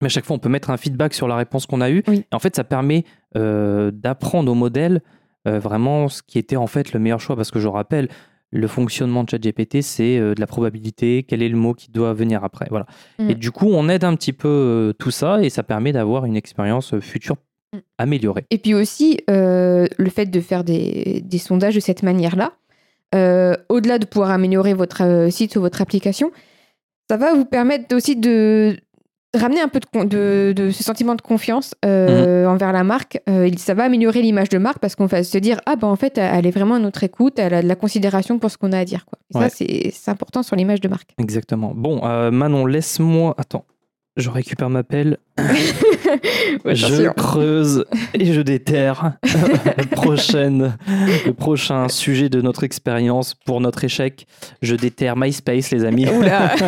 Mais 0.01 0.07
à 0.07 0.09
chaque 0.09 0.25
fois, 0.25 0.35
on 0.35 0.39
peut 0.39 0.49
mettre 0.49 0.69
un 0.69 0.75
feedback 0.75 1.13
sur 1.13 1.29
la 1.29 1.37
réponse 1.37 1.65
qu'on 1.65 1.79
a 1.79 1.89
eue. 1.89 2.03
Oui. 2.09 2.25
Et 2.29 2.35
en 2.35 2.39
fait, 2.39 2.57
ça 2.57 2.65
permet 2.65 3.05
euh, 3.37 3.89
d'apprendre 3.91 4.51
au 4.51 4.55
modèle 4.55 5.01
euh, 5.47 5.57
vraiment 5.57 6.09
ce 6.09 6.21
qui 6.21 6.37
était 6.39 6.57
en 6.57 6.67
fait 6.67 6.91
le 6.91 6.99
meilleur 6.99 7.21
choix. 7.21 7.37
Parce 7.37 7.51
que 7.51 7.59
je 7.61 7.69
rappelle, 7.69 8.09
le 8.51 8.67
fonctionnement 8.67 9.23
de 9.23 9.29
ChatGPT, 9.29 9.81
c'est 9.81 10.17
euh, 10.17 10.35
de 10.35 10.41
la 10.41 10.47
probabilité, 10.47 11.23
quel 11.25 11.41
est 11.41 11.47
le 11.47 11.55
mot 11.55 11.73
qui 11.73 11.89
doit 11.89 12.11
venir 12.13 12.43
après. 12.43 12.67
Voilà. 12.69 12.85
Mm. 13.17 13.29
Et 13.29 13.35
du 13.35 13.51
coup, 13.51 13.67
on 13.69 13.87
aide 13.87 14.03
un 14.03 14.17
petit 14.17 14.33
peu 14.33 14.93
tout 14.99 15.11
ça 15.11 15.41
et 15.41 15.49
ça 15.49 15.63
permet 15.63 15.93
d'avoir 15.93 16.25
une 16.25 16.35
expérience 16.35 16.99
future 16.99 17.37
Mm. 17.73 17.79
améliorée. 17.97 18.45
Et 18.51 18.57
puis 18.57 18.73
aussi, 18.73 19.21
le 19.27 20.09
fait 20.09 20.25
de 20.25 20.41
faire 20.41 20.65
des, 20.65 21.21
des 21.23 21.37
sondages 21.37 21.75
de 21.75 21.79
cette 21.79 22.03
manière-là, 22.03 22.51
au-delà 23.69 23.99
de 23.99 24.05
pouvoir 24.05 24.31
améliorer 24.31 24.73
votre 24.73 25.29
site 25.31 25.55
ou 25.55 25.61
votre 25.61 25.81
application, 25.81 26.31
ça 27.09 27.17
va 27.17 27.33
vous 27.33 27.45
permettre 27.45 27.95
aussi 27.95 28.15
de 28.15 28.77
ramener 29.37 29.59
un 29.59 29.67
peu 29.67 29.79
de, 29.81 29.85
con- 29.85 30.05
de, 30.05 30.53
de 30.55 30.71
ce 30.71 30.81
sentiment 30.83 31.13
de 31.15 31.21
confiance 31.21 31.73
euh, 31.83 32.45
envers 32.45 32.71
la 32.71 32.83
marque. 32.85 33.19
Euh, 33.29 33.49
ça 33.57 33.73
va 33.73 33.83
améliorer 33.83 34.21
l'image 34.21 34.47
de 34.49 34.57
marque 34.57 34.79
parce 34.79 34.95
qu'on 34.95 35.07
va 35.07 35.23
se 35.23 35.37
dire 35.37 35.59
ah 35.65 35.75
ben 35.75 35.87
en 35.89 35.97
fait 35.97 36.17
elle 36.17 36.45
est 36.47 36.51
vraiment 36.51 36.75
à 36.75 36.79
notre 36.79 37.03
écoute, 37.03 37.37
elle 37.37 37.53
a 37.53 37.61
de 37.61 37.67
la 37.67 37.75
considération 37.75 38.39
pour 38.39 38.49
ce 38.49 38.57
qu'on 38.57 38.71
a 38.71 38.79
à 38.79 38.85
dire 38.85 39.05
quoi. 39.05 39.19
Et 39.33 39.37
Ouais. 39.37 39.49
ça 39.49 39.55
c'est 39.57 39.91
c'est 39.93 40.09
important 40.11 40.41
sur 40.41 40.55
l'image 40.55 40.79
de 40.81 40.87
marque. 40.87 41.09
Exactement. 41.19 41.73
Bon, 41.75 41.99
euh, 42.05 42.31
Manon, 42.31 42.65
laisse-moi. 42.65 43.35
Attends. 43.37 43.65
Je 44.17 44.29
récupère 44.29 44.69
ma 44.69 44.83
pelle, 44.83 45.17
Ouais, 46.65 46.75
je 46.75 47.09
creuse 47.11 47.85
et 48.13 48.33
je 48.33 48.41
déterre 48.41 49.13
le, 49.23 49.85
prochaine, 49.91 50.77
le 51.25 51.33
prochain 51.33 51.89
sujet 51.89 52.29
de 52.29 52.41
notre 52.41 52.63
expérience 52.63 53.33
pour 53.33 53.61
notre 53.61 53.83
échec. 53.83 54.25
Je 54.61 54.75
déterre 54.75 55.15
MySpace, 55.17 55.71
les 55.71 55.83
amis. 55.83 56.07
Oula. 56.07 56.55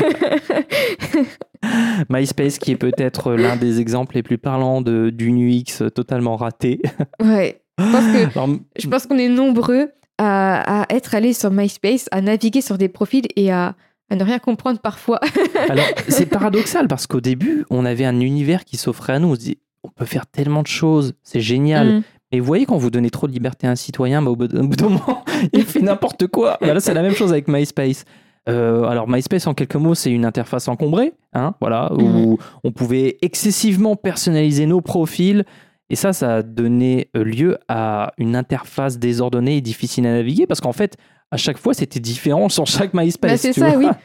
MySpace 2.10 2.60
qui 2.60 2.72
est 2.72 2.76
peut-être 2.78 3.34
l'un 3.34 3.56
des 3.56 3.80
exemples 3.80 4.16
les 4.16 4.24
plus 4.24 4.38
parlants 4.38 4.82
de, 4.82 5.10
d'une 5.10 5.38
UX 5.40 5.90
totalement 5.94 6.36
raté. 6.36 6.82
ouais. 7.22 7.62
Je 7.80 7.92
pense 7.92 8.06
que 8.06 8.40
Alors, 8.40 8.50
Je 8.80 8.88
pense 8.88 9.06
qu'on 9.06 9.20
est 9.20 9.30
nombreux 9.30 9.90
à, 10.18 10.82
à 10.82 10.86
être 10.96 11.14
allés 11.14 11.34
sur 11.34 11.52
MySpace, 11.52 12.08
à 12.12 12.22
naviguer 12.22 12.62
sur 12.62 12.80
des 12.80 12.90
profils 12.90 13.28
et 13.36 13.52
à, 13.52 13.76
à 14.10 14.16
ne 14.16 14.24
rien 14.24 14.40
comprendre 14.40 14.80
parfois. 14.80 15.20
Alors, 15.70 15.86
c'est 16.08 16.26
paradoxal 16.26 16.88
parce 16.88 17.08
qu'au 17.08 17.22
début, 17.22 17.66
on 17.70 17.86
avait 17.86 18.06
un 18.06 18.20
univers 18.20 18.66
qui 18.66 18.78
s'offrait 18.78 19.14
à 19.14 19.20
nous. 19.20 19.30
On 19.30 19.36
se 19.36 19.40
dit, 19.40 19.58
on 19.84 19.90
peut 19.90 20.06
faire 20.06 20.28
tellement 20.28 20.62
de 20.62 20.68
choses, 20.68 21.14
c'est 21.24 21.42
génial. 21.42 21.88
Mm. 21.88 22.04
Et 22.32 22.40
vous 22.40 22.46
voyez, 22.46 22.66
quand 22.66 22.78
vous 22.78 22.90
donnez 22.90 23.10
trop 23.10 23.28
de 23.28 23.32
liberté 23.32 23.68
à 23.68 23.72
un 23.72 23.76
citoyen, 23.76 24.22
bah, 24.22 24.32
au 24.32 24.36
bout 24.36 24.48
d'un 24.48 24.64
moment, 24.64 25.24
il 25.54 25.64
fait 25.64 25.82
n'importe 25.82 26.28
quoi. 26.28 26.58
Bah, 26.62 26.74
là, 26.74 26.80
c'est 26.80 26.94
la 26.94 27.02
même 27.02 27.16
chose 27.16 27.32
avec 27.32 27.48
MySpace. 27.48 28.06
Euh, 28.50 28.84
alors, 28.84 29.10
MySpace, 29.10 29.48
en 29.48 29.54
quelques 29.54 29.76
mots, 29.76 29.96
c'est 29.96 30.12
une 30.12 30.26
interface 30.26 30.68
encombrée, 30.68 31.14
hein, 31.34 31.56
voilà, 31.60 31.92
où 31.94 32.38
on 32.64 32.72
pouvait 32.72 33.18
excessivement 33.22 33.96
personnaliser 33.96 34.66
nos 34.66 34.80
profils. 34.80 35.44
Et 35.90 35.96
ça, 35.96 36.14
ça 36.14 36.36
a 36.36 36.44
donné 36.44 37.10
euh, 37.16 37.24
lieu 37.24 37.58
à 37.68 38.14
une 38.18 38.36
interface 38.36 39.00
désordonnée 39.00 39.58
et 39.58 39.62
difficile 39.62 40.06
à 40.06 40.12
naviguer 40.12 40.46
parce 40.46 40.60
qu'en 40.60 40.74
fait, 40.74 40.98
à 41.32 41.38
chaque 41.38 41.58
fois, 41.58 41.74
c'était 41.74 42.00
différent 42.00 42.50
sur 42.58 42.66
chaque 42.66 42.94
MySpace. 42.94 43.32
Bah, 43.32 43.38
c'est 43.38 43.54
ça, 43.54 43.70
vois. 43.72 43.78
oui. 43.78 43.88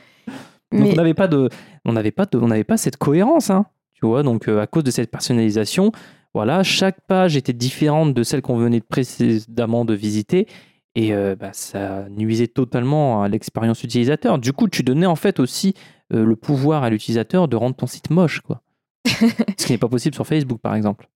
Donc 0.72 0.80
Mais 0.80 0.92
on 0.92 0.96
n'avait 0.96 1.14
pas 1.14 1.28
de, 1.28 1.50
on 1.84 1.92
n'avait 1.92 2.12
pas 2.12 2.24
de, 2.24 2.38
on 2.38 2.48
n'avait 2.48 2.64
pas 2.64 2.78
cette 2.78 2.96
cohérence, 2.96 3.50
hein, 3.50 3.66
tu 3.92 4.06
vois. 4.06 4.22
Donc 4.22 4.48
euh, 4.48 4.60
à 4.60 4.66
cause 4.66 4.84
de 4.84 4.90
cette 4.90 5.10
personnalisation, 5.10 5.92
voilà, 6.32 6.62
chaque 6.62 7.02
page 7.06 7.36
était 7.36 7.52
différente 7.52 8.14
de 8.14 8.22
celle 8.22 8.40
qu'on 8.40 8.56
venait 8.56 8.80
de 8.80 8.84
précédemment 8.84 9.84
de 9.84 9.92
visiter, 9.92 10.48
et 10.94 11.12
euh, 11.12 11.36
bah, 11.38 11.50
ça 11.52 12.06
nuisait 12.08 12.46
totalement 12.46 13.22
à 13.22 13.28
l'expérience 13.28 13.84
utilisateur. 13.84 14.38
Du 14.38 14.54
coup, 14.54 14.66
tu 14.66 14.82
donnais 14.82 15.04
en 15.04 15.16
fait 15.16 15.40
aussi 15.40 15.74
euh, 16.14 16.24
le 16.24 16.36
pouvoir 16.36 16.84
à 16.84 16.90
l'utilisateur 16.90 17.48
de 17.48 17.56
rendre 17.56 17.76
ton 17.76 17.86
site 17.86 18.08
moche, 18.08 18.40
quoi. 18.40 18.62
Ce 19.58 19.66
qui 19.66 19.72
n'est 19.72 19.78
pas 19.78 19.88
possible 19.88 20.14
sur 20.14 20.26
Facebook, 20.26 20.60
par 20.62 20.74
exemple. 20.74 21.06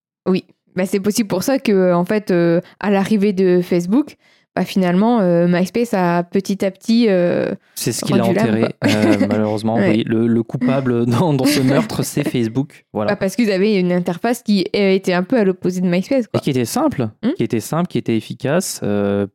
bah, 0.75 0.85
c'est 0.85 0.99
possible 0.99 1.27
pour 1.27 1.41
ça 1.41 1.57
que, 1.57 1.93
en 1.93 2.05
fait, 2.05 2.29
à 2.31 2.91
l'arrivée 2.91 3.33
de 3.33 3.61
Facebook, 3.61 4.17
bah, 4.57 4.65
finalement, 4.65 5.19
euh, 5.19 5.47
MySpace 5.47 5.93
a 5.93 6.23
petit 6.23 6.65
à 6.65 6.71
petit. 6.71 7.05
euh, 7.09 7.53
C'est 7.75 7.91
ce 7.91 8.03
qu'il 8.03 8.19
a 8.19 8.25
enterré, 8.25 8.63
euh, 8.85 9.27
malheureusement. 9.29 9.75
Ouais. 9.77 9.89
Oui, 9.97 10.03
le, 10.07 10.25
le 10.25 10.41
coupable 10.43 11.05
dans, 11.19 11.33
dans 11.33 11.45
ce 11.45 11.59
meurtre, 11.59 12.01
c'est 12.03 12.27
Facebook. 12.27 12.85
Voilà. 12.93 13.11
bah, 13.11 13.15
parce 13.17 13.35
qu'ils 13.35 13.51
avaient 13.51 13.79
une 13.79 13.91
interface 13.91 14.41
qui 14.41 14.65
était 14.73 15.13
un 15.13 15.21
peu 15.23 15.37
à 15.37 15.43
l'opposé 15.43 15.81
de 15.81 15.87
MySpace. 15.87 16.25
Et 16.33 16.39
qui 16.39 16.49
était 16.49 16.65
simple, 16.65 17.09
Hmm. 17.23 17.33
qui 17.37 17.43
était 17.43 17.59
simple, 17.59 17.87
qui 17.87 17.97
était 17.99 18.17
efficace 18.17 18.81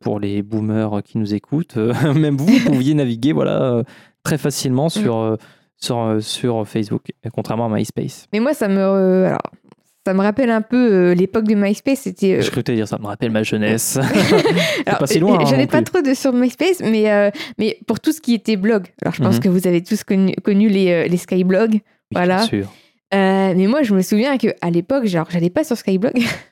pour 0.00 0.18
les 0.18 0.42
boomers 0.42 1.02
qui 1.04 1.18
nous 1.18 1.34
écoutent. 1.34 1.76
Même 2.16 2.36
vous, 2.36 2.46
vous 2.46 2.70
pouviez 2.72 2.94
naviguer 2.94 3.32
voilà, 3.32 3.82
très 4.24 4.38
facilement 4.38 4.88
sur, 4.88 5.18
euh, 5.18 5.36
sur, 5.76 5.98
euh, 6.00 6.20
sur 6.20 6.66
Facebook, 6.66 7.02
contrairement 7.32 7.66
à 7.66 7.76
MySpace. 7.76 8.26
Mais 8.32 8.40
moi, 8.40 8.54
ça 8.54 8.66
me, 8.68 8.78
euh, 8.80 9.26
alors, 9.28 9.42
ça 10.06 10.14
me 10.14 10.20
rappelle 10.20 10.50
un 10.50 10.62
peu 10.62 10.76
euh, 10.92 11.14
l'époque 11.14 11.44
de 11.44 11.54
MySpace. 11.54 12.00
C'était. 12.00 12.34
euh, 12.34 12.40
Je 12.42 12.50
que 12.50 12.70
allais 12.70 12.78
dire 12.78 12.88
ça 12.88 12.98
me 12.98 13.06
rappelle 13.06 13.30
ma 13.30 13.42
jeunesse. 13.42 13.98
Alors, 14.86 14.98
pas 14.98 15.06
si 15.06 15.18
loin, 15.20 15.38
hein, 15.40 15.44
J'en 15.46 15.56
ai 15.56 15.62
non 15.62 15.66
pas 15.68 15.82
trop 15.82 16.00
de 16.02 16.12
sur 16.14 16.32
MySpace, 16.32 16.80
mais, 16.80 17.10
euh, 17.12 17.30
mais 17.58 17.78
pour 17.86 18.00
tout 18.00 18.12
ce 18.12 18.20
qui 18.20 18.34
était 18.34 18.56
blog. 18.56 18.86
Alors, 19.02 19.14
je 19.14 19.22
pense 19.22 19.36
Mhm. 19.36 19.40
que 19.42 19.48
vous 19.48 19.66
avez 19.66 19.82
tous 19.82 20.02
connu, 20.04 20.34
connu 20.42 20.68
les, 20.68 21.08
les 21.08 21.16
Skyblogs. 21.16 21.74
Oui, 21.74 21.80
Voilà. 22.12 22.36
Bien 22.38 22.46
sûr. 22.46 22.72
Mais 23.12 23.66
moi, 23.68 23.82
je 23.82 23.94
me 23.94 24.02
souviens 24.02 24.36
qu'à 24.38 24.70
l'époque, 24.70 25.06
genre, 25.06 25.26
j'allais 25.30 25.50
pas 25.50 25.64
sur 25.64 25.76
Skyblog. 25.76 26.12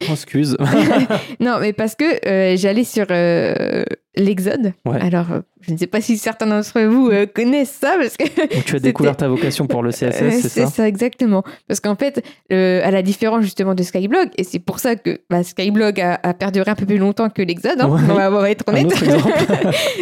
Excuse. 0.10 0.56
non, 1.40 1.58
mais 1.60 1.72
parce 1.72 1.94
que 1.94 2.04
euh, 2.28 2.56
j'allais 2.56 2.84
sur 2.84 3.06
euh, 3.10 3.82
l'Exode. 4.14 4.72
Ouais. 4.84 5.00
Alors, 5.00 5.32
euh, 5.32 5.40
je 5.62 5.72
ne 5.72 5.78
sais 5.78 5.86
pas 5.86 6.00
si 6.02 6.18
certains 6.18 6.46
d'entre 6.46 6.82
vous 6.82 7.10
connaissent 7.34 7.78
ça, 7.80 7.96
parce 7.98 8.16
que 8.18 8.24
Donc, 8.24 8.64
tu 8.66 8.76
as 8.76 8.78
découvert 8.80 9.16
ta 9.16 9.26
vocation 9.28 9.66
pour 9.66 9.82
le 9.82 9.90
CSS, 9.90 10.22
Euh, 10.22 10.30
c'est 10.42 10.66
ça 10.66 10.86
exactement. 10.86 11.42
Parce 11.66 11.80
qu'en 11.80 11.96
fait, 11.96 12.22
à 12.50 12.90
la 12.90 13.02
différence 13.02 13.42
justement 13.42 13.74
de 13.74 13.82
Skyblog, 13.82 14.28
et 14.36 14.44
c'est 14.44 14.58
pour 14.58 14.80
ça 14.80 14.96
que 14.96 15.18
bah, 15.30 15.42
Skyblog 15.42 15.98
a, 16.00 16.20
a 16.22 16.34
perduré 16.34 16.70
un 16.70 16.74
peu 16.74 16.86
plus 16.86 16.98
longtemps 16.98 17.30
que 17.30 17.40
l'Exode, 17.42 17.80
hein, 17.80 17.88
Ouais. 17.88 18.00
on, 18.10 18.14
va, 18.14 18.30
on 18.30 18.40
va 18.40 18.50
être 18.50 18.64
honnête. 18.68 18.92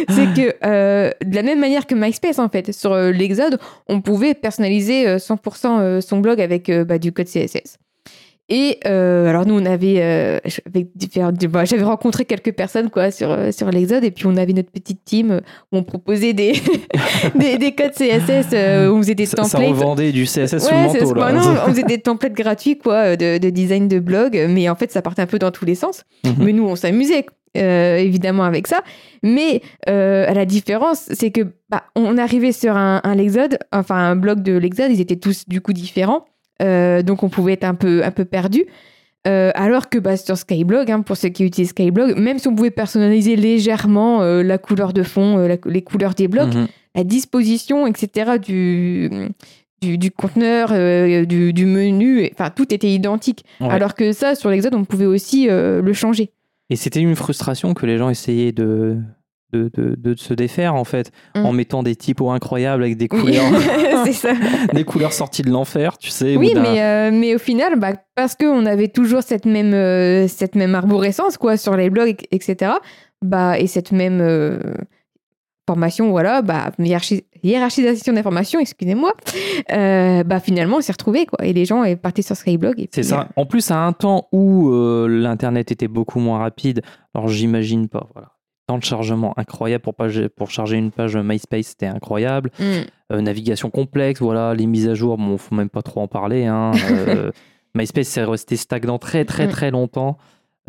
c'est 0.09 0.33
que 0.33 1.23
de 1.23 1.35
la 1.35 1.43
même 1.43 1.59
manière 1.59 1.85
que 1.87 1.95
MySpace 1.95 2.39
en 2.39 2.49
fait, 2.49 2.73
sur 2.73 2.93
l'Exode, 2.95 3.59
on 3.87 4.01
pouvait 4.01 4.33
personnaliser 4.33 5.07
euh, 5.07 5.17
100% 5.17 5.79
euh, 5.79 6.01
son 6.01 6.19
blog 6.19 6.41
avec 6.41 6.69
bah, 6.69 6.99
du 6.99 7.11
code 7.13 7.27
CSS. 7.27 7.77
Et 8.47 8.77
euh, 8.85 9.27
alors 9.27 9.47
nous 9.47 9.59
on 9.59 9.65
avait 9.65 9.95
euh, 10.03 10.39
bah, 11.49 11.65
j'avais 11.65 11.83
rencontré 11.83 12.25
quelques 12.25 12.51
personnes 12.53 12.91
quoi 12.91 13.09
sur 13.09 13.31
euh, 13.31 13.51
sur 13.51 13.71
l'Exode 13.71 14.03
et 14.03 14.11
puis 14.11 14.27
on 14.27 14.37
avait 14.37 14.53
notre 14.53 14.69
petite 14.69 15.03
team 15.03 15.31
euh, 15.31 15.39
où 15.71 15.77
on 15.77 15.83
proposait 15.83 16.33
des 16.33 16.53
des, 17.35 17.57
des 17.57 17.71
codes 17.73 17.93
CSS 17.93 18.49
euh, 18.53 18.91
on 18.91 18.97
faisait 18.99 19.15
des 19.15 19.25
Ça, 19.25 19.37
ça 19.43 19.57
templates. 19.57 19.69
revendait 19.69 20.11
du 20.11 20.25
CSS 20.25 20.59
sous 20.59 20.71
le 20.71 20.77
manteau. 20.83 21.13
bah 21.15 21.31
Là. 21.31 21.39
non, 21.41 21.55
on 21.65 21.69
faisait 21.69 21.83
des 21.83 21.97
templates 21.97 22.33
gratuits 22.33 22.77
quoi, 22.77 23.15
de, 23.15 23.39
de 23.39 23.49
design 23.49 23.87
de 23.87 23.97
blog, 23.97 24.39
mais 24.49 24.69
en 24.69 24.75
fait 24.75 24.91
ça 24.91 25.01
partait 25.01 25.23
un 25.23 25.27
peu 25.27 25.39
dans 25.39 25.49
tous 25.51 25.65
les 25.65 25.75
sens. 25.75 26.03
Mhm. 26.23 26.35
Mais 26.37 26.53
nous 26.53 26.67
on 26.67 26.75
s'amusait 26.75 27.25
évidemment 27.55 28.43
avec 28.43 28.67
ça. 28.67 28.81
Mais 29.23 29.61
la 29.87 30.45
différence, 30.45 31.07
c'est 31.13 31.31
que 31.31 31.41
bah, 31.69 31.83
on 31.95 32.17
arrivait 32.17 32.51
sur 32.51 32.75
un, 32.77 32.99
un 33.03 33.15
Lexode, 33.15 33.57
enfin 33.71 33.95
un 33.95 34.15
blog 34.17 34.43
de 34.43 34.57
Lexode, 34.57 34.91
ils 34.91 34.99
étaient 35.01 35.15
tous 35.15 35.47
du 35.47 35.61
coup 35.61 35.71
différents, 35.73 36.25
Euh, 36.61 37.01
donc 37.01 37.23
on 37.23 37.29
pouvait 37.29 37.53
être 37.53 37.63
un 37.65 37.75
peu 37.75 38.03
un 38.03 38.11
peu 38.11 38.25
perdu. 38.25 38.65
Euh, 39.27 39.51
alors 39.55 39.89
que 39.89 39.97
bah, 39.97 40.17
sur 40.17 40.37
Skyblog, 40.37 40.91
hein, 40.91 41.01
pour 41.01 41.17
ceux 41.17 41.29
qui 41.29 41.43
utilisent 41.43 41.69
Skyblog, 41.71 42.17
même 42.19 42.37
si 42.37 42.47
on 42.47 42.53
pouvait 42.55 42.69
personnaliser 42.71 43.35
légèrement 43.35 44.21
euh, 44.21 44.43
la 44.43 44.57
couleur 44.59 44.93
de 44.93 45.01
fond, 45.01 45.37
la- 45.37 45.57
les 45.65 45.81
couleurs 45.81 46.13
des 46.13 46.27
blocs, 46.27 46.53
Mhm. 46.53 46.67
la 46.93 47.03
disposition, 47.03 47.87
etc. 47.87 48.33
du, 48.39 49.09
du, 49.81 49.97
du 49.97 50.11
conteneur, 50.11 50.69
du, 51.25 51.53
du 51.53 51.65
menu, 51.65 52.29
enfin 52.33 52.51
tout 52.55 52.71
était 52.73 52.89
identique. 52.91 53.43
Ouais. 53.59 53.69
Alors 53.69 53.95
que 53.95 54.11
ça, 54.11 54.35
sur 54.35 54.49
l'Exode, 54.51 54.75
on 54.75 54.85
pouvait 54.85 55.07
aussi 55.07 55.47
le 55.49 55.93
changer. 55.93 56.29
Et 56.69 56.75
c'était 56.75 56.99
une 57.01 57.15
frustration 57.15 57.73
que 57.73 57.85
les 57.87 57.97
gens 57.97 58.09
essayaient 58.09 58.51
de, 58.51 58.97
de, 59.53 59.69
de, 59.73 59.95
de 59.95 60.17
se 60.19 60.33
défaire, 60.33 60.75
en 60.75 60.83
fait, 60.83 61.11
Mm. 61.35 61.45
en 61.45 61.51
mettant 61.53 61.83
des 61.83 61.95
typos 61.95 62.29
incroyables 62.31 62.83
avec 62.83 62.97
des 62.97 63.07
couleurs, 63.07 63.43
ça. 64.11 64.33
des 64.73 64.83
couleurs 64.83 65.13
sorties 65.13 65.43
de 65.43 65.49
l'enfer, 65.51 65.97
tu 65.97 66.09
sais. 66.09 66.35
ou 66.35 66.39
Oui, 66.39 66.53
mais, 66.55 66.81
euh, 66.81 67.11
mais 67.13 67.35
au 67.35 67.39
final, 67.39 67.79
bah, 67.79 67.93
parce 68.15 68.35
qu'on 68.35 68.65
avait 68.65 68.87
toujours 68.89 69.21
cette 69.23 69.45
même, 69.45 69.73
euh, 69.73 70.27
cette 70.27 70.55
même 70.55 70.75
arborescence 70.75 71.37
quoi, 71.37 71.57
sur 71.57 71.75
les 71.77 71.89
blogs, 71.89 72.15
etc., 72.31 72.73
bah, 73.21 73.57
et 73.59 73.67
cette 73.67 73.91
même 73.91 74.19
euh, 74.21 74.59
formation, 75.67 76.09
voilà, 76.11 76.41
bah, 76.41 76.71
hiérarchi- 76.79 77.23
hiérarchisation 77.41 78.13
d'informations, 78.13 78.59
excusez-moi, 78.59 79.13
bah, 79.69 80.39
finalement, 80.39 80.77
on 80.77 80.81
s'est 80.81 80.91
retrouvés, 80.91 81.25
quoi, 81.25 81.43
et 81.45 81.53
les 81.53 81.65
gens 81.65 81.83
est 81.83 81.95
partis 81.95 82.23
sur 82.23 82.35
Skyblog. 82.35 82.87
C'est 82.93 83.03
ça. 83.03 83.29
En 83.35 83.45
plus, 83.45 83.71
à 83.71 83.77
un 83.77 83.93
temps 83.93 84.27
où 84.31 84.69
l'Internet 85.07 85.71
était 85.71 85.87
beaucoup 85.87 86.19
moins 86.19 86.39
rapide, 86.39 86.81
alors 87.13 87.27
j'imagine 87.29 87.87
pas, 87.87 88.07
voilà. 88.13 88.31
Temps 88.67 88.77
de 88.79 88.83
chargement 88.83 89.33
incroyable 89.37 89.83
pour, 89.83 89.93
page- 89.93 90.27
pour 90.29 90.49
charger 90.49 90.77
une 90.77 90.91
page 90.91 91.15
MySpace, 91.15 91.67
c'était 91.67 91.85
incroyable. 91.87 92.49
euh, 92.59 92.81
mm. 92.81 92.85
Euh, 93.11 93.21
navigation 93.21 93.69
complexe, 93.69 94.19
voilà, 94.21 94.55
les 94.55 94.65
mises 94.65 94.87
à 94.87 94.95
jour, 94.95 95.17
bon, 95.17 95.37
faut 95.37 95.53
même 95.53 95.69
pas 95.69 95.83
trop 95.83 96.01
en 96.01 96.07
parler. 96.07 96.45
Hein. 96.45 96.71
Euh, 96.89 97.31
MySpace, 97.75 98.07
c'est 98.07 98.23
resté 98.23 98.55
stagnant 98.55 98.97
très, 98.97 99.25
très, 99.25 99.45
Mm. 99.47 99.51
très 99.51 99.69
longtemps. 99.71 100.17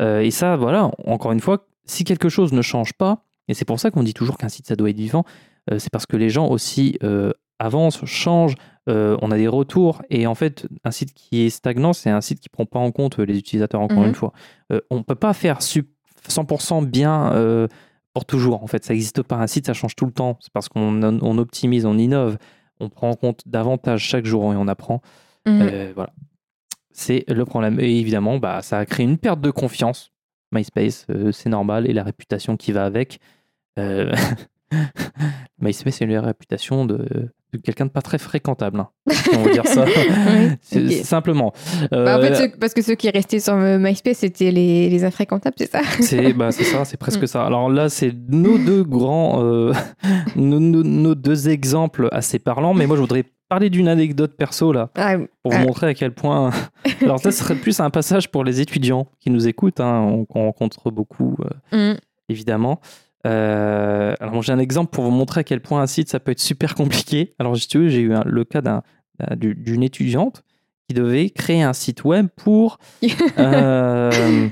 Euh, 0.01 0.19
et 0.21 0.29
ça, 0.29 0.55
voilà, 0.57 0.91
encore 1.05 1.31
une 1.31 1.39
fois, 1.39 1.65
si 1.85 2.03
quelque 2.03 2.29
chose 2.29 2.53
ne 2.53 2.61
change 2.61 2.93
pas, 2.93 3.23
et 3.47 3.53
c'est 3.55 3.65
pour 3.65 3.79
ça 3.79 3.89
qu'on 3.91 4.03
dit 4.03 4.13
toujours 4.13 4.37
qu'un 4.37 4.49
site, 4.49 4.67
ça 4.67 4.75
doit 4.75 4.89
être 4.91 4.97
vivant, 4.97 5.23
euh, 5.71 5.79
c'est 5.79 5.89
parce 5.91 6.05
que 6.05 6.17
les 6.17 6.29
gens 6.29 6.47
aussi 6.49 6.99
euh, 7.03 7.31
avancent, 7.59 8.05
changent, 8.05 8.55
euh, 8.89 9.17
on 9.23 9.31
a 9.31 9.37
des 9.37 9.47
retours, 9.47 10.03
et 10.11 10.27
en 10.27 10.35
fait, 10.35 10.67
un 10.83 10.91
site 10.91 11.13
qui 11.15 11.41
est 11.45 11.49
stagnant, 11.49 11.93
c'est 11.93 12.09
un 12.11 12.21
site 12.21 12.39
qui 12.41 12.49
prend 12.49 12.65
pas 12.65 12.77
en 12.79 12.91
compte 12.91 13.17
euh, 13.19 13.23
les 13.23 13.37
utilisateurs, 13.39 13.81
encore 13.81 13.99
Mhm. 14.01 14.07
une 14.09 14.15
fois. 14.15 14.33
Euh, 14.71 14.81
on 14.91 15.01
peut 15.01 15.15
pas 15.15 15.33
faire 15.33 15.61
sup- 15.63 15.89
100% 16.27 16.81
bien 16.85 17.31
euh, 17.33 17.67
pour 18.17 18.25
toujours, 18.25 18.63
en 18.63 18.67
fait, 18.67 18.83
ça 18.83 18.93
n'existe 18.93 19.21
pas. 19.21 19.35
Un 19.35 19.45
site, 19.45 19.67
ça 19.67 19.73
change 19.73 19.95
tout 19.95 20.07
le 20.07 20.11
temps, 20.11 20.39
c'est 20.41 20.51
parce 20.51 20.69
qu'on 20.69 21.03
on 21.03 21.37
optimise, 21.37 21.85
on 21.85 21.99
innove, 21.99 22.39
on 22.79 22.89
prend 22.89 23.11
en 23.11 23.13
compte 23.13 23.43
davantage 23.45 24.01
chaque 24.01 24.25
jour 24.25 24.51
et 24.53 24.55
on 24.55 24.67
apprend. 24.67 25.03
Mhm. 25.45 25.61
Euh, 25.61 25.91
voilà. 25.93 26.11
C'est 26.89 27.25
le 27.27 27.45
problème. 27.45 27.79
Et 27.79 27.99
évidemment, 27.99 28.39
bah, 28.39 28.63
ça 28.63 28.79
a 28.79 28.87
créé 28.87 29.05
une 29.05 29.19
perte 29.19 29.39
de 29.39 29.51
confiance. 29.51 30.11
MySpace, 30.51 31.05
euh, 31.11 31.31
c'est 31.31 31.49
normal, 31.49 31.87
et 31.87 31.93
la 31.93 32.03
réputation 32.03 32.57
qui 32.57 32.71
va 32.71 32.85
avec. 32.85 33.19
Euh, 33.77 34.11
MySpace 35.61 36.01
a 36.01 36.05
une 36.05 36.17
réputation 36.17 36.85
de 36.87 37.29
quelqu'un 37.57 37.85
de 37.85 37.91
pas 37.91 38.01
très 38.01 38.17
fréquentable. 38.17 38.79
hein, 38.79 38.89
si 39.09 39.29
on 39.35 39.43
va 39.43 39.51
dire 39.51 39.65
ça. 39.67 39.85
Simplement. 41.03 41.53
Bah, 41.91 42.17
en 42.17 42.21
fait, 42.21 42.41
Euh, 42.43 42.47
parce 42.59 42.73
que 42.73 42.81
ceux 42.81 42.95
qui 42.95 43.09
restaient 43.09 43.39
sur 43.39 43.53
euh, 43.53 43.77
MySpace, 43.79 44.17
c'était 44.19 44.51
les, 44.51 44.89
les 44.89 45.03
infréquentables, 45.03 45.55
c'est 45.57 45.71
ça? 45.71 45.81
C'est 46.01 46.33
bah, 46.33 46.51
ça, 46.51 46.85
c'est 46.85 46.97
presque 46.97 47.23
Mm. 47.23 47.27
ça. 47.27 47.45
Alors 47.45 47.69
là, 47.69 47.89
c'est 47.89 48.13
nos 48.29 48.57
deux 48.57 48.83
grands, 48.83 49.43
euh, 49.43 49.73
nos, 50.35 50.59
nos- 50.59 50.83
nos 50.83 51.15
deux 51.15 51.49
exemples 51.49 52.09
assez 52.11 52.39
parlants, 52.39 52.73
mais 52.73 52.85
moi 52.87 52.95
je 52.95 53.01
voudrais 53.01 53.23
parler 53.49 53.69
d'une 53.69 53.87
anecdote 53.87 54.35
perso 54.37 54.73
là, 54.73 54.89
Ah, 54.95 55.15
pour 55.41 55.53
ah, 55.53 55.59
vous 55.59 55.65
montrer 55.67 55.87
à 55.87 55.93
quel 55.93 56.11
point. 56.13 56.51
Alors, 57.01 57.19
ça 57.19 57.31
serait 57.31 57.55
plus 57.55 57.79
un 57.79 57.89
passage 57.89 58.29
pour 58.29 58.43
les 58.43 58.59
étudiants 58.59 59.07
qui 59.19 59.29
nous 59.29 59.47
écoutent. 59.47 59.79
hein. 59.79 60.01
On, 60.01 60.25
on 60.35 60.43
rencontre 60.45 60.91
beaucoup, 60.91 61.37
euh, 61.73 61.91
hum. 61.91 61.97
évidemment. 62.29 62.81
Euh, 63.27 64.15
alors, 64.19 64.41
j'ai 64.41 64.51
un 64.53 64.59
exemple 64.59 64.91
pour 64.91 65.03
vous 65.03 65.11
montrer 65.11 65.41
à 65.41 65.43
quel 65.43 65.61
point 65.61 65.81
un 65.81 65.87
site 65.87 66.09
ça 66.09 66.19
peut 66.19 66.31
être 66.31 66.39
super 66.39 66.75
compliqué. 66.75 67.35
Alors, 67.39 67.57
si 67.57 67.67
tu 67.67 67.77
veux, 67.79 67.89
j'ai 67.89 67.99
eu 68.01 68.13
un- 68.13 68.23
le 68.25 68.43
cas 68.45 68.61
d'un- 68.61 68.83
d'un- 69.19 69.35
du- 69.35 69.55
d'une 69.55 69.83
étudiante 69.83 70.43
qui 70.87 70.93
devait 70.95 71.29
créer 71.29 71.61
un 71.63 71.73
site 71.73 72.03
web 72.05 72.27
pour. 72.35 72.77
euh, 73.37 74.47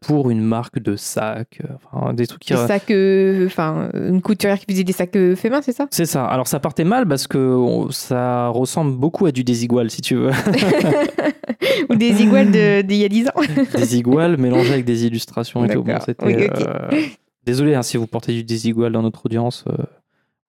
pour 0.00 0.30
une 0.30 0.40
marque 0.42 0.78
de 0.78 0.96
sac, 0.96 1.60
euh, 1.64 1.68
enfin, 1.92 2.12
des 2.14 2.26
trucs 2.26 2.40
qui. 2.42 2.52
Des 2.52 2.58
sacs, 2.66 2.90
euh, 2.90 3.46
enfin, 3.46 3.88
une 3.94 4.20
couturière 4.22 4.58
qui 4.58 4.66
faisait 4.70 4.84
des 4.84 4.92
sacs 4.92 5.14
euh, 5.16 5.34
faits 5.36 5.50
main, 5.50 5.62
c'est 5.62 5.72
ça? 5.72 5.86
C'est 5.90 6.06
ça. 6.06 6.24
Alors 6.26 6.46
ça 6.48 6.60
partait 6.60 6.84
mal 6.84 7.06
parce 7.06 7.26
que 7.26 7.38
on- 7.38 7.90
ça 7.90 8.48
ressemble 8.48 8.96
beaucoup 8.96 9.26
à 9.26 9.32
du 9.32 9.44
désigual, 9.44 9.90
si 9.90 10.00
tu 10.00 10.14
veux. 10.16 10.30
Ou 11.90 11.94
des 11.96 12.22
iguales 12.22 12.50
de- 12.50 12.82
d'il 12.82 12.96
y 12.98 13.04
a 13.04 13.08
10 13.08 13.28
ans 13.28 13.32
désigual 13.76 14.36
mélangé 14.36 14.72
avec 14.72 14.84
des 14.84 15.06
illustrations 15.06 15.64
et 15.64 15.68
tout. 15.68 15.82
Bon, 15.82 15.98
Oui, 16.22 16.34
euh, 16.38 17.02
Désolé 17.44 17.74
hein, 17.74 17.82
si 17.82 17.96
vous 17.96 18.06
portez 18.06 18.32
du 18.32 18.44
désigual 18.44 18.92
dans 18.92 19.02
notre 19.02 19.26
audience. 19.26 19.64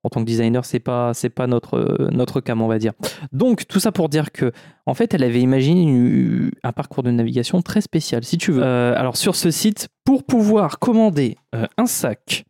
En 0.03 0.09
tant 0.09 0.19
que 0.21 0.25
designer, 0.25 0.65
c'est 0.65 0.79
pas 0.79 1.13
c'est 1.13 1.29
pas 1.29 1.47
notre 1.47 2.09
notre 2.11 2.41
cam, 2.41 2.61
on 2.61 2.67
va 2.67 2.77
dire. 2.77 2.93
Donc 3.31 3.67
tout 3.67 3.79
ça 3.79 3.91
pour 3.91 4.09
dire 4.09 4.31
que 4.31 4.51
en 4.85 4.93
fait, 4.93 5.13
elle 5.13 5.23
avait 5.23 5.39
imaginé 5.41 5.81
une- 5.83 6.51
un 6.63 6.71
parcours 6.73 7.03
de 7.03 7.11
navigation 7.11 7.61
très 7.61 7.81
spécial, 7.81 8.23
si 8.23 8.37
tu 8.37 8.51
veux. 8.51 8.61
Euh, 8.63 8.93
alors 8.97 9.15
sur 9.17 9.35
ce 9.35 9.49
site, 9.51 9.87
pour 10.03 10.23
pouvoir 10.25 10.79
commander 10.79 11.37
euh, 11.55 11.65
un 11.77 11.85
sac, 11.85 12.45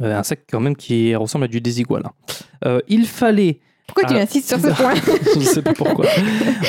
euh, 0.00 0.18
un 0.18 0.22
sac 0.22 0.40
quand 0.50 0.60
même 0.60 0.76
qui 0.76 1.14
ressemble 1.14 1.44
à 1.44 1.48
du 1.48 1.60
désigual, 1.60 2.02
hein, 2.64 2.78
il 2.88 3.06
fallait 3.06 3.60
Pourquoi 3.86 4.04
tu 4.08 4.14
insistes 4.14 4.48
sur 4.48 4.58
ce 4.58 4.68
point 4.74 4.94
je 5.34 5.38
ne 5.38 5.44
sais 5.44 5.62
pas 5.62 5.74
pourquoi. 5.74 6.06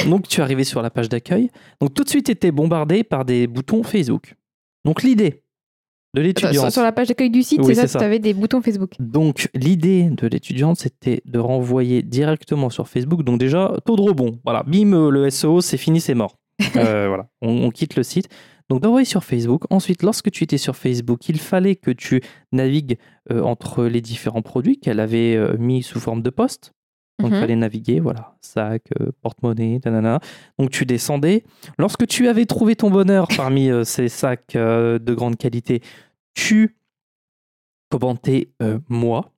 Donc 0.08 0.28
tu 0.28 0.40
es 0.40 0.44
arrivé 0.44 0.64
sur 0.64 0.82
la 0.82 0.90
page 0.90 1.10
d'accueil. 1.10 1.50
Donc 1.82 1.94
tout 1.94 2.04
de 2.04 2.10
suite, 2.10 2.26
tu 2.26 2.32
étais 2.32 2.52
bombardé 2.52 3.04
par 3.04 3.26
des 3.26 3.48
boutons 3.48 3.84
Facebook. 3.84 4.36
Donc 4.86 5.04
l'idée 5.04 5.44
de 6.18 6.22
l'étudiante. 6.24 6.72
sur, 6.72 6.84
la 6.84 6.92
page 6.92 7.08
d'accueil 7.08 7.30
du 7.30 7.44
site, 7.44 7.60
Oui, 7.64 7.76
c'est 7.76 7.88
ça, 7.88 8.00
tu 8.00 8.06
avais 8.06 8.20
des 8.20 8.34
boutons 8.34 8.62
Facebook. 8.62 8.92
Donc 9.00 9.50
l'idée 9.54 10.10
de 10.10 10.28
l'étudiante, 10.28 10.78
c'était 10.78 11.22
de 11.26 11.40
renvoyer 11.40 12.02
directement 12.02 12.70
sur 12.70 12.88
Facebook. 12.88 13.24
Donc 13.24 13.40
déjà, 13.40 13.74
taux 13.86 13.96
de 13.96 14.02
rebond. 14.02 14.40
Voilà, 14.44 14.64
bim, 14.64 14.94
euh, 14.94 15.10
le 15.10 15.30
SEO, 15.30 15.62
c'est 15.62 15.78
fini, 15.78 16.02
c'est 16.02 16.16
mort. 16.16 16.38
Euh, 16.76 17.08
voilà, 17.08 17.28
on, 17.42 17.64
on 17.66 17.70
quitte 17.72 17.96
le 17.96 18.04
site. 18.04 18.30
Donc 18.70 18.82
d'envoyer 18.82 19.06
sur 19.06 19.24
Facebook. 19.24 19.64
Ensuite, 19.70 20.04
lorsque 20.04 20.30
tu 20.32 20.44
étais 20.44 20.58
sur 20.58 20.76
Facebook, 20.76 21.30
il 21.30 21.40
fallait 21.40 21.76
que 21.76 21.92
tu 21.92 22.22
navigues 22.52 22.98
euh, 23.32 23.42
entre 23.42 23.86
les 23.86 24.02
différents 24.02 24.42
produits 24.42 24.78
qu'elle 24.80 25.00
avait 25.00 25.36
euh, 25.36 25.56
mis 25.58 25.84
sous 25.84 26.00
forme 26.00 26.22
de 26.22 26.30
post. 26.30 26.74
Donc, 27.20 27.32
il 27.32 27.34
Mhm. 27.36 27.42
fallait 27.42 27.56
naviguer, 27.56 28.00
voilà, 28.00 28.36
sac, 28.42 28.84
euh, 29.02 29.08
porte-monnaie, 29.24 29.80
nanana. 29.84 30.20
Donc, 30.60 30.70
tu 30.70 30.86
descendais. 30.86 31.44
Lorsque 31.80 32.06
tu 32.06 32.28
avais 32.28 32.46
trouvé 32.46 32.76
ton 32.76 32.92
bonheur 32.92 33.28
parmi 33.36 33.72
euh, 33.72 33.84
ces 33.84 34.08
sacs 34.08 34.56
euh, 34.56 35.00
de 35.00 35.14
grande 35.16 35.36
qualité, 35.36 35.82
tu 36.38 36.78
commentais 37.90 38.52
euh, 38.62 38.80
moi. 38.88 39.32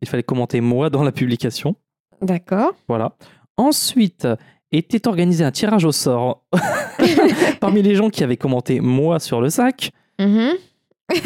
Il 0.00 0.08
fallait 0.08 0.22
commenter 0.22 0.60
moi 0.60 0.88
dans 0.88 1.02
la 1.02 1.12
publication. 1.12 1.76
D'accord. 2.22 2.72
Voilà. 2.86 3.16
Ensuite, 3.56 4.26
était 4.72 5.06
organisé 5.08 5.44
un 5.44 5.50
tirage 5.50 5.84
au 5.84 5.92
sort 5.92 6.44
parmi 7.60 7.82
les 7.82 7.94
gens 7.94 8.10
qui 8.10 8.24
avaient 8.24 8.36
commenté 8.36 8.80
moi 8.80 9.18
sur 9.18 9.40
le 9.40 9.50
sac. 9.50 9.90
Mhm. 10.18 10.52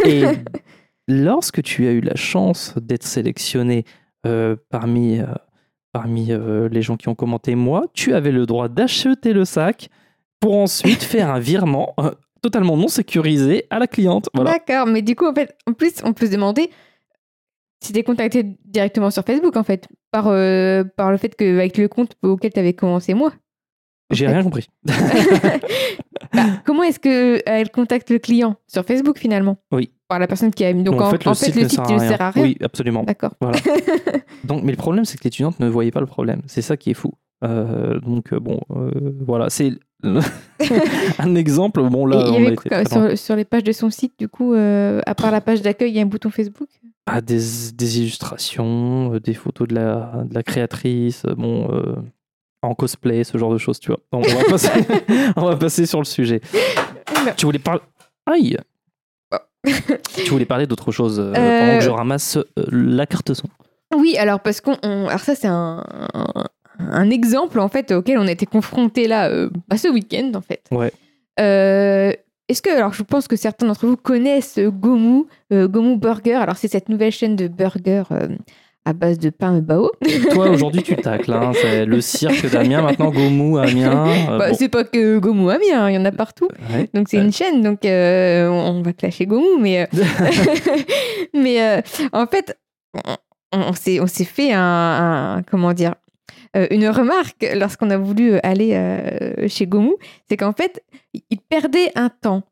Et 0.04 0.24
lorsque 1.08 1.62
tu 1.62 1.86
as 1.86 1.92
eu 1.92 2.00
la 2.00 2.16
chance 2.16 2.74
d'être 2.76 3.04
sélectionné 3.04 3.84
euh, 4.26 4.56
parmi, 4.70 5.18
euh, 5.18 5.26
parmi 5.92 6.32
euh, 6.32 6.68
les 6.68 6.82
gens 6.82 6.96
qui 6.96 7.08
ont 7.08 7.14
commenté 7.14 7.54
moi, 7.54 7.86
tu 7.94 8.14
avais 8.14 8.32
le 8.32 8.46
droit 8.46 8.68
d'acheter 8.68 9.32
le 9.32 9.44
sac 9.44 9.88
pour 10.40 10.56
ensuite 10.56 11.02
faire 11.02 11.30
un 11.30 11.40
virement 11.40 11.96
totalement 12.40 12.76
non 12.76 12.88
sécurisé 12.88 13.66
à 13.70 13.78
la 13.78 13.86
cliente. 13.86 14.28
Voilà. 14.34 14.52
D'accord, 14.52 14.86
mais 14.86 15.02
du 15.02 15.14
coup, 15.14 15.26
en 15.26 15.34
fait, 15.34 15.56
en 15.66 15.72
plus, 15.72 15.94
on 16.04 16.12
peut 16.12 16.26
se 16.26 16.32
demander 16.32 16.70
si 17.82 17.92
t'es 17.92 18.02
contacté 18.02 18.44
directement 18.64 19.10
sur 19.10 19.24
Facebook, 19.24 19.56
en 19.56 19.62
fait, 19.62 19.88
par, 20.10 20.28
euh, 20.28 20.84
par 20.96 21.10
le 21.10 21.16
fait 21.16 21.34
qu'avec 21.34 21.76
le 21.76 21.88
compte 21.88 22.16
auquel 22.22 22.52
tu 22.52 22.58
avais 22.58 22.72
commencé 22.72 23.14
moi. 23.14 23.32
J'ai 24.10 24.26
fait. 24.26 24.32
rien 24.32 24.42
compris. 24.42 24.66
Bah, 26.32 26.42
comment 26.64 26.82
est-ce 26.82 27.00
qu'elle 27.00 27.70
contacte 27.70 28.10
le 28.10 28.18
client 28.18 28.56
Sur 28.66 28.84
Facebook, 28.84 29.18
finalement? 29.18 29.56
Oui. 29.72 29.90
Par 30.08 30.18
la 30.18 30.26
personne 30.26 30.50
qui 30.50 30.64
a 30.64 30.72
mis. 30.72 30.82
Donc, 30.82 30.96
Donc, 30.96 31.02
en, 31.02 31.06
en 31.06 31.10
fait, 31.10 31.24
le 31.24 31.30
en 31.30 31.34
fait, 31.34 31.46
site 31.46 31.54
le 31.56 31.62
ne 31.62 31.68
site 31.68 31.86
sert 31.86 31.90
ne 31.90 31.94
à 31.96 32.08
sert 32.08 32.20
à 32.20 32.30
rien. 32.30 32.42
Oui, 32.42 32.56
absolument. 32.60 33.02
D'accord. 33.02 33.32
Voilà. 33.40 33.58
Donc, 34.44 34.62
mais 34.62 34.72
le 34.72 34.76
problème, 34.76 35.04
c'est 35.04 35.16
que 35.18 35.24
l'étudiante 35.24 35.58
ne 35.60 35.68
voyait 35.68 35.90
pas 35.90 36.00
le 36.00 36.06
problème. 36.06 36.42
C'est 36.46 36.62
ça 36.62 36.76
qui 36.76 36.90
est 36.90 36.94
fou. 36.94 37.12
Euh, 37.44 38.00
donc, 38.00 38.32
euh, 38.32 38.40
bon, 38.40 38.60
euh, 38.70 38.90
voilà. 39.20 39.48
C'est 39.48 39.72
un 41.18 41.34
exemple. 41.34 41.82
Bon, 41.82 42.06
là, 42.06 42.30
on 42.30 42.46
a 42.46 42.52
été 42.52 42.70
sur, 42.88 43.18
sur 43.18 43.36
les 43.36 43.44
pages 43.44 43.64
de 43.64 43.72
son 43.72 43.90
site, 43.90 44.14
du 44.18 44.28
coup, 44.28 44.54
euh, 44.54 45.00
à 45.06 45.14
part 45.14 45.30
la 45.30 45.40
page 45.40 45.62
d'accueil, 45.62 45.90
il 45.90 45.96
y 45.96 45.98
a 45.98 46.02
un 46.02 46.06
bouton 46.06 46.30
Facebook? 46.30 46.68
Ah, 47.06 47.20
des, 47.20 47.40
des 47.74 48.00
illustrations, 48.00 49.14
euh, 49.14 49.20
des 49.20 49.34
photos 49.34 49.66
de 49.66 49.74
la, 49.74 50.22
de 50.24 50.34
la 50.34 50.42
créatrice, 50.42 51.24
euh, 51.26 51.34
bon, 51.34 51.68
euh, 51.72 51.96
en 52.62 52.74
cosplay, 52.74 53.24
ce 53.24 53.38
genre 53.38 53.52
de 53.52 53.58
choses, 53.58 53.80
tu 53.80 53.88
vois. 53.88 54.00
Bon, 54.12 54.20
on, 54.20 54.34
va 54.34 54.44
passer, 54.50 54.70
on 55.36 55.44
va 55.46 55.56
passer 55.56 55.86
sur 55.86 55.98
le 55.98 56.04
sujet. 56.04 56.40
Tu 57.36 57.46
voulais 57.46 57.58
parler. 57.58 57.80
Aïe 58.26 58.56
Tu 60.14 60.30
voulais 60.30 60.44
parler 60.44 60.66
d'autre 60.66 60.92
chose 60.92 61.18
euh, 61.18 61.32
pendant 61.32 61.78
que 61.78 61.84
je 61.84 61.90
ramasse 61.90 62.38
la 62.56 63.06
carte 63.06 63.32
son? 63.34 63.48
Oui, 63.96 64.16
alors 64.18 64.40
parce 64.40 64.60
qu'on. 64.60 64.76
on- 64.82 65.06
Alors, 65.08 65.20
ça, 65.20 65.34
c'est 65.34 65.48
un, 65.48 65.82
un, 66.14 66.44
un 66.78 67.10
exemple, 67.10 67.58
en 67.60 67.68
fait, 67.68 67.92
auquel 67.92 68.18
on 68.18 68.26
a 68.26 68.30
été 68.32 68.46
confronté 68.46 69.08
là, 69.08 69.28
euh, 69.30 69.50
bah, 69.68 69.76
ce 69.76 69.88
week-end, 69.88 70.32
en 70.34 70.40
fait. 70.40 70.62
Ouais. 70.70 70.92
Euh, 71.40 72.12
Est-ce 72.48 72.62
que, 72.62 72.70
alors 72.70 72.92
je 72.94 73.02
pense 73.02 73.28
que 73.28 73.36
certains 73.36 73.66
d'entre 73.66 73.86
vous 73.86 73.96
connaissent 73.96 74.58
Gomu, 74.58 75.24
euh, 75.52 75.68
Gomu 75.68 75.96
Burger. 75.96 76.34
Alors 76.34 76.56
c'est 76.56 76.68
cette 76.68 76.88
nouvelle 76.88 77.12
chaîne 77.12 77.36
de 77.36 77.46
burgers 77.46 78.04
euh, 78.10 78.28
à 78.84 78.92
base 78.94 79.18
de 79.18 79.28
pain 79.30 79.58
bao. 79.60 79.90
Toi, 80.32 80.48
aujourd'hui, 80.54 80.82
tu 80.82 80.96
tacles. 80.96 81.32
Hein, 81.32 81.52
c'est 81.60 81.84
le 81.84 82.00
cirque 82.00 82.50
d'Amiens, 82.50 82.80
maintenant, 82.82 83.10
Gomu, 83.10 83.58
Amiens. 83.58 84.08
euh, 84.30 84.38
Bah, 84.38 84.48
bon, 84.50 84.56
C'est 84.58 84.68
pas 84.70 84.84
que 84.84 85.18
Gomu 85.18 85.50
Amiens, 85.50 85.90
il 85.90 85.94
y 85.94 85.98
en 85.98 86.04
a 86.06 86.10
partout. 86.12 86.48
ouais. 86.72 86.88
Donc 86.94 87.08
c'est 87.10 87.18
Ouais. 87.18 87.24
une 87.24 87.32
chaîne, 87.32 87.60
donc 87.62 87.84
euh, 87.84 88.48
on 88.48 88.80
va 88.82 88.92
clasher 88.94 89.26
Gomu, 89.26 89.60
mais, 89.60 89.82
euh, 89.82 89.86
mais 91.34 91.82
en 92.12 92.26
fait, 92.26 92.58
on, 93.52 93.60
on 93.60 94.06
s'est 94.06 94.24
fait 94.24 94.52
un, 94.52 94.60
un- 95.38 95.42
comment 95.42 95.72
dire 95.74 95.94
euh, 96.56 96.66
une 96.70 96.88
remarque 96.88 97.46
lorsqu'on 97.54 97.90
a 97.90 97.96
voulu 97.98 98.38
aller 98.42 98.74
euh, 98.74 99.48
chez 99.48 99.66
Gomu, 99.66 99.92
c'est 100.28 100.36
qu'en 100.36 100.52
fait, 100.52 100.82
il 101.30 101.38
perdait 101.40 101.90
un 101.94 102.08
temps 102.08 102.42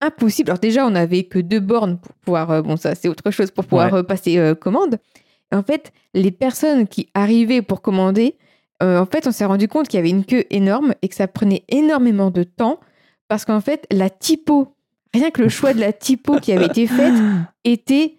impossible. 0.00 0.50
Alors 0.50 0.58
déjà, 0.58 0.86
on 0.86 0.90
n'avait 0.90 1.24
que 1.24 1.38
deux 1.38 1.60
bornes 1.60 1.98
pour 1.98 2.12
pouvoir, 2.16 2.50
euh, 2.50 2.62
bon 2.62 2.76
ça 2.76 2.94
c'est 2.94 3.08
autre 3.08 3.30
chose, 3.30 3.50
pour 3.50 3.64
pouvoir 3.64 3.92
Ouais. 3.92 3.98
euh, 4.00 4.02
passer 4.02 4.36
euh, 4.38 4.54
commande. 4.54 4.98
Et 5.52 5.56
en 5.56 5.62
fait, 5.62 5.92
les 6.12 6.30
personnes 6.30 6.86
qui 6.86 7.08
arrivaient 7.14 7.62
pour 7.62 7.80
commander, 7.80 8.36
euh, 8.82 8.98
en 9.00 9.06
fait, 9.06 9.26
on 9.26 9.32
s'est 9.32 9.44
rendu 9.46 9.68
compte 9.68 9.88
qu'il 9.88 9.96
y 9.98 10.00
avait 10.00 10.10
une 10.10 10.24
queue 10.24 10.44
énorme 10.50 10.94
et 11.00 11.08
que 11.08 11.14
ça 11.14 11.28
prenait 11.28 11.64
énormément 11.68 12.30
de 12.30 12.42
temps 12.42 12.78
parce 13.28 13.44
qu'en 13.44 13.60
fait, 13.60 13.86
la 13.90 14.10
typo, 14.10 14.74
rien 15.14 15.30
que 15.30 15.40
le 15.40 15.48
choix 15.48 15.72
de 15.72 15.80
la 15.80 15.92
typo 15.92 16.38
qui 16.40 16.52
avait 16.52 16.66
été 16.66 16.86
faite 16.86 17.14
était 17.64 18.16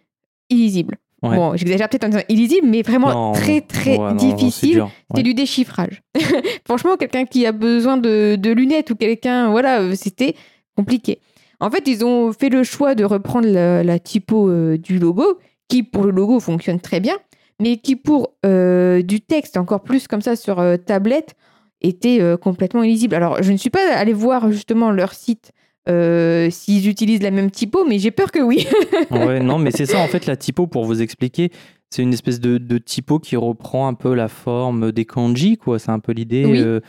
illisible. 0.50 0.96
Ouais. 1.24 1.36
Bon, 1.36 1.56
j'exagère 1.56 1.90
peut-être 1.90 2.04
en 2.04 2.10
disant 2.10 2.24
illisible, 2.30 2.68
mais 2.68 2.84
vraiment 2.84 3.12
Non, 3.12 3.32
très 3.32 3.62
très 3.62 3.92
ouais, 3.92 3.98
non, 3.98 4.14
non, 4.14 4.20
c'est 4.20 4.34
difficile. 4.36 4.86
ouais. 5.16 5.24
du 5.24 5.34
déchiffrage. 5.34 6.04
Franchement, 6.66 6.96
quelqu'un 6.96 7.26
qui 7.26 7.46
a 7.48 7.52
besoin 7.52 7.98
de, 7.98 8.36
de 8.36 8.52
lunettes 8.52 8.92
ou 8.92 8.96
quelqu'un, 8.96 9.50
voilà, 9.50 9.82
euh, 9.82 9.96
c'était 9.96 10.36
compliqué. 10.76 11.20
En 11.60 11.72
fait, 11.72 11.88
ils 11.88 12.06
ont 12.06 12.32
fait 12.34 12.50
le 12.50 12.64
choix 12.64 12.94
de 12.94 13.04
reprendre 13.04 13.48
la, 13.48 13.84
la 13.84 13.98
typo 13.98 14.48
euh, 14.48 14.78
du 14.78 15.00
logo, 15.00 15.40
qui 15.68 15.82
pour 15.82 16.04
le 16.04 16.12
logo 16.12 16.40
fonctionne 16.40 16.80
très 16.80 17.00
bien, 17.00 17.16
mais 17.60 17.78
qui 17.78 17.96
pour 17.96 18.34
euh, 18.46 19.02
du 19.02 19.20
texte, 19.20 19.58
encore 19.58 19.82
plus 19.82 20.08
comme 20.08 20.22
ça 20.22 20.36
sur 20.36 20.60
euh, 20.60 20.78
tablette, 20.78 21.34
était 21.82 22.20
complètement 22.42 22.82
illisible. 22.82 23.14
Alors, 23.14 23.44
je 23.44 23.52
ne 23.52 23.58
suis 23.58 23.70
pas 23.70 23.96
allée 23.96 24.14
voir 24.14 24.52
justement 24.52 24.90
leur 24.90 25.14
site 25.14 25.52
euh, 25.88 26.50
s'ils 26.50 26.88
utilisent 26.90 27.22
la 27.22 27.32
même 27.32 27.52
typo, 27.52 27.86
mais 27.88 28.00
j'ai 28.00 28.12
peur 28.12 28.32
que 28.32 28.40
oui. 28.40 28.68
Ouais, 29.12 29.40
non, 29.40 29.58
mais 29.60 29.72
c'est 29.72 29.86
ça, 29.86 30.00
en 30.00 30.08
fait, 30.08 30.26
la 30.26 30.36
typo, 30.36 30.68
pour 30.68 30.86
vous 30.86 31.02
expliquer, 31.02 31.52
c'est 31.90 32.02
une 32.04 32.14
espèce 32.14 32.40
de, 32.40 32.58
de 32.58 32.78
typo 32.78 33.20
qui 33.20 33.36
reprend 33.36 33.88
un 33.88 33.94
peu 33.94 34.14
la 34.14 34.28
forme 34.28 34.92
des 34.92 35.06
kanji, 35.06 35.58
quoi. 35.58 35.80
C'est 35.80 35.92
un 35.92 36.00
peu 36.00 36.12
l'idée, 36.12 36.46
Oui. 36.46 36.60
euh, 36.60 36.80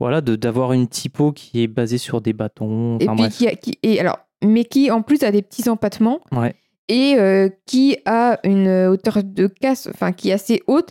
voilà, 0.00 0.20
d'avoir 0.20 0.72
une 0.72 0.88
typo 0.88 1.32
qui 1.32 1.62
est 1.62 1.66
basée 1.68 1.98
sur 1.98 2.20
des 2.20 2.32
bâtons. 2.32 2.96
et 2.98 3.06
puis 3.06 3.16
bref. 3.16 3.36
qui, 3.36 3.46
a- 3.48 3.54
qui- 3.56 3.78
et 3.82 4.00
alors, 4.00 4.18
mais 4.44 4.64
qui 4.64 4.90
en 4.90 5.02
plus 5.02 5.22
a 5.22 5.30
des 5.30 5.42
petits 5.42 5.68
empattements. 5.68 6.20
Ouais. 6.32 6.54
et 6.88 7.14
euh, 7.18 7.48
qui 7.66 7.96
a 8.04 8.38
une 8.44 8.68
hauteur 8.88 9.22
de 9.24 9.46
casse, 9.48 9.88
enfin 9.92 10.12
qui 10.12 10.28
est 10.30 10.32
assez 10.32 10.62
haute 10.68 10.90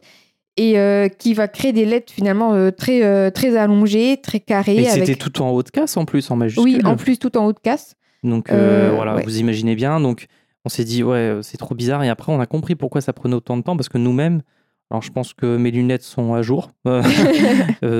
et 0.57 0.79
euh, 0.79 1.07
qui 1.09 1.33
va 1.33 1.47
créer 1.47 1.73
des 1.73 1.85
lettres 1.85 2.11
finalement 2.13 2.53
euh, 2.53 2.71
très 2.71 3.03
euh, 3.03 3.29
très 3.29 3.57
allongées, 3.57 4.17
très 4.21 4.39
carrées. 4.39 4.75
Et 4.75 4.87
avec... 4.89 5.05
c'était 5.05 5.15
tout 5.19 5.41
en 5.41 5.49
haut 5.51 5.63
de 5.63 5.69
casse, 5.69 5.97
en 5.97 6.05
plus, 6.05 6.29
en 6.31 6.35
majuscule. 6.35 6.63
Oui, 6.63 6.81
en 6.85 6.95
plus 6.95 7.17
tout 7.19 7.37
en 7.37 7.45
haut 7.45 7.53
de 7.53 7.59
casse. 7.59 7.95
Donc, 8.23 8.49
voilà, 8.51 9.15
ouais. 9.15 9.23
vous 9.23 9.39
imaginez 9.39 9.75
bien. 9.75 9.99
Donc, 9.99 10.27
on 10.65 10.69
s'est 10.69 10.83
dit, 10.85 11.03
ouais, 11.03 11.39
c'est 11.43 11.57
trop 11.57 11.75
bizarre. 11.75 12.03
Et 12.03 12.09
après, 12.09 12.31
on 12.31 12.39
a 12.39 12.45
compris 12.47 12.75
pourquoi 12.75 13.01
ça 13.01 13.13
prenait 13.13 13.35
autant 13.35 13.55
de 13.57 13.61
temps, 13.61 13.75
parce 13.77 13.89
que 13.89 13.97
nous-mêmes, 13.99 14.41
Alors, 14.89 15.01
je 15.03 15.11
pense 15.11 15.33
que 15.33 15.57
mes 15.57 15.69
lunettes 15.71 16.03
sont 16.03 16.33
à 16.33 16.41
jour. 16.41 16.71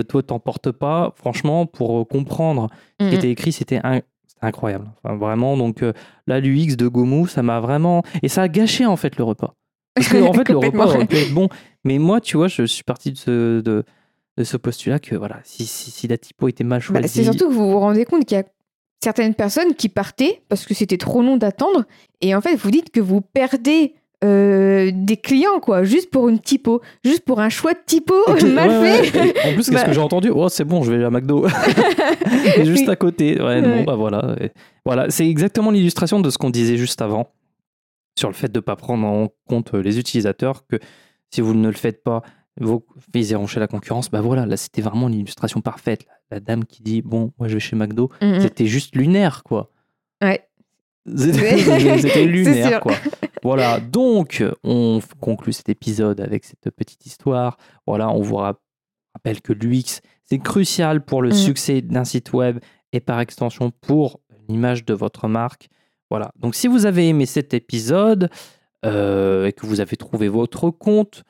Toi, 0.09 0.23
t'en 0.23 0.39
portes 0.39 0.71
pas. 0.71 1.13
Franchement, 1.15 1.65
pour 1.65 2.07
comprendre 2.07 2.69
ce 2.99 3.05
qui 3.05 3.11
Mhm. 3.11 3.17
était 3.19 3.29
écrit, 3.31 3.51
c'était 3.51 3.79
un- 3.83 4.01
incroyable. 4.41 4.85
Enfin, 5.03 5.15
vraiment, 5.15 5.57
donc 5.57 5.83
euh, 5.83 5.93
là, 6.27 6.39
l'UX 6.39 6.75
de 6.75 6.87
Gomu, 6.87 7.27
ça 7.27 7.43
m'a 7.43 7.59
vraiment. 7.59 8.03
Et 8.23 8.27
ça 8.29 8.43
a 8.43 8.47
gâché, 8.47 8.85
en 8.85 8.95
fait, 8.95 9.17
le 9.17 9.23
repas. 9.23 9.53
Parce 9.95 10.07
que, 10.07 10.17
en 10.21 10.33
fait, 10.33 10.49
le 10.49 10.57
repas 10.57 10.85
aurait 10.85 11.05
pu 11.05 11.17
être 11.17 11.33
bon. 11.33 11.49
Mais 11.85 11.97
moi, 11.99 12.19
tu 12.19 12.35
vois, 12.37 12.47
je 12.47 12.63
suis 12.63 12.83
parti 12.83 13.11
de 13.11 13.17
ce, 13.17 13.61
de, 13.61 13.83
de 14.37 14.43
ce 14.43 14.57
postulat 14.57 14.99
que, 14.99 15.15
voilà, 15.15 15.39
si, 15.43 15.65
si, 15.65 15.91
si 15.91 16.07
la 16.07 16.17
typo 16.17 16.47
était 16.47 16.63
mal 16.63 16.79
Bah, 16.79 16.99
choisie. 16.99 17.07
c'est 17.09 17.23
surtout 17.23 17.47
que 17.47 17.53
vous 17.53 17.71
vous 17.71 17.79
rendez 17.79 18.05
compte 18.05 18.25
qu'il 18.25 18.37
y 18.37 18.41
a 18.41 18.45
certaines 19.03 19.35
personnes 19.35 19.75
qui 19.75 19.87
partaient 19.87 20.41
parce 20.49 20.65
que 20.65 20.73
c'était 20.73 20.97
trop 20.97 21.21
long 21.21 21.37
d'attendre. 21.37 21.83
Et 22.21 22.33
en 22.35 22.41
fait, 22.41 22.55
vous 22.55 22.71
dites 22.71 22.89
que 22.91 22.99
vous 22.99 23.21
perdez 23.21 23.93
euh, 24.23 24.89
des 24.93 25.17
clients, 25.17 25.59
quoi, 25.59 25.83
juste 25.83 26.09
pour 26.09 26.27
une 26.29 26.39
typo, 26.39 26.81
juste 27.03 27.21
pour 27.25 27.39
un 27.39 27.49
choix 27.49 27.73
de 27.73 27.79
typo 27.85 28.15
mal 28.47 28.69
ouais, 28.69 29.03
fait. 29.03 29.19
ouais. 29.19 29.33
En 29.45 29.53
plus, 29.53 29.69
qu'est-ce 29.69 29.71
Bah. 29.73 29.83
que 29.83 29.93
j'ai 29.93 30.01
entendu? 30.01 30.31
Oh, 30.33 30.49
c'est 30.49 30.63
bon, 30.63 30.81
je 30.81 30.91
vais 30.91 31.03
à 31.03 31.11
McDo. 31.11 31.45
Et 32.57 32.65
juste 32.65 32.89
à 32.89 32.95
côté. 32.95 33.39
Ouais, 33.39 33.61
bon, 33.61 33.67
Ouais. 33.69 33.83
bah 33.83 33.95
voilà. 33.95 34.35
Et 34.41 34.51
voilà, 34.85 35.09
c'est 35.11 35.27
exactement 35.29 35.69
l'illustration 35.69 36.19
de 36.19 36.29
ce 36.31 36.37
qu'on 36.39 36.49
disait 36.49 36.77
juste 36.77 37.01
avant 37.01 37.27
sur 38.17 38.29
le 38.29 38.33
fait 38.33 38.51
de 38.51 38.57
ne 38.57 38.61
pas 38.61 38.75
prendre 38.77 39.05
en 39.05 39.27
compte 39.47 39.73
les 39.73 39.99
utilisateurs, 39.99 40.65
que 40.67 40.77
si 41.35 41.41
vous 41.41 41.53
ne 41.53 41.67
le 41.67 41.73
faites 41.75 42.03
pas, 42.03 42.21
vous 42.59 42.83
iront 43.13 43.47
chez 43.47 43.59
la 43.59 43.67
concurrence. 43.67 44.09
Bah 44.09 44.21
voilà, 44.21 44.45
là, 44.45 44.57
c'était 44.57 44.81
vraiment 44.81 45.07
l'illustration 45.07 45.61
parfaite. 45.61 46.05
La 46.31 46.39
dame 46.39 46.65
qui 46.65 46.81
dit 46.81 47.01
Bon, 47.01 47.31
moi, 47.37 47.47
je 47.47 47.53
vais 47.55 47.59
chez 47.59 47.75
McDo. 47.75 48.09
Mhm. 48.21 48.39
C'était 48.41 48.65
juste 48.67 48.95
lunaire, 48.95 49.43
quoi. 49.43 49.71
Ouais. 50.23 50.47
C'était 51.15 52.25
lunaire, 52.25 52.79
quoi. 52.79 52.95
Voilà, 53.43 53.79
donc 53.79 54.43
on 54.63 54.99
conclut 55.19 55.53
cet 55.53 55.69
épisode 55.69 56.19
avec 56.19 56.45
cette 56.45 56.71
petite 56.71 57.05
histoire. 57.05 57.57
Voilà, 57.85 58.09
on 58.09 58.21
vous 58.21 58.37
rap- 58.37 58.61
rappelle 59.13 59.41
que 59.41 59.53
l'UX, 59.53 60.01
c'est 60.23 60.39
crucial 60.39 61.03
pour 61.05 61.21
le 61.21 61.29
Mm. 61.29 61.33
succès 61.33 61.81
d'un 61.81 62.05
site 62.05 62.33
web 62.33 62.59
et 62.91 62.99
par 62.99 63.19
extension 63.19 63.69
pour 63.81 64.19
l'image 64.49 64.83
de 64.85 64.93
votre 64.95 65.27
marque. 65.27 65.69
Voilà, 66.09 66.31
donc 66.39 66.55
si 66.55 66.67
vous 66.67 66.85
avez 66.87 67.07
aimé 67.09 67.25
cet 67.27 67.53
épisode 67.53 68.29
euh, 68.85 69.45
et 69.47 69.53
que 69.53 69.65
vous 69.65 69.79
avez 69.79 69.97
trouvé 69.97 70.27
votre 70.29 70.69
compte, 70.69 71.15
si 71.17 71.23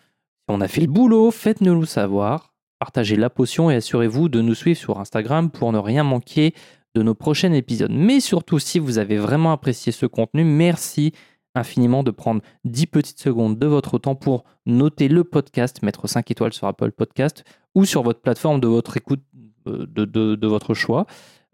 on 0.49 0.61
a 0.61 0.67
fait 0.67 0.81
le 0.81 0.87
boulot, 0.87 1.31
faites-nous 1.31 1.79
le 1.79 1.85
savoir. 1.85 2.53
Partagez 2.79 3.15
la 3.15 3.29
potion 3.29 3.71
et 3.71 3.75
assurez-vous 3.75 4.29
de 4.29 4.41
nous 4.41 4.53
suivre 4.55 4.77
sur 4.77 4.99
Instagram 4.99 5.49
pour 5.49 5.71
ne 5.71 5.77
rien 5.79 6.03
manquer 6.03 6.53
de 6.93 7.01
nos 7.01 7.15
prochains 7.15 7.51
épisodes. 7.53 7.91
Mais 7.91 8.19
surtout, 8.19 8.59
si 8.59 8.79
vous 8.79 8.97
avez 8.99 9.17
vraiment 9.17 9.51
apprécié 9.51 9.91
ce 9.91 10.05
contenu, 10.05 10.43
merci 10.43 11.13
infiniment 11.55 12.03
de 12.03 12.11
prendre 12.11 12.41
10 12.65 12.87
petites 12.87 13.19
secondes 13.19 13.57
de 13.57 13.65
votre 13.65 13.97
temps 13.97 14.15
pour 14.15 14.43
noter 14.65 15.07
le 15.07 15.23
podcast, 15.23 15.81
mettre 15.83 16.07
5 16.07 16.29
étoiles 16.31 16.53
sur 16.53 16.67
Apple 16.67 16.91
Podcast 16.91 17.43
ou 17.75 17.85
sur 17.85 18.03
votre 18.03 18.19
plateforme 18.21 18.59
de 18.59 18.67
votre 18.67 18.97
écoute 18.97 19.21
euh, 19.67 19.85
de, 19.89 20.03
de- 20.05 20.35
de 20.35 20.47
votre 20.47 20.73
choix, 20.73 21.05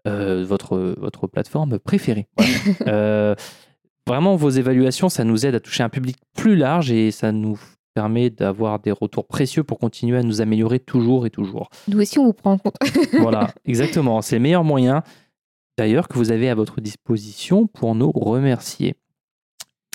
euh, 0.08 0.44
votre, 0.46 0.76
votre 0.98 1.28
plateforme 1.28 1.78
préférée. 1.78 2.26
Voilà. 2.36 2.52
Euh, 2.88 3.34
vraiment, 4.06 4.36
vos 4.36 4.50
évaluations, 4.50 5.08
ça 5.08 5.24
nous 5.24 5.46
aide 5.46 5.54
à 5.54 5.60
toucher 5.60 5.82
un 5.82 5.88
public 5.88 6.16
plus 6.36 6.56
large 6.56 6.90
et 6.90 7.10
ça 7.10 7.32
nous 7.32 7.58
permet 7.94 8.30
d'avoir 8.30 8.78
des 8.78 8.90
retours 8.90 9.26
précieux 9.26 9.64
pour 9.64 9.78
continuer 9.78 10.18
à 10.18 10.22
nous 10.22 10.40
améliorer 10.40 10.78
toujours 10.78 11.26
et 11.26 11.30
toujours. 11.30 11.68
Nous 11.88 12.00
aussi, 12.00 12.18
on 12.18 12.26
vous 12.26 12.32
prend 12.32 12.52
en 12.52 12.58
compte. 12.58 12.76
Voilà, 13.20 13.48
exactement. 13.64 14.22
C'est 14.22 14.36
le 14.36 14.42
meilleur 14.42 14.64
moyen, 14.64 15.02
d'ailleurs, 15.76 16.08
que 16.08 16.14
vous 16.14 16.30
avez 16.32 16.48
à 16.48 16.54
votre 16.54 16.80
disposition 16.80 17.66
pour 17.66 17.94
nous 17.94 18.10
remercier. 18.10 18.94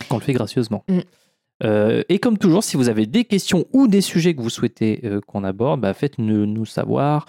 Qu'on 0.10 0.18
le 0.18 0.24
fait 0.24 0.34
gracieusement. 0.34 0.84
Mm. 0.88 0.99
Euh, 1.64 2.03
et 2.08 2.20
comme 2.20 2.38
toujours, 2.38 2.64
si 2.64 2.78
vous 2.78 2.89
avez 2.89 3.08
des 3.08 3.26
questions 3.26 3.66
ou 3.74 3.88
des 3.88 4.01
sujets 4.01 4.36
que 4.36 4.41
vous 4.41 4.49
souhaitez 4.49 5.01
euh, 5.03 5.22
qu'on 5.22 5.43
aborde, 5.43 5.82
bah, 5.82 5.93
faites-nous 5.93 6.45
nous 6.45 6.66
savoir. 6.66 7.26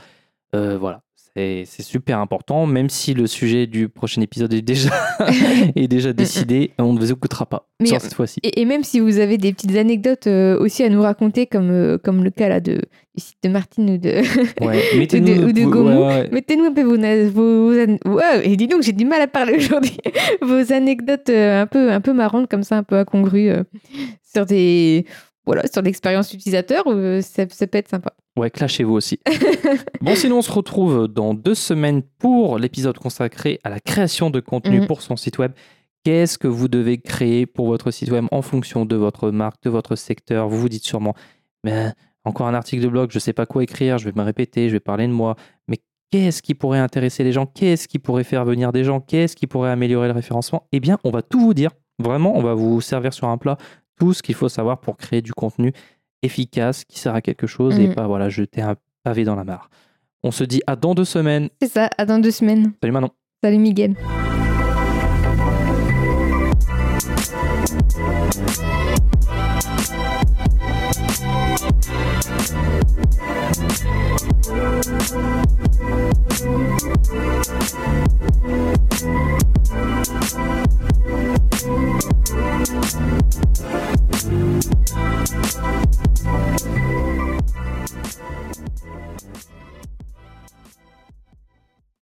Euh, 0.54 0.76
voilà, 0.78 1.02
c'est 1.36 1.82
super 1.82 2.18
important. 2.18 2.66
Même 2.66 2.88
si 2.88 3.14
le 3.14 3.26
sujet 3.26 3.66
du 3.66 3.88
prochain 3.88 4.20
épisode 4.22 4.52
est 4.52 4.62
déjà, 4.62 4.90
est 5.76 5.88
déjà 5.88 6.12
décidé, 6.12 6.72
on 6.78 6.92
ne 6.92 6.98
vous 6.98 7.12
écoutera 7.12 7.46
pas 7.46 7.68
Mais, 7.80 7.86
sur 7.88 8.00
cette 8.00 8.14
fois-ci. 8.14 8.40
Et, 8.42 8.60
et 8.60 8.64
même 8.64 8.84
si 8.84 9.00
vous 9.00 9.18
avez 9.18 9.38
des 9.38 9.52
petites 9.52 9.76
anecdotes 9.76 10.26
euh, 10.26 10.58
aussi 10.58 10.82
à 10.82 10.88
nous 10.88 11.02
raconter, 11.02 11.46
comme, 11.46 11.70
euh, 11.70 11.98
comme 11.98 12.24
le 12.24 12.30
cas 12.30 12.48
là 12.48 12.60
de, 12.60 12.82
du 13.14 13.24
site 13.24 13.38
de 13.42 13.48
Martine 13.48 13.90
ou 13.90 13.98
de, 13.98 14.22
Ouais, 14.64 14.82
ou 14.92 14.94
de, 14.94 14.98
mettez-nous 14.98 15.48
ou 15.48 15.52
de 15.52 15.64
Gomu, 15.64 15.90
ouais, 15.90 16.06
ouais. 16.06 16.28
mettez-nous 16.32 16.64
un 16.64 16.72
peu 16.72 16.82
vos, 16.82 16.96
vos, 16.96 18.20
et 18.42 18.56
dis 18.56 18.66
donc, 18.66 18.82
j'ai 18.82 18.92
du 18.92 19.04
mal 19.04 19.20
à 19.20 19.26
parler 19.26 19.56
aujourd'hui. 19.56 19.96
vos 20.42 20.72
anecdotes 20.72 21.30
euh, 21.30 21.62
un, 21.62 21.66
peu, 21.66 21.90
un 21.90 22.00
peu 22.00 22.12
marrantes, 22.12 22.48
comme 22.48 22.62
ça, 22.62 22.76
un 22.76 22.82
peu 22.82 22.96
incongrues, 22.96 23.50
euh, 23.50 23.64
sur 24.32 24.46
des. 24.46 25.04
Voilà, 25.48 25.66
sur 25.66 25.82
l'expérience 25.82 26.32
utilisateur, 26.34 26.84
euh, 26.88 27.20
ça, 27.22 27.44
ça 27.48 27.66
peut 27.66 27.78
être 27.78 27.88
sympa. 27.88 28.12
Ouais, 28.36 28.50
clashez-vous 28.50 28.92
aussi. 28.92 29.18
bon, 30.02 30.14
sinon, 30.14 30.38
on 30.38 30.42
se 30.42 30.52
retrouve 30.52 31.08
dans 31.08 31.32
deux 31.34 31.54
semaines 31.54 32.02
pour 32.18 32.58
l'épisode 32.58 32.98
consacré 32.98 33.58
à 33.64 33.70
la 33.70 33.80
création 33.80 34.28
de 34.30 34.40
contenu 34.40 34.80
Mhm. 34.80 34.86
pour 34.86 35.00
son 35.02 35.16
site 35.16 35.38
web. 35.38 35.52
Qu'est-ce 36.04 36.38
que 36.38 36.46
vous 36.48 36.68
devez 36.68 36.98
créer 36.98 37.46
pour 37.46 37.66
votre 37.66 37.90
site 37.90 38.10
web 38.10 38.26
en 38.30 38.42
fonction 38.42 38.84
de 38.84 38.94
votre 38.94 39.30
marque, 39.30 39.62
de 39.64 39.70
votre 39.70 39.96
secteur? 39.96 40.48
Vous 40.48 40.58
vous 40.60 40.68
dites 40.68 40.84
sûrement, 40.84 41.14
mais 41.64 41.92
encore 42.24 42.46
un 42.46 42.54
article 42.54 42.82
de 42.82 42.88
blog, 42.88 43.10
je 43.10 43.16
ne 43.16 43.20
sais 43.20 43.32
pas 43.32 43.46
quoi 43.46 43.62
écrire, 43.62 43.98
je 43.98 44.04
vais 44.04 44.12
me 44.14 44.22
répéter, 44.22 44.68
je 44.68 44.74
vais 44.74 44.80
parler 44.80 45.06
de 45.06 45.12
moi. 45.12 45.34
Mais 45.66 45.78
qu'est-ce 46.10 46.42
qui 46.42 46.54
pourrait 46.54 46.78
intéresser 46.78 47.24
les 47.24 47.32
gens? 47.32 47.46
Qu'est-ce 47.46 47.88
qui 47.88 47.98
pourrait 47.98 48.24
faire 48.24 48.44
venir 48.44 48.70
des 48.70 48.84
gens? 48.84 49.00
Qu'est-ce 49.00 49.34
qui 49.34 49.46
pourrait 49.46 49.70
améliorer 49.70 50.08
le 50.08 50.14
référencement? 50.14 50.66
Eh 50.72 50.80
bien, 50.80 50.98
on 51.04 51.10
va 51.10 51.22
tout 51.22 51.40
vous 51.40 51.54
dire. 51.54 51.70
Vraiment, 51.98 52.36
on 52.36 52.42
va 52.42 52.54
vous 52.54 52.80
servir 52.80 53.12
sur 53.14 53.26
un 53.28 53.38
plat 53.38 53.56
tout 53.98 54.12
ce 54.12 54.22
qu'il 54.22 54.34
faut 54.34 54.48
savoir 54.48 54.80
pour 54.80 54.96
créer 54.96 55.22
du 55.22 55.32
contenu 55.32 55.72
efficace 56.22 56.84
qui 56.84 56.98
sert 56.98 57.14
à 57.14 57.20
quelque 57.20 57.46
chose 57.46 57.78
et 57.78 57.88
mm. 57.88 57.94
pas 57.94 58.06
voilà 58.06 58.28
jeter 58.28 58.62
un 58.62 58.76
pavé 59.02 59.24
dans 59.24 59.36
la 59.36 59.44
mare. 59.44 59.70
On 60.22 60.30
se 60.30 60.44
dit 60.44 60.60
à 60.66 60.76
dans 60.76 60.94
deux 60.94 61.04
semaines. 61.04 61.48
C'est 61.60 61.68
ça, 61.68 61.90
à 61.96 62.04
dans 62.04 62.18
deux 62.18 62.32
semaines. 62.32 62.72
Salut 62.80 62.92
Manon. 62.92 63.10
Salut 63.42 63.58
Miguel. 63.58 63.94